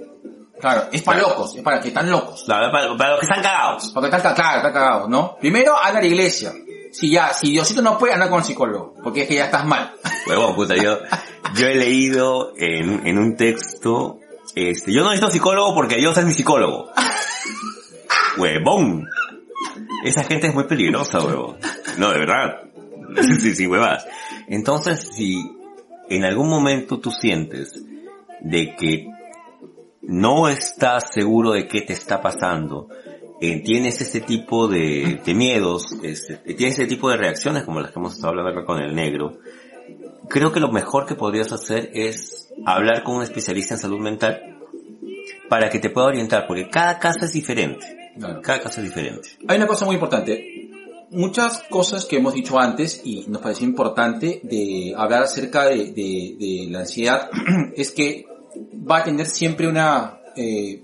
[0.61, 2.43] Claro, es para locos, es para que están locos.
[2.45, 3.91] Claro, para, para los que están cagados.
[3.93, 5.37] Porque están cagados, están cagados, ¿no?
[5.41, 6.53] Primero, anda a la iglesia.
[6.93, 8.95] Si ya, si Diosito no puede, anda con el psicólogo.
[9.03, 9.93] Porque es que ya estás mal.
[10.27, 10.99] Huevón, puta, yo,
[11.55, 14.19] yo he leído en, en un texto,
[14.55, 16.91] este, yo no necesito psicólogo porque Dios es mi psicólogo.
[18.37, 19.09] Huevón.
[20.05, 21.57] Esa gente es muy peligrosa, huevón.
[21.99, 22.63] No, de verdad.
[23.41, 24.07] Sí, sí, huevas.
[24.49, 25.43] Entonces, si
[26.11, 27.83] en algún momento tú sientes
[28.41, 29.07] de que
[30.09, 32.89] no estás seguro de qué te está pasando,
[33.41, 37.93] eh, tienes este tipo de, de miedos, este, tienes este tipo de reacciones como las
[37.93, 39.39] que hemos estado hablando acá con el negro,
[40.29, 44.59] creo que lo mejor que podrías hacer es hablar con un especialista en salud mental
[45.49, 47.87] para que te pueda orientar, porque cada caso es diferente.
[48.19, 48.41] Claro.
[48.43, 49.29] Cada caso es diferente.
[49.47, 50.69] Hay una cosa muy importante.
[51.11, 56.37] Muchas cosas que hemos dicho antes y nos pareció importante de hablar acerca de, de-
[56.39, 57.31] de la ansiedad
[57.77, 58.27] es que
[58.91, 60.81] va a tener siempre una, eh,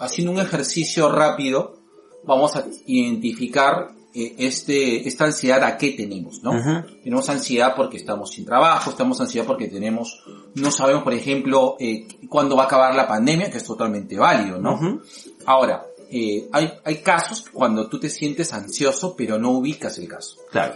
[0.00, 1.78] haciendo un ejercicio rápido,
[2.24, 6.50] vamos a identificar eh, este, esta ansiedad a qué tenemos, ¿no?
[6.50, 7.00] Ujú.
[7.04, 10.24] Tenemos ansiedad porque estamos sin trabajo, estamos ansiedad porque tenemos,
[10.54, 14.58] no sabemos, por ejemplo, eh, cuándo va a acabar la pandemia, que es totalmente válido,
[14.58, 15.00] ¿no?
[15.44, 20.36] Ahora, eh, hay, hay casos cuando tú te sientes ansioso pero no ubicas el caso.
[20.50, 20.74] Claro.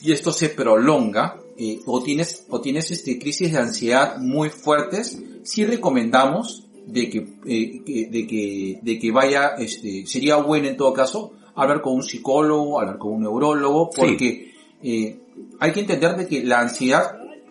[0.00, 5.18] Y esto se prolonga, eh, o tienes, o tienes este, crisis de ansiedad muy fuertes,
[5.42, 10.92] sí recomendamos de que, eh, de que, de que vaya, este, sería bueno en todo
[10.94, 14.00] caso hablar con un psicólogo, hablar con un neurólogo, Sí.
[14.00, 14.52] porque
[14.82, 15.20] eh,
[15.58, 17.02] hay que entender de que la ansiedad,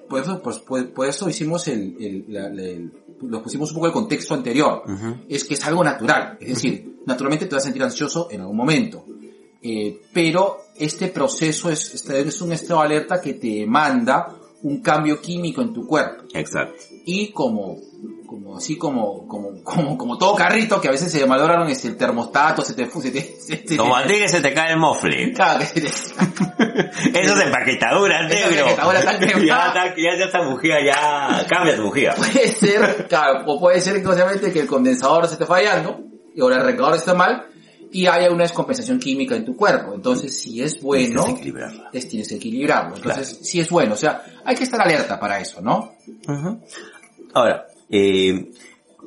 [0.09, 3.75] por eso, pues, por, por eso hicimos el, el, la- la- el- lo pusimos un
[3.75, 5.15] poco el contexto anterior Ujú.
[5.27, 6.37] es que es algo natural.
[6.39, 9.03] Es decir, naturalmente te vas a sentir ansioso en algún momento.
[9.61, 14.27] Eh, pero este proceso es, este es un estado de alerta que te manda
[14.63, 16.23] un cambio químico en tu cuerpo.
[16.33, 16.75] Exacto.
[17.05, 17.77] Y como,
[18.25, 21.95] como así como, como, como, como todo carrito que a veces se malograron este, el
[21.97, 24.79] termostato, se te, se te, se te- Como a ti que se te cae el
[24.79, 25.31] mofle.
[25.33, 25.87] Claro, que se te-
[27.19, 28.49] Eso es empaquetadura, negro.
[28.67, 29.27] empaquetadura está ya,
[29.67, 32.13] está, ya, ya esta bujía ya cambia tu bujía.
[32.15, 35.99] puede ser, claro, o puede ser inconscientemente que el condensador se esté fallando,
[36.39, 37.45] o el arrancador está mal,
[37.91, 39.93] y haya una descompensación química en tu cuerpo.
[39.93, 41.89] Entonces, si es bueno, Necesitas equilibrarla.
[41.93, 42.95] es, tienes que equilibrarlo.
[42.95, 43.93] Entonces, sí es bueno.
[43.93, 45.93] O sea, hay que estar alerta para eso, ¿no?
[46.27, 46.59] Ujú.
[47.33, 48.51] Ahora, eh,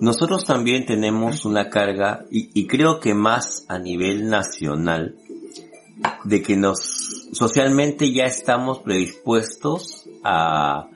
[0.01, 5.17] nosotros también tenemos una carga, y, y creo que más a nivel nacional,
[6.25, 10.89] de que nos socialmente ya estamos predispuestos a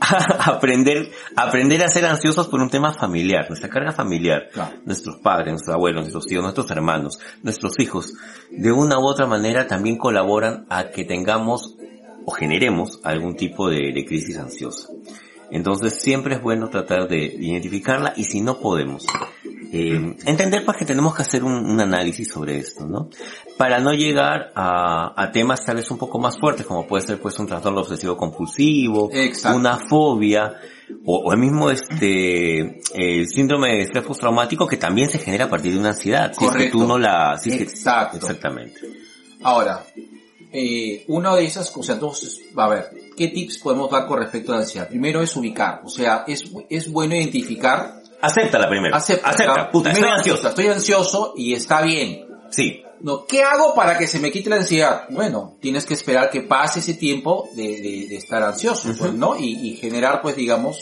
[0.44, 4.76] aprender, a aprender a ser ansiosos por un tema familiar, nuestra carga familiar, Claro.
[4.84, 8.12] nuestros padres, nuestros abuelos, nuestros tíos, nuestros hermanos, nuestros hijos,
[8.50, 11.76] de una u otra manera también colaboran a que tengamos
[12.24, 14.88] o generemos algún tipo de, de crisis ansiosa.
[15.50, 19.06] Entonces siempre es bueno tratar de identificarla y si no podemos,
[19.76, 23.08] eh, entender pues que tenemos que hacer un, un análisis sobre esto, ¿no?
[23.56, 27.18] Para no llegar a, a temas tal vez un poco más fuertes como puede ser
[27.20, 29.56] pues un trastorno obsesivo compulsivo, Exacto.
[29.56, 30.54] una fobia
[31.04, 35.50] o, o el mismo este el síndrome de estrés postraumático que también se genera a
[35.50, 36.32] partir de una ansiedad.
[36.32, 36.78] Si es que Correcto.
[36.78, 37.38] tú no la...
[37.38, 38.16] si es que- Exacto.
[38.18, 38.80] exactamente.
[39.42, 39.84] Ahora,
[40.52, 42.86] eh, una de esas cosas, entonces, a ver,
[43.16, 44.88] ¿qué tips podemos dar con respecto a la ansiedad?
[44.88, 48.96] Primero es ubicar, o sea, es, es bueno identificar, Acepta la primera.
[48.96, 49.70] acepta, Acepta.
[49.70, 50.48] Puta, estoy ansioso.
[50.48, 52.26] Estoy ansioso y está bien.
[52.50, 52.82] Sí.
[53.00, 55.02] No, ¿qué hago para que se me quite la ansiedad?
[55.10, 59.36] Bueno, tienes que esperar que pase ese tiempo de, de- de estar ansioso, pues, ¿no?
[59.38, 60.78] Y, y generar, pues, digamos,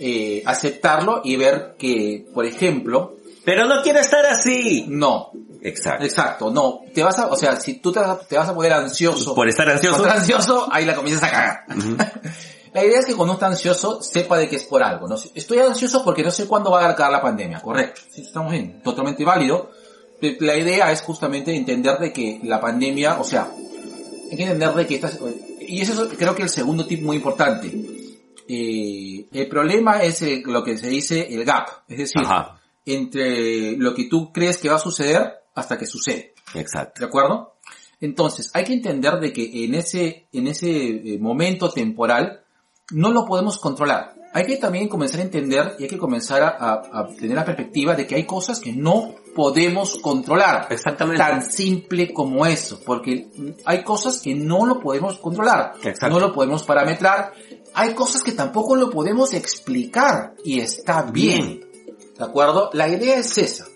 [0.00, 3.14] eh, aceptarlo y ver que, por ejemplo,
[3.44, 4.86] Pero no quiero estar así.
[4.88, 5.30] no,
[5.62, 6.04] Exacto.
[6.04, 8.54] exacto, no, te vas a, o sea, si tú te vas a, te vas a
[8.54, 9.98] poner ansioso, Por estar ansioso.
[9.98, 11.64] por estar ansioso, ahí la comienzas a cagar.
[12.72, 15.16] La idea es que cuando está ansioso, sepa de que es por algo, ¿no?
[15.34, 18.02] Estoy ansioso porque no sé cuándo va a acabar la pandemia, correcto.
[18.10, 19.70] Sí, estamos bien, totalmente válido.
[20.40, 23.50] La idea es justamente entender de que la pandemia, o sea,
[24.30, 25.18] hay que entender de que estas,
[25.60, 27.72] y eso es creo que el segundo tip muy importante.
[28.48, 32.60] Eh, el problema es eh, lo que se dice el gap, es decir, Ajá.
[32.84, 36.34] entre lo que tú crees que va a suceder hasta que sucede.
[36.54, 37.00] Exacto.
[37.00, 37.56] ¿De acuerdo?
[38.00, 42.44] Entonces, hay que entender de que en ese, en ese eh, momento temporal
[42.92, 44.14] no lo podemos controlar.
[44.32, 47.44] Hay que también comenzar a entender y hay que comenzar a, a- a tener la
[47.44, 50.66] perspectiva de que hay cosas que no podemos controlar.
[50.70, 51.22] Exactamente.
[51.22, 53.28] Tan simple como eso, porque
[53.64, 56.08] hay cosas que no lo podemos controlar, Exacto.
[56.10, 57.32] no lo podemos parametrar,
[57.74, 61.60] hay cosas que tampoco lo podemos explicar y está bien.
[62.18, 62.70] ¿De acuerdo?
[62.74, 63.66] La idea es esa.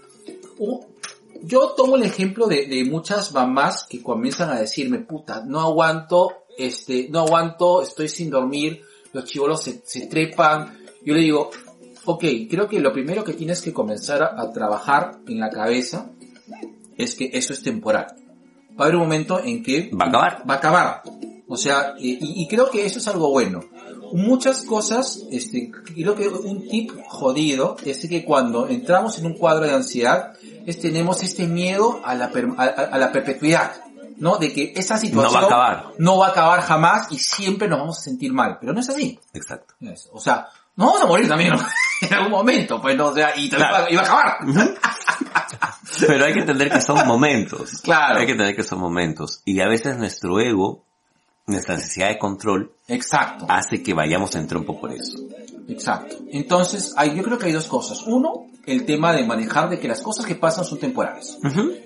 [1.42, 6.32] Yo tomo el ejemplo de, de muchas mamás que comienzan a decirme, puta, no aguanto,
[6.58, 8.82] este, no aguanto, estoy sin dormir,
[9.12, 10.78] los chivolos se, se trepan.
[11.04, 11.50] Yo le digo,
[12.04, 16.10] ok, creo que lo primero que tienes que comenzar a, a trabajar en la cabeza
[16.96, 18.06] es que eso es temporal.
[18.78, 20.42] Va a haber un momento en que Va a acabar.
[20.48, 21.02] va a acabar.
[21.48, 23.60] O sea, y, y creo que eso es algo bueno.
[24.12, 29.64] Muchas cosas, este, creo que un tip jodido es que cuando entramos en un cuadro
[29.66, 30.32] de ansiedad,
[30.66, 33.72] es tenemos este miedo a la, a- a la perpetuidad,
[34.20, 34.36] ¿no?
[34.36, 35.92] De que esa situación No va a acabar.
[35.98, 38.59] no va a acabar jamás y siempre nos vamos a sentir mal.
[38.60, 39.18] Pero no es así.
[39.34, 39.74] Exacto.
[39.80, 41.52] Es- O sea, nos vamos a morir también
[42.02, 43.84] en algún momento, pues no, o sea, y también Claro.
[43.84, 44.36] va, y va a acabar.
[46.06, 47.80] Pero hay que entender que son momentos.
[47.82, 48.18] Claro.
[48.20, 49.42] Hay que entender que son momentos.
[49.44, 50.82] Y a veces nuestro ego,
[51.47, 53.47] nuestra necesidad de control, Exacto.
[53.48, 55.18] hace que vayamos en trompo por eso.
[55.68, 56.16] Exacto.
[56.32, 58.02] Entonces, hay, yo creo que hay dos cosas.
[58.06, 61.38] Uno, el tema de manejar de que las cosas que pasan son temporales.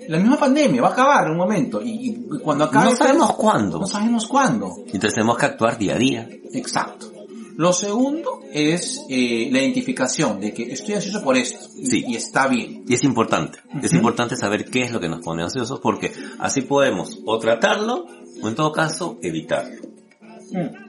[0.07, 2.91] La misma pandemia va a acabar en un momento y, y cuando acabe...
[2.91, 3.79] No sabemos cuándo.
[3.79, 4.75] No sabemos cuándo.
[4.85, 6.29] Entonces tenemos que actuar día a día.
[6.53, 7.11] Exacto.
[7.57, 12.03] Lo segundo es eh, la identificación de que estoy ansioso por esto y, Sí.
[12.05, 12.83] y está bien.
[12.85, 13.59] Y es importante.
[13.81, 18.05] Es importante saber qué es lo que nos pone ansiosos porque así podemos o tratarlo
[18.41, 19.81] o en todo caso evitarlo.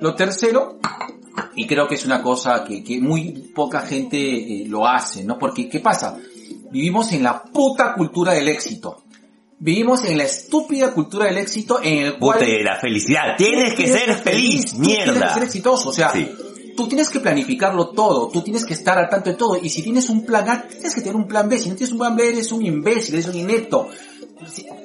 [0.00, 0.78] Lo tercero,
[1.54, 5.38] y creo que es una cosa que, que muy poca gente eh, lo hace, ¿no?
[5.38, 6.16] Porque, ¿qué pasa?
[6.70, 9.02] Vivimos en la puta cultura del éxito.
[9.58, 12.40] Vivimos en la estúpida cultura del éxito en el cual...
[12.62, 13.36] La felicidad.
[13.38, 15.34] Tienes que ser feliz, tú Tienes que mierda.
[15.34, 16.28] ser exitoso, o sea, Sí.
[16.76, 19.82] tú tienes que planificarlo todo, tú tienes que estar al tanto de todo, y si
[19.82, 22.14] tienes un plan A, tienes que tener un plan B, si no tienes un plan
[22.14, 23.88] B eres un imbécil, eres un inepto.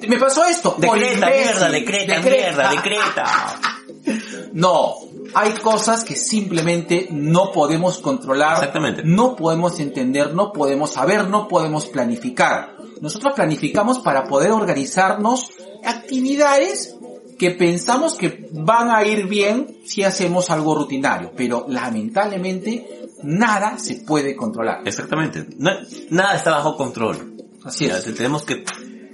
[0.08, 3.60] Me pasó esto, Decreta, imbécil, mierda, decreta, mierda, decreta.
[4.54, 4.94] No,
[5.34, 9.02] hay cosas que simplemente no podemos controlar, Exactamente.
[9.04, 12.76] no podemos entender, no podemos saber, no podemos planificar.
[13.00, 15.50] Nosotros planificamos para poder organizarnos
[15.84, 16.96] actividades
[17.38, 23.96] que pensamos que van a ir bien si hacemos algo rutinario, pero lamentablemente nada se
[24.06, 24.82] puede controlar.
[24.84, 25.46] Exactamente.
[25.58, 25.80] Na-
[26.10, 27.34] nada está bajo control.
[27.64, 28.04] Así es.
[28.04, 28.64] te- Tenemos que,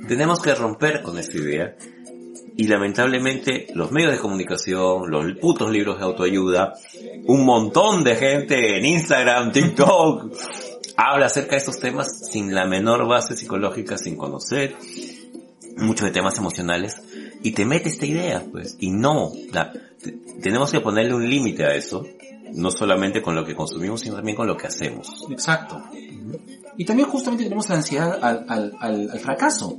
[0.06, 1.76] tenemos que romper con esta idea.
[2.60, 6.74] Y lamentablemente los medios de comunicación, los putos libros de autoayuda,
[7.26, 10.32] un montón de gente en Instagram, TikTok,
[10.96, 14.74] habla acerca de estos temas sin la menor base psicológica, sin conocer
[15.76, 17.00] muchos de temas emocionales
[17.44, 21.64] y te mete esta idea, pues, y no, la- te- tenemos que ponerle un límite
[21.64, 22.04] a eso,
[22.54, 25.24] no solamente con lo que consumimos, sino también con lo que hacemos.
[25.30, 25.80] Exacto.
[26.76, 29.78] Y también justamente tenemos la ansiedad al, al, al, al fracaso.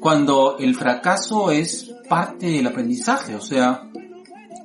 [0.00, 3.82] Cuando el fracaso es parte del aprendizaje, o sea,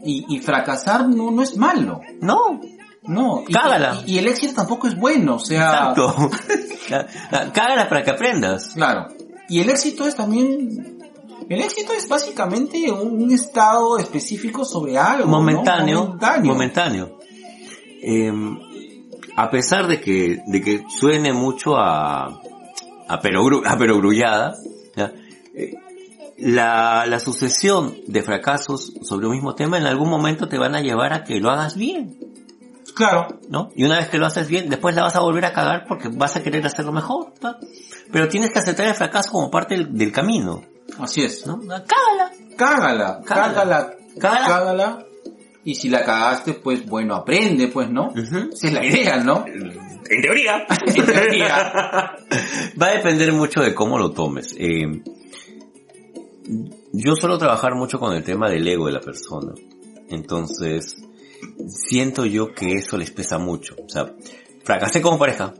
[0.03, 2.59] y, y fracasar no, no es malo, No,
[3.03, 3.43] no.
[3.47, 4.01] Y, Cágala.
[4.05, 5.65] y, y el éxito tampoco es bueno, o sea,
[5.95, 6.15] Exacto.
[6.89, 8.73] Cá- cá- Cágala para que aprendas.
[8.75, 9.07] claro.
[9.49, 10.99] Y el éxito es también,
[11.49, 15.31] el éxito es básicamente un, un estado específico sobre algo, ¿no?
[15.31, 16.05] Momentáneo.
[16.05, 16.53] Momentáneo.
[16.53, 17.17] Momentáneo.
[18.01, 18.31] Eh,
[19.35, 22.25] a pesar de que, de que suene mucho a,
[23.07, 24.55] a, perogru- a perogrullada,
[24.95, 25.11] ¿ya?
[26.37, 30.81] La, la sucesión de fracasos sobre un mismo tema en algún momento te van a
[30.81, 32.17] llevar a que lo hagas bien,
[32.95, 33.71] Claro, ¿no?
[33.75, 36.09] Y una vez que lo haces bien, después la vas a volver a cagar porque
[36.09, 37.55] vas a querer hacerlo mejor, ¿no?
[38.11, 40.63] Pero tienes que aceptar el fracaso como parte del, del camino,
[40.99, 41.45] así es.
[41.47, 41.59] ¿no?
[41.59, 42.31] Cágala.
[42.55, 43.93] cágala, Cágala.
[44.19, 45.05] cágala, Cágala.
[45.65, 48.11] Y si la cagaste, pues bueno, aprende, pues, ¿no?
[48.15, 49.45] Esa es la idea, ¿no?
[49.47, 50.65] En teoría.
[50.85, 51.47] En teoría.
[52.81, 54.53] Va a depender mucho de cómo lo tomes.
[54.59, 55.01] Eh,
[56.91, 59.53] yo suelo trabajar mucho con el tema del ego de la persona.
[60.09, 60.97] Entonces,
[61.67, 63.75] siento yo que eso les pesa mucho.
[63.83, 64.13] O sea,
[64.63, 65.53] fracasé como pareja.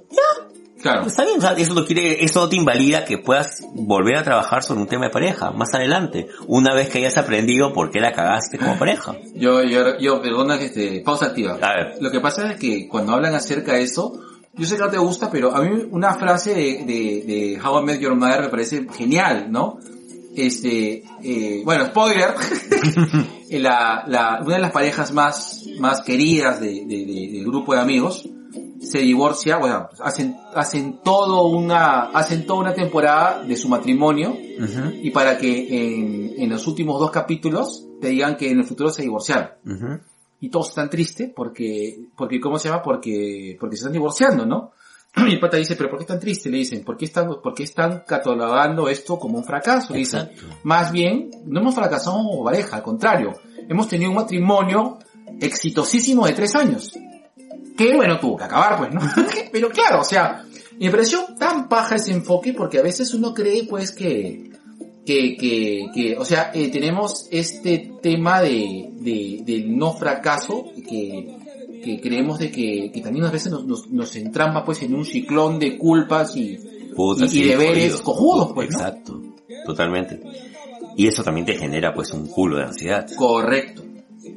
[0.81, 1.07] Claro.
[1.07, 4.23] Está bien, o sea, eso no quiere, eso no te invalida que puedas volver a
[4.23, 8.01] trabajar sobre un tema de pareja más adelante, una vez que hayas aprendido por qué
[8.01, 9.15] la cagaste como pareja.
[9.33, 11.57] Yo, yo, yo, perdona que este, pausa activa.
[11.61, 11.95] A ver.
[12.01, 14.19] Lo que pasa es que cuando hablan acerca de eso,
[14.55, 17.79] yo sé que no te gusta, pero a mí una frase de, de, de How
[17.79, 19.79] I Met Your Mother me parece genial, ¿no?
[20.35, 22.33] Este, eh, bueno, spoiler,
[23.51, 27.81] la, la, una de las parejas más, más queridas de, de- de- del grupo de
[27.81, 28.27] amigos
[28.81, 34.35] se divorcia, bueno, hacen, hacen todo una, hacen toda una temporada de su matrimonio
[35.01, 38.89] y para que en, en los últimos dos capítulos te digan que en el futuro
[38.89, 39.51] se divorciaron.
[40.41, 42.81] Y todos están tristes porque, porque, ¿cómo se llama?
[42.83, 44.71] Porque, porque se están divorciando, ¿no?
[45.15, 46.51] Y el pata dice, pero ¿por qué están tristes?
[46.51, 49.93] Le dicen, ¿por qué están, por qué están catalogando esto como un fracaso?
[49.93, 50.31] Le dicen,
[50.63, 53.33] más bien, no hemos fracasado como pareja, al contrario,
[53.69, 54.97] hemos tenido un matrimonio
[55.39, 56.93] exitosísimo de tres años.
[57.77, 59.01] Que bueno, tuvo que acabar, pues, ¿no?
[59.51, 60.43] pero claro, o sea,
[60.79, 64.51] Me pareció tan paja ese enfoque porque a veces uno cree pues que,
[65.05, 71.42] que, que, que o sea, eh, tenemos este tema de, de, del no fracaso que,
[71.83, 75.05] que creemos de que, que también a veces nos, nos, nos entrampa pues en un
[75.05, 76.57] ciclón de culpas y,
[76.95, 78.77] Puta, y, sí, y deberes cojudos pues, ¿no?
[78.77, 79.21] Exacto.
[79.65, 80.21] Totalmente.
[80.95, 83.07] Y eso también te genera pues un culo de ansiedad.
[83.15, 83.83] Correcto.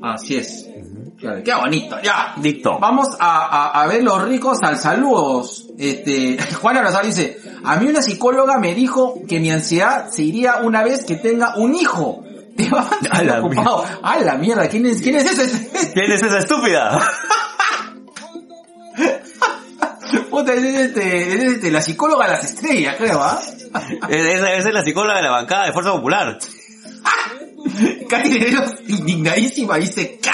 [0.03, 0.69] Así es.
[1.17, 1.97] Claro, qué bonito.
[2.03, 2.35] Ya.
[2.41, 2.79] Dicto.
[2.79, 5.69] Vamos a, a, a ver los ricos al saludos.
[5.79, 10.57] Este, Juan Abrazar dice, a mí una psicóloga me dijo que mi ansiedad se iría
[10.63, 12.23] una vez que tenga un hijo.
[12.73, 13.85] Va a la ocupado.
[14.03, 15.71] A la mierda, ¿quién es, quién es ese?
[15.95, 16.99] ¿Quién es esa estúpida?
[20.31, 23.41] Puta, es este, es este, la psicóloga de las estrellas, creo, ¿ah?
[24.09, 26.39] Esa esa es la psicóloga de la bancada de Fuerza Popular.
[28.09, 28.57] Katy
[28.89, 30.31] indignadísima, dice, ¿qué?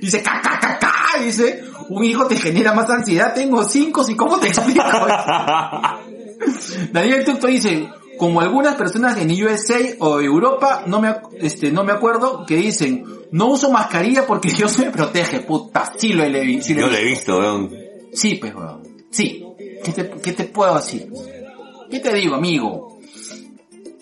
[0.00, 4.16] Dice, ca, ca, ca, ca, dice, un hijo te genera más ansiedad, tengo cinco, ¿y
[4.16, 4.82] cómo te explico?
[6.92, 7.88] Daniel Tucto dice,
[8.18, 13.04] como algunas personas en USA o Europa, no me, este, no me acuerdo, que dicen,
[13.30, 16.82] no uso mascarilla porque Dios me protege, puta, sí lo he, leí, sí lo he
[16.82, 17.38] Yo lo he visto.
[17.38, 17.70] visto, weón.
[18.12, 18.82] Sí, pues, weón.
[19.10, 19.44] Sí.
[19.84, 21.08] ¿Qué te, ¿Qué te puedo decir?
[21.90, 22.98] ¿Qué te digo, amigo?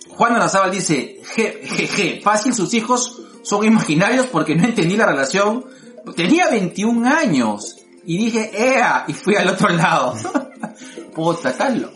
[0.08, 5.06] Juan Arazábal dice, je, je, je, fácil sus hijos son imaginarios porque no entendí la
[5.06, 5.66] relación.
[6.16, 10.14] Tenía 21 años y dije, ea, y fui al otro lado.
[11.14, 11.95] Puta, está loco.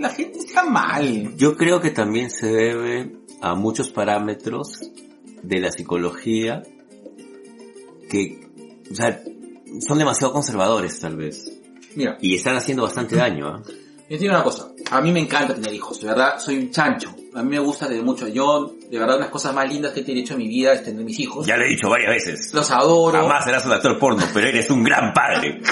[0.00, 1.36] La gente está mal.
[1.36, 4.80] Yo creo que también se debe a muchos parámetros
[5.42, 6.62] de la psicología
[8.08, 8.40] que,
[8.90, 9.22] o sea,
[9.86, 11.52] son demasiado conservadores tal vez.
[11.96, 13.62] Mira, Y están haciendo bastante daño, ¿ah?
[13.62, 13.72] yo
[14.08, 14.70] te digo una cosa.
[14.90, 17.14] A mí me encanta tener hijos, de verdad, soy un chancho.
[17.34, 18.26] A mí me gusta desde mucho.
[18.26, 20.72] Yo, de verdad, una de las cosas más lindas que he hecho en mi vida
[20.72, 21.46] es tener mis hijos.
[21.46, 22.54] Ya lo he dicho varias veces.
[22.54, 23.20] Los adoro.
[23.20, 25.60] Jamás serás un actor porno, pero eres un gran padre.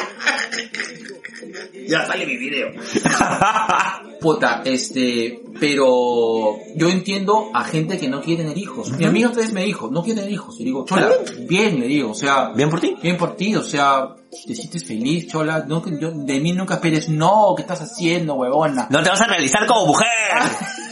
[1.89, 2.69] Ya sale mi video.
[4.21, 8.91] Puta, este, pero yo entiendo a gente que no quiere tener hijos.
[8.93, 10.59] Mi amiga otra vez me dijo, no quiere tener hijos.
[10.59, 11.11] Y digo, chola,
[11.49, 12.97] bien, le digo, o sea, Bien por ti.
[13.01, 14.09] bien por ti, o sea,
[14.47, 18.35] te sientes feliz, chola, no, que yo- de mí nunca esperes, no, ¿qué estás haciendo,
[18.35, 18.89] huevona?
[18.91, 20.09] No te vas a realizar como mujer.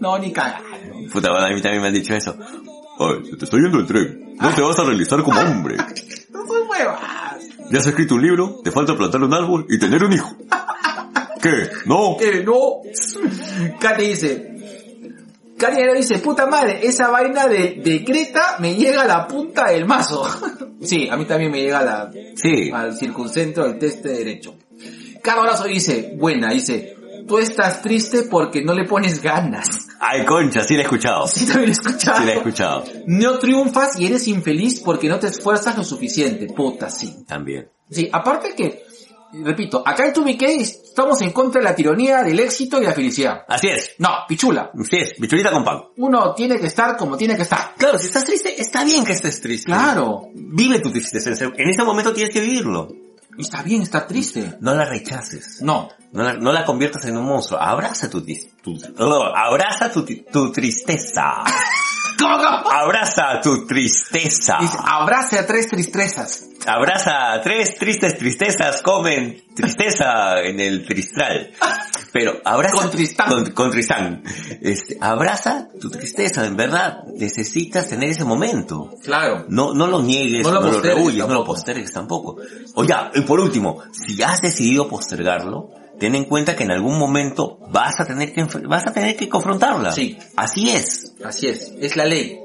[0.00, 0.62] No, ni cagar.
[1.12, 2.32] Puta, bueno, a mí también me han dicho eso.
[3.00, 4.36] Ay, se te está yendo el tren.
[4.40, 5.76] No te vas a realizar como hombre.
[6.30, 7.00] No soy huevas.
[7.72, 10.30] Ya has escrito un libro, te falta plantar un árbol y tener un hijo.
[11.40, 11.70] ¿Qué?
[11.86, 12.16] No.
[12.18, 12.80] Que no.
[13.78, 14.58] Katy dice,
[15.66, 19.86] ahora dice, puta madre, esa vaina de, de Creta me llega a la punta del
[19.86, 20.24] mazo.
[20.82, 22.70] sí, a mí también me llega a la, Sí.
[22.72, 24.56] al circuncentro del teste derecho.
[25.22, 26.96] Carlos Lazo dice, buena, dice,
[27.26, 29.88] tú estás triste porque no le pones ganas.
[30.00, 31.26] Ay, concha, sí la he escuchado.
[31.28, 32.18] Sí, también he escuchado.
[32.20, 32.84] Sí la he escuchado.
[33.06, 36.46] No triunfas y eres infeliz porque no te esfuerzas lo suficiente.
[36.46, 37.24] Puta, sí.
[37.26, 37.68] También.
[37.90, 38.84] Sí, aparte que,
[39.32, 43.44] repito, acá en 2BK estamos en contra de la tiranía del éxito y la felicidad.
[43.48, 43.94] Así es.
[43.98, 44.70] No, pichula.
[44.78, 45.14] Así es.
[45.18, 45.84] Bichulita con pan.
[45.96, 47.74] Uno tiene que estar como tiene que estar.
[47.76, 49.66] Claro, si estás triste, está bien que estés triste.
[49.66, 50.28] Claro.
[50.34, 51.30] Vive tu tristeza.
[51.30, 52.88] En ese momento tienes que vivirlo.
[53.38, 54.56] Está bien estar triste.
[54.60, 55.62] No la rechaces.
[55.62, 55.88] No.
[56.12, 57.60] No la, no la conviertas en un monstruo.
[57.60, 61.44] Abraza tu, tu, abraza tu tristeza.
[62.18, 62.70] ¿Cómo?
[62.70, 64.58] Abraza tu tristeza.
[64.60, 66.48] Dice, abrace a tres tristezas.
[66.66, 71.52] Abraza tres tristes tristezas, comen tristeza en el tristral.
[72.12, 72.76] Pero abraza...
[72.76, 73.28] Con Tristán.
[73.28, 74.22] Con, con Tristán.
[74.60, 77.04] Este, abraza tu tristeza, en verdad.
[77.14, 78.90] Necesitas tener ese momento.
[79.02, 79.46] Claro.
[79.48, 82.36] No, no lo niegues, No no lo postergues rehuyes, no lo postergues tampoco.
[82.74, 86.98] O ya, y por último, si has decidido postergarlo, ten en cuenta que en algún
[86.98, 89.92] momento vas a tener que, vas a tener que confrontarla.
[89.92, 90.18] Sí.
[90.36, 91.14] Así es.
[91.24, 91.74] Así es.
[91.80, 92.38] Es la ley.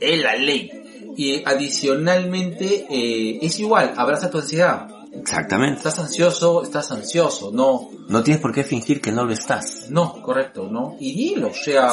[0.00, 0.70] Es la ley.
[1.16, 4.88] Y adicionalmente, eh, es igual, abraza tu ansiedad.
[5.12, 5.78] Exactamente.
[5.78, 9.86] Estás ansioso, estás ansioso, no, No tienes por qué fingir que no lo estás.
[9.90, 10.96] no, correcto, no.
[11.00, 11.92] Y dilo, o sea,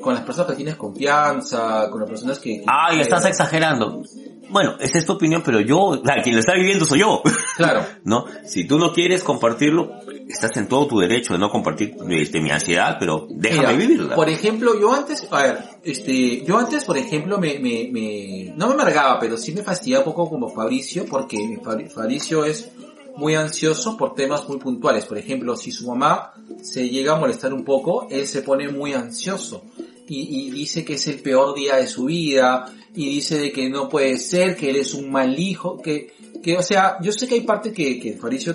[0.00, 2.60] con las personas que tienes confianza, con las personas que...
[2.60, 4.02] que Ay, estás exagerando.
[4.50, 7.22] Bueno, esa es tu opinión, pero yo, sea, quien lo está viviendo soy yo.
[7.56, 7.84] Claro.
[8.04, 8.24] ¿No?
[8.46, 12.50] Si tú no quieres compartirlo, estás en todo tu derecho de no compartir este, mi
[12.50, 14.14] ansiedad, pero déjame Mira, vivirla.
[14.14, 18.68] Por ejemplo, yo antes, a ver, este, yo antes, por ejemplo, me, me, me, no
[18.68, 22.70] me amargaba, pero sí me fastidiaba un poco como Fabricio, porque Fabri- Fabricio es
[23.16, 25.04] muy ansioso por temas muy puntuales.
[25.06, 26.32] Por ejemplo, si su mamá
[26.62, 29.64] se llega a molestar un poco, él se pone muy ansioso.
[30.06, 33.68] Y, y dice que es el peor día de su vida, y dice de que
[33.68, 37.26] no puede ser, que él es un mal hijo, que, que, o sea, yo sé
[37.28, 38.54] que hay parte que, que Fabricio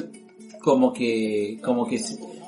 [0.63, 1.99] como que, como que,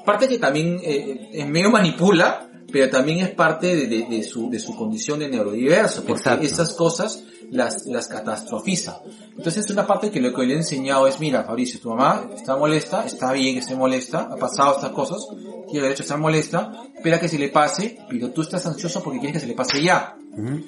[0.05, 4.49] parte que también eh, en medio manipula, pero también es parte de, de- de su,
[4.49, 6.45] de su condición de neurodiverso, porque Exacto.
[6.45, 8.99] esas cosas las, las catastrofiza.
[9.37, 12.57] Entonces una parte que lo que le he enseñado es, mira Fabricio, tu mamá está
[12.57, 15.25] molesta, está bien que esté molesta, ha pasado estas cosas,
[15.71, 19.19] tiene derecho a estar molesta, espera que se le pase, pero tú estás ansioso porque
[19.19, 20.17] quieres que se le pase ya.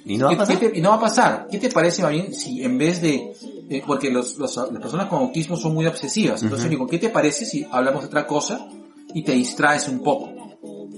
[0.05, 0.59] ¿Y no va a ¿Qué- pasar?
[0.59, 1.47] qué te- y no va a pasar.
[1.51, 3.33] ¿Qué te parece más bien si en vez de,
[3.69, 6.71] eh, porque los, los- las personas con autismo son muy obsesivas, entonces Ujú.
[6.71, 8.65] digo, ¿qué te parece si hablamos de otra cosa
[9.13, 10.36] y te distraes un poco?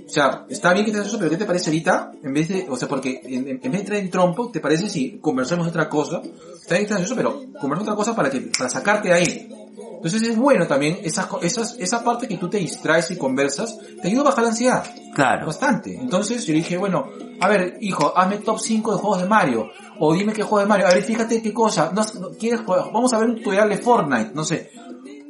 [0.10, 2.12] O sea, está bien que te hagas eso, pero ¿qué te parece ahorita?
[2.24, 4.60] En vez de, o sea, porque en, en- en vez de entrar en trompo, ¿te
[4.60, 6.22] parece si conversamos otra cosa?
[6.24, 9.50] Está bien que estás eso, pero conversamos otra cosa para que, para sacarte de ahí.
[9.96, 14.08] Entonces es bueno también, esas, esas, esa parte que tú te distraes y conversas, te
[14.08, 14.84] ayuda a bajar la ansiedad.
[15.14, 15.46] Claro.
[15.46, 15.94] Bastante.
[15.96, 17.08] Entonces yo dije, bueno,
[17.42, 19.70] a ver, hijo, hazme top 5 de juegos de Mario.
[20.00, 20.88] O dime qué juego de Mario.
[20.88, 21.92] A ver, fíjate qué cosa.
[21.94, 22.86] No, no- ¿quieres jugar?
[22.94, 24.32] Vamos a ver un tutorial de Fortnite.
[24.34, 24.72] No sé.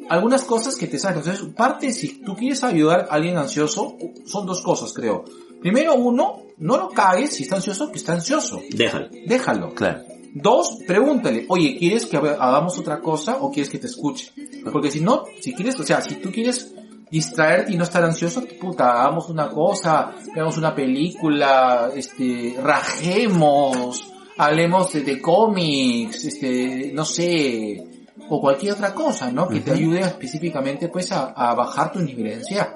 [0.09, 1.19] Algunas cosas que te sacan.
[1.19, 3.95] Entonces, parte, si tú quieres ayudar a alguien ansioso,
[4.25, 5.23] son dos cosas, creo.
[5.61, 8.61] Primero, uno, no lo cagues si está ansioso, que está ansioso.
[8.71, 9.09] Déjalo.
[9.25, 9.73] Déjalo.
[9.75, 10.01] Claro.
[10.33, 14.31] Dos, pregúntale, oye, ¿quieres que hagamos otra cosa o quieres que te escuche?
[14.71, 16.71] Porque si no, si quieres, o sea, si tú quieres
[17.09, 24.07] distraerte y no estar ansioso, puta, hagamos una cosa, veamos una película, este, rajemos,
[24.37, 27.98] hablemos de, de cómics, este, no sé,
[28.29, 29.47] o cualquier otra cosa, ¿no?
[29.47, 29.79] Que te Ujú.
[29.79, 32.69] ayude específicamente, pues, a, a bajar tu nivel de ansiedad.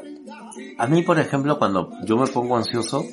[0.77, 3.03] A mí, por ejemplo, cuando yo me pongo ansioso,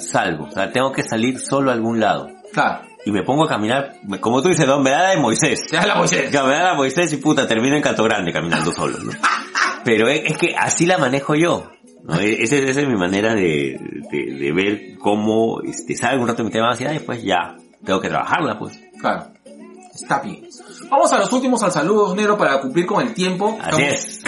[0.00, 0.44] salgo.
[0.46, 2.28] O sea, tengo que salir solo a algún lado.
[2.52, 4.78] Claro, Y me pongo a caminar, como tú dices, ¿no?
[4.80, 5.60] me da la de Moisés.
[5.68, 6.30] te da la Moisés.
[6.30, 9.12] Ya, me da la Moisés y puta, termino en Canto Grande caminando solo, ¿no?
[9.84, 11.70] Pero es, es que así la manejo yo.
[12.04, 12.18] ¿no?
[12.18, 13.78] E- Esa, esa es mi manera de,
[14.10, 17.22] de, de ver cómo este, salgo un rato de mi tema de ansiedad y después
[17.22, 18.80] ya tengo que trabajarla, pues.
[19.00, 19.26] Claro.
[19.94, 20.44] Está bien.
[20.88, 23.58] Vamos a los últimos al saludo, negro, para cumplir con el tiempo.
[23.62, 24.22] Así es.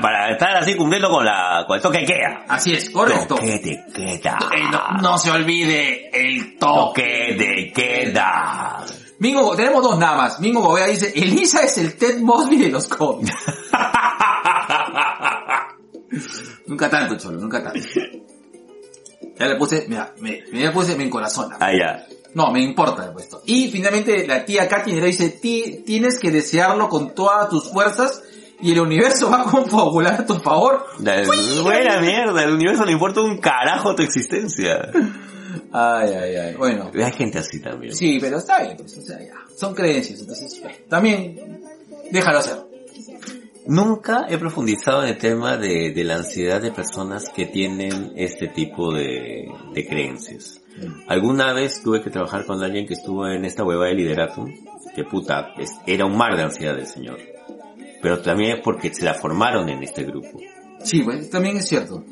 [0.00, 2.44] Para estar así cumpliendo con la, con el toque queda.
[2.48, 3.36] Así es, correcto.
[3.36, 4.38] Toque de queda.
[4.54, 7.02] Eh, no, no se olvide el toque.
[7.02, 8.84] Toque de queda.
[9.18, 10.40] Mingo, tenemos dos nada más.
[10.40, 13.34] Mingo Gobea dice, Elisa es el Ted Mosby de los cómics.
[16.66, 17.80] nunca tanto, cholo, nunca tanto.
[19.38, 21.56] Ya le puse, mira, me, me le puse, me encorazona.
[21.60, 22.06] Ah, ya.
[22.34, 23.42] No, me importa el puesto.
[23.46, 28.22] Y finalmente la tía Katy Nerea dice, "Ti- tienes que desearlo con todas tus fuerzas
[28.60, 30.84] y el universo va a confabular a tu favor.
[31.00, 31.22] La-
[31.62, 34.90] Buena mierda, el universo le importa un carajo tu existencia.
[35.72, 36.54] Ay, ay, ay.
[36.54, 37.94] Bueno, Hay gente así también.
[37.94, 39.34] sí, pero está bien, pues, o sea, ya.
[39.56, 41.62] Son creencias, entonces, también,
[42.10, 42.56] déjalo hacer.
[43.68, 48.48] Nunca he profundizado en el tema de, de la ansiedad de personas que tienen este
[48.48, 50.62] tipo de, de creencias.
[51.06, 54.46] Alguna vez tuve que trabajar con alguien que estuvo en esta hueva de liderato,
[54.94, 55.52] que puta,
[55.86, 57.18] era un mar de ansiedad del señor.
[58.00, 60.40] Pero también es porque se la formaron en este grupo.
[60.82, 62.02] Sí, pues, también es cierto.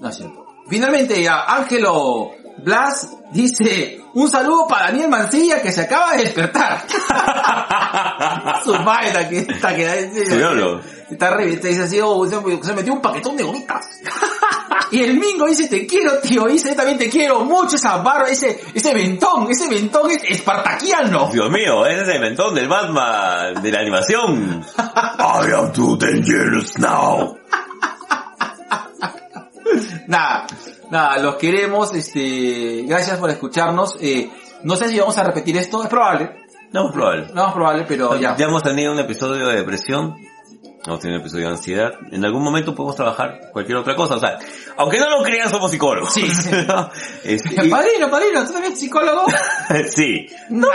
[0.00, 0.46] No es cierto.
[0.68, 2.30] Finalmente, ya, Ángelo
[2.62, 6.84] Blas dice, un saludo para Daniel Mancilla que se acaba de despertar.
[8.64, 10.10] Su madre está que, está que,
[11.10, 13.86] está re, te dice así, oh, se, metió un paquetón de gomitas.
[14.92, 18.28] Y el Mingo dice, te quiero, tío, dice, yo también te quiero mucho esa barba,
[18.28, 21.30] ese, ese ventón, ese ventón es espartaquiano.
[21.32, 24.64] Dios mío, ese es el mentón del Batman de la animación.
[24.76, 27.36] I am too dangerous now.
[30.08, 30.46] Nada,
[30.90, 34.30] nada, los queremos, este, gracias por escucharnos, eh,
[34.62, 36.30] no sé si vamos a repetir esto, es probable,
[36.72, 37.28] No, es probable.
[37.32, 38.36] no es probable, pero ya.
[38.36, 40.16] Ya hemos tenido un episodio de depresión,
[40.86, 41.90] hemos tenido un episodio de ansiedad.
[42.10, 44.14] En algún momento podemos trabajar cualquier otra cosa.
[44.14, 44.38] O sea,
[44.78, 46.12] aunque no lo crean, somos psicólogos.
[46.12, 46.50] Sí, sí.
[47.24, 49.26] Este, y- Padrino, padrino, ¿tú también eres psicólogo?
[49.94, 50.26] sí.
[50.50, 50.68] No.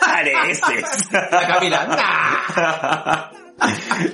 [0.00, 1.08] Pareces.
[1.12, 3.30] La Camila, nah.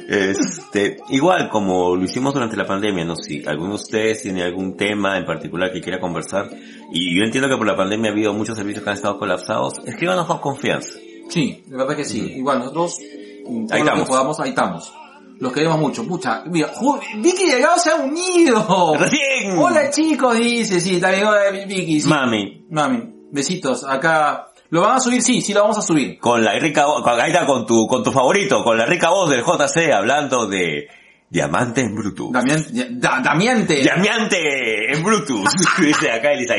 [0.09, 4.43] Este, igual como lo hicimos durante la pandemia, no sé, si alguno de ustedes tiene
[4.43, 6.51] algún tema en particular que quiera conversar,
[6.93, 9.75] y yo entiendo que por la pandemia ha habido muchos servicios que han estado colapsados,
[9.87, 10.99] escríbanos con confianza.
[11.29, 12.21] Sí, de verdad que sí.
[12.37, 14.09] Igual nosotros, todo Ahí lo que estamos.
[14.09, 14.93] podamos, ahí estamos.
[15.39, 16.43] Los queremos mucho, mucha.
[16.47, 16.71] Mira,
[17.19, 18.95] Vicky Delgado se ha unido.
[18.99, 19.59] ¡Recién!
[19.59, 22.09] Hola chicos, dice, sí, también hola Vicky, sí.
[22.09, 23.03] Mami, Mami,
[23.33, 23.85] besitos.
[23.85, 25.23] Acá, ¿lo van a subir?
[25.23, 26.19] Sí, sí lo vamos a subir.
[26.19, 29.11] con la rica voz, con- ahí está con tu, con tu favorito, con la rica
[29.11, 30.89] voz del JC hablando de
[31.29, 32.33] Diamante en Bluetooth.
[32.33, 32.65] Damián,
[33.01, 33.77] Da- Damiante.
[33.83, 35.49] Diamante en Bluetooth,
[35.81, 36.55] dice acá Elisa.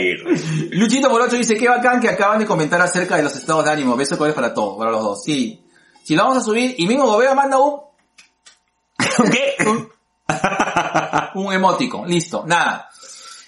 [0.71, 3.95] Luchito Morocho dice, qué bacán que acaban de comentar acerca de los estados de ánimo.
[3.95, 5.23] Beso colores para todos, para los dos.
[5.23, 5.63] Sí.
[6.03, 7.79] Si lo vamos a subir, y Mingo Gobea manda un,
[9.31, 9.55] ¿Qué?
[11.35, 12.05] un emótico.
[12.05, 12.89] Listo, nada.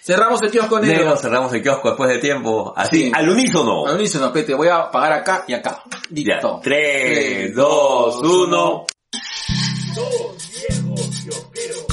[0.09, 0.97] Cerramos el kiosco negro.
[0.97, 1.17] negro.
[1.17, 2.73] cerramos el kiosco después de tiempo.
[2.75, 3.11] Así, sí.
[3.13, 3.85] al unísono.
[3.85, 5.83] Al unísono, que te voy a pagar acá y acá.
[6.09, 6.59] Listo.
[6.63, 8.85] 3, 2, 1.
[9.93, 11.88] Dos viejos kiosqueros.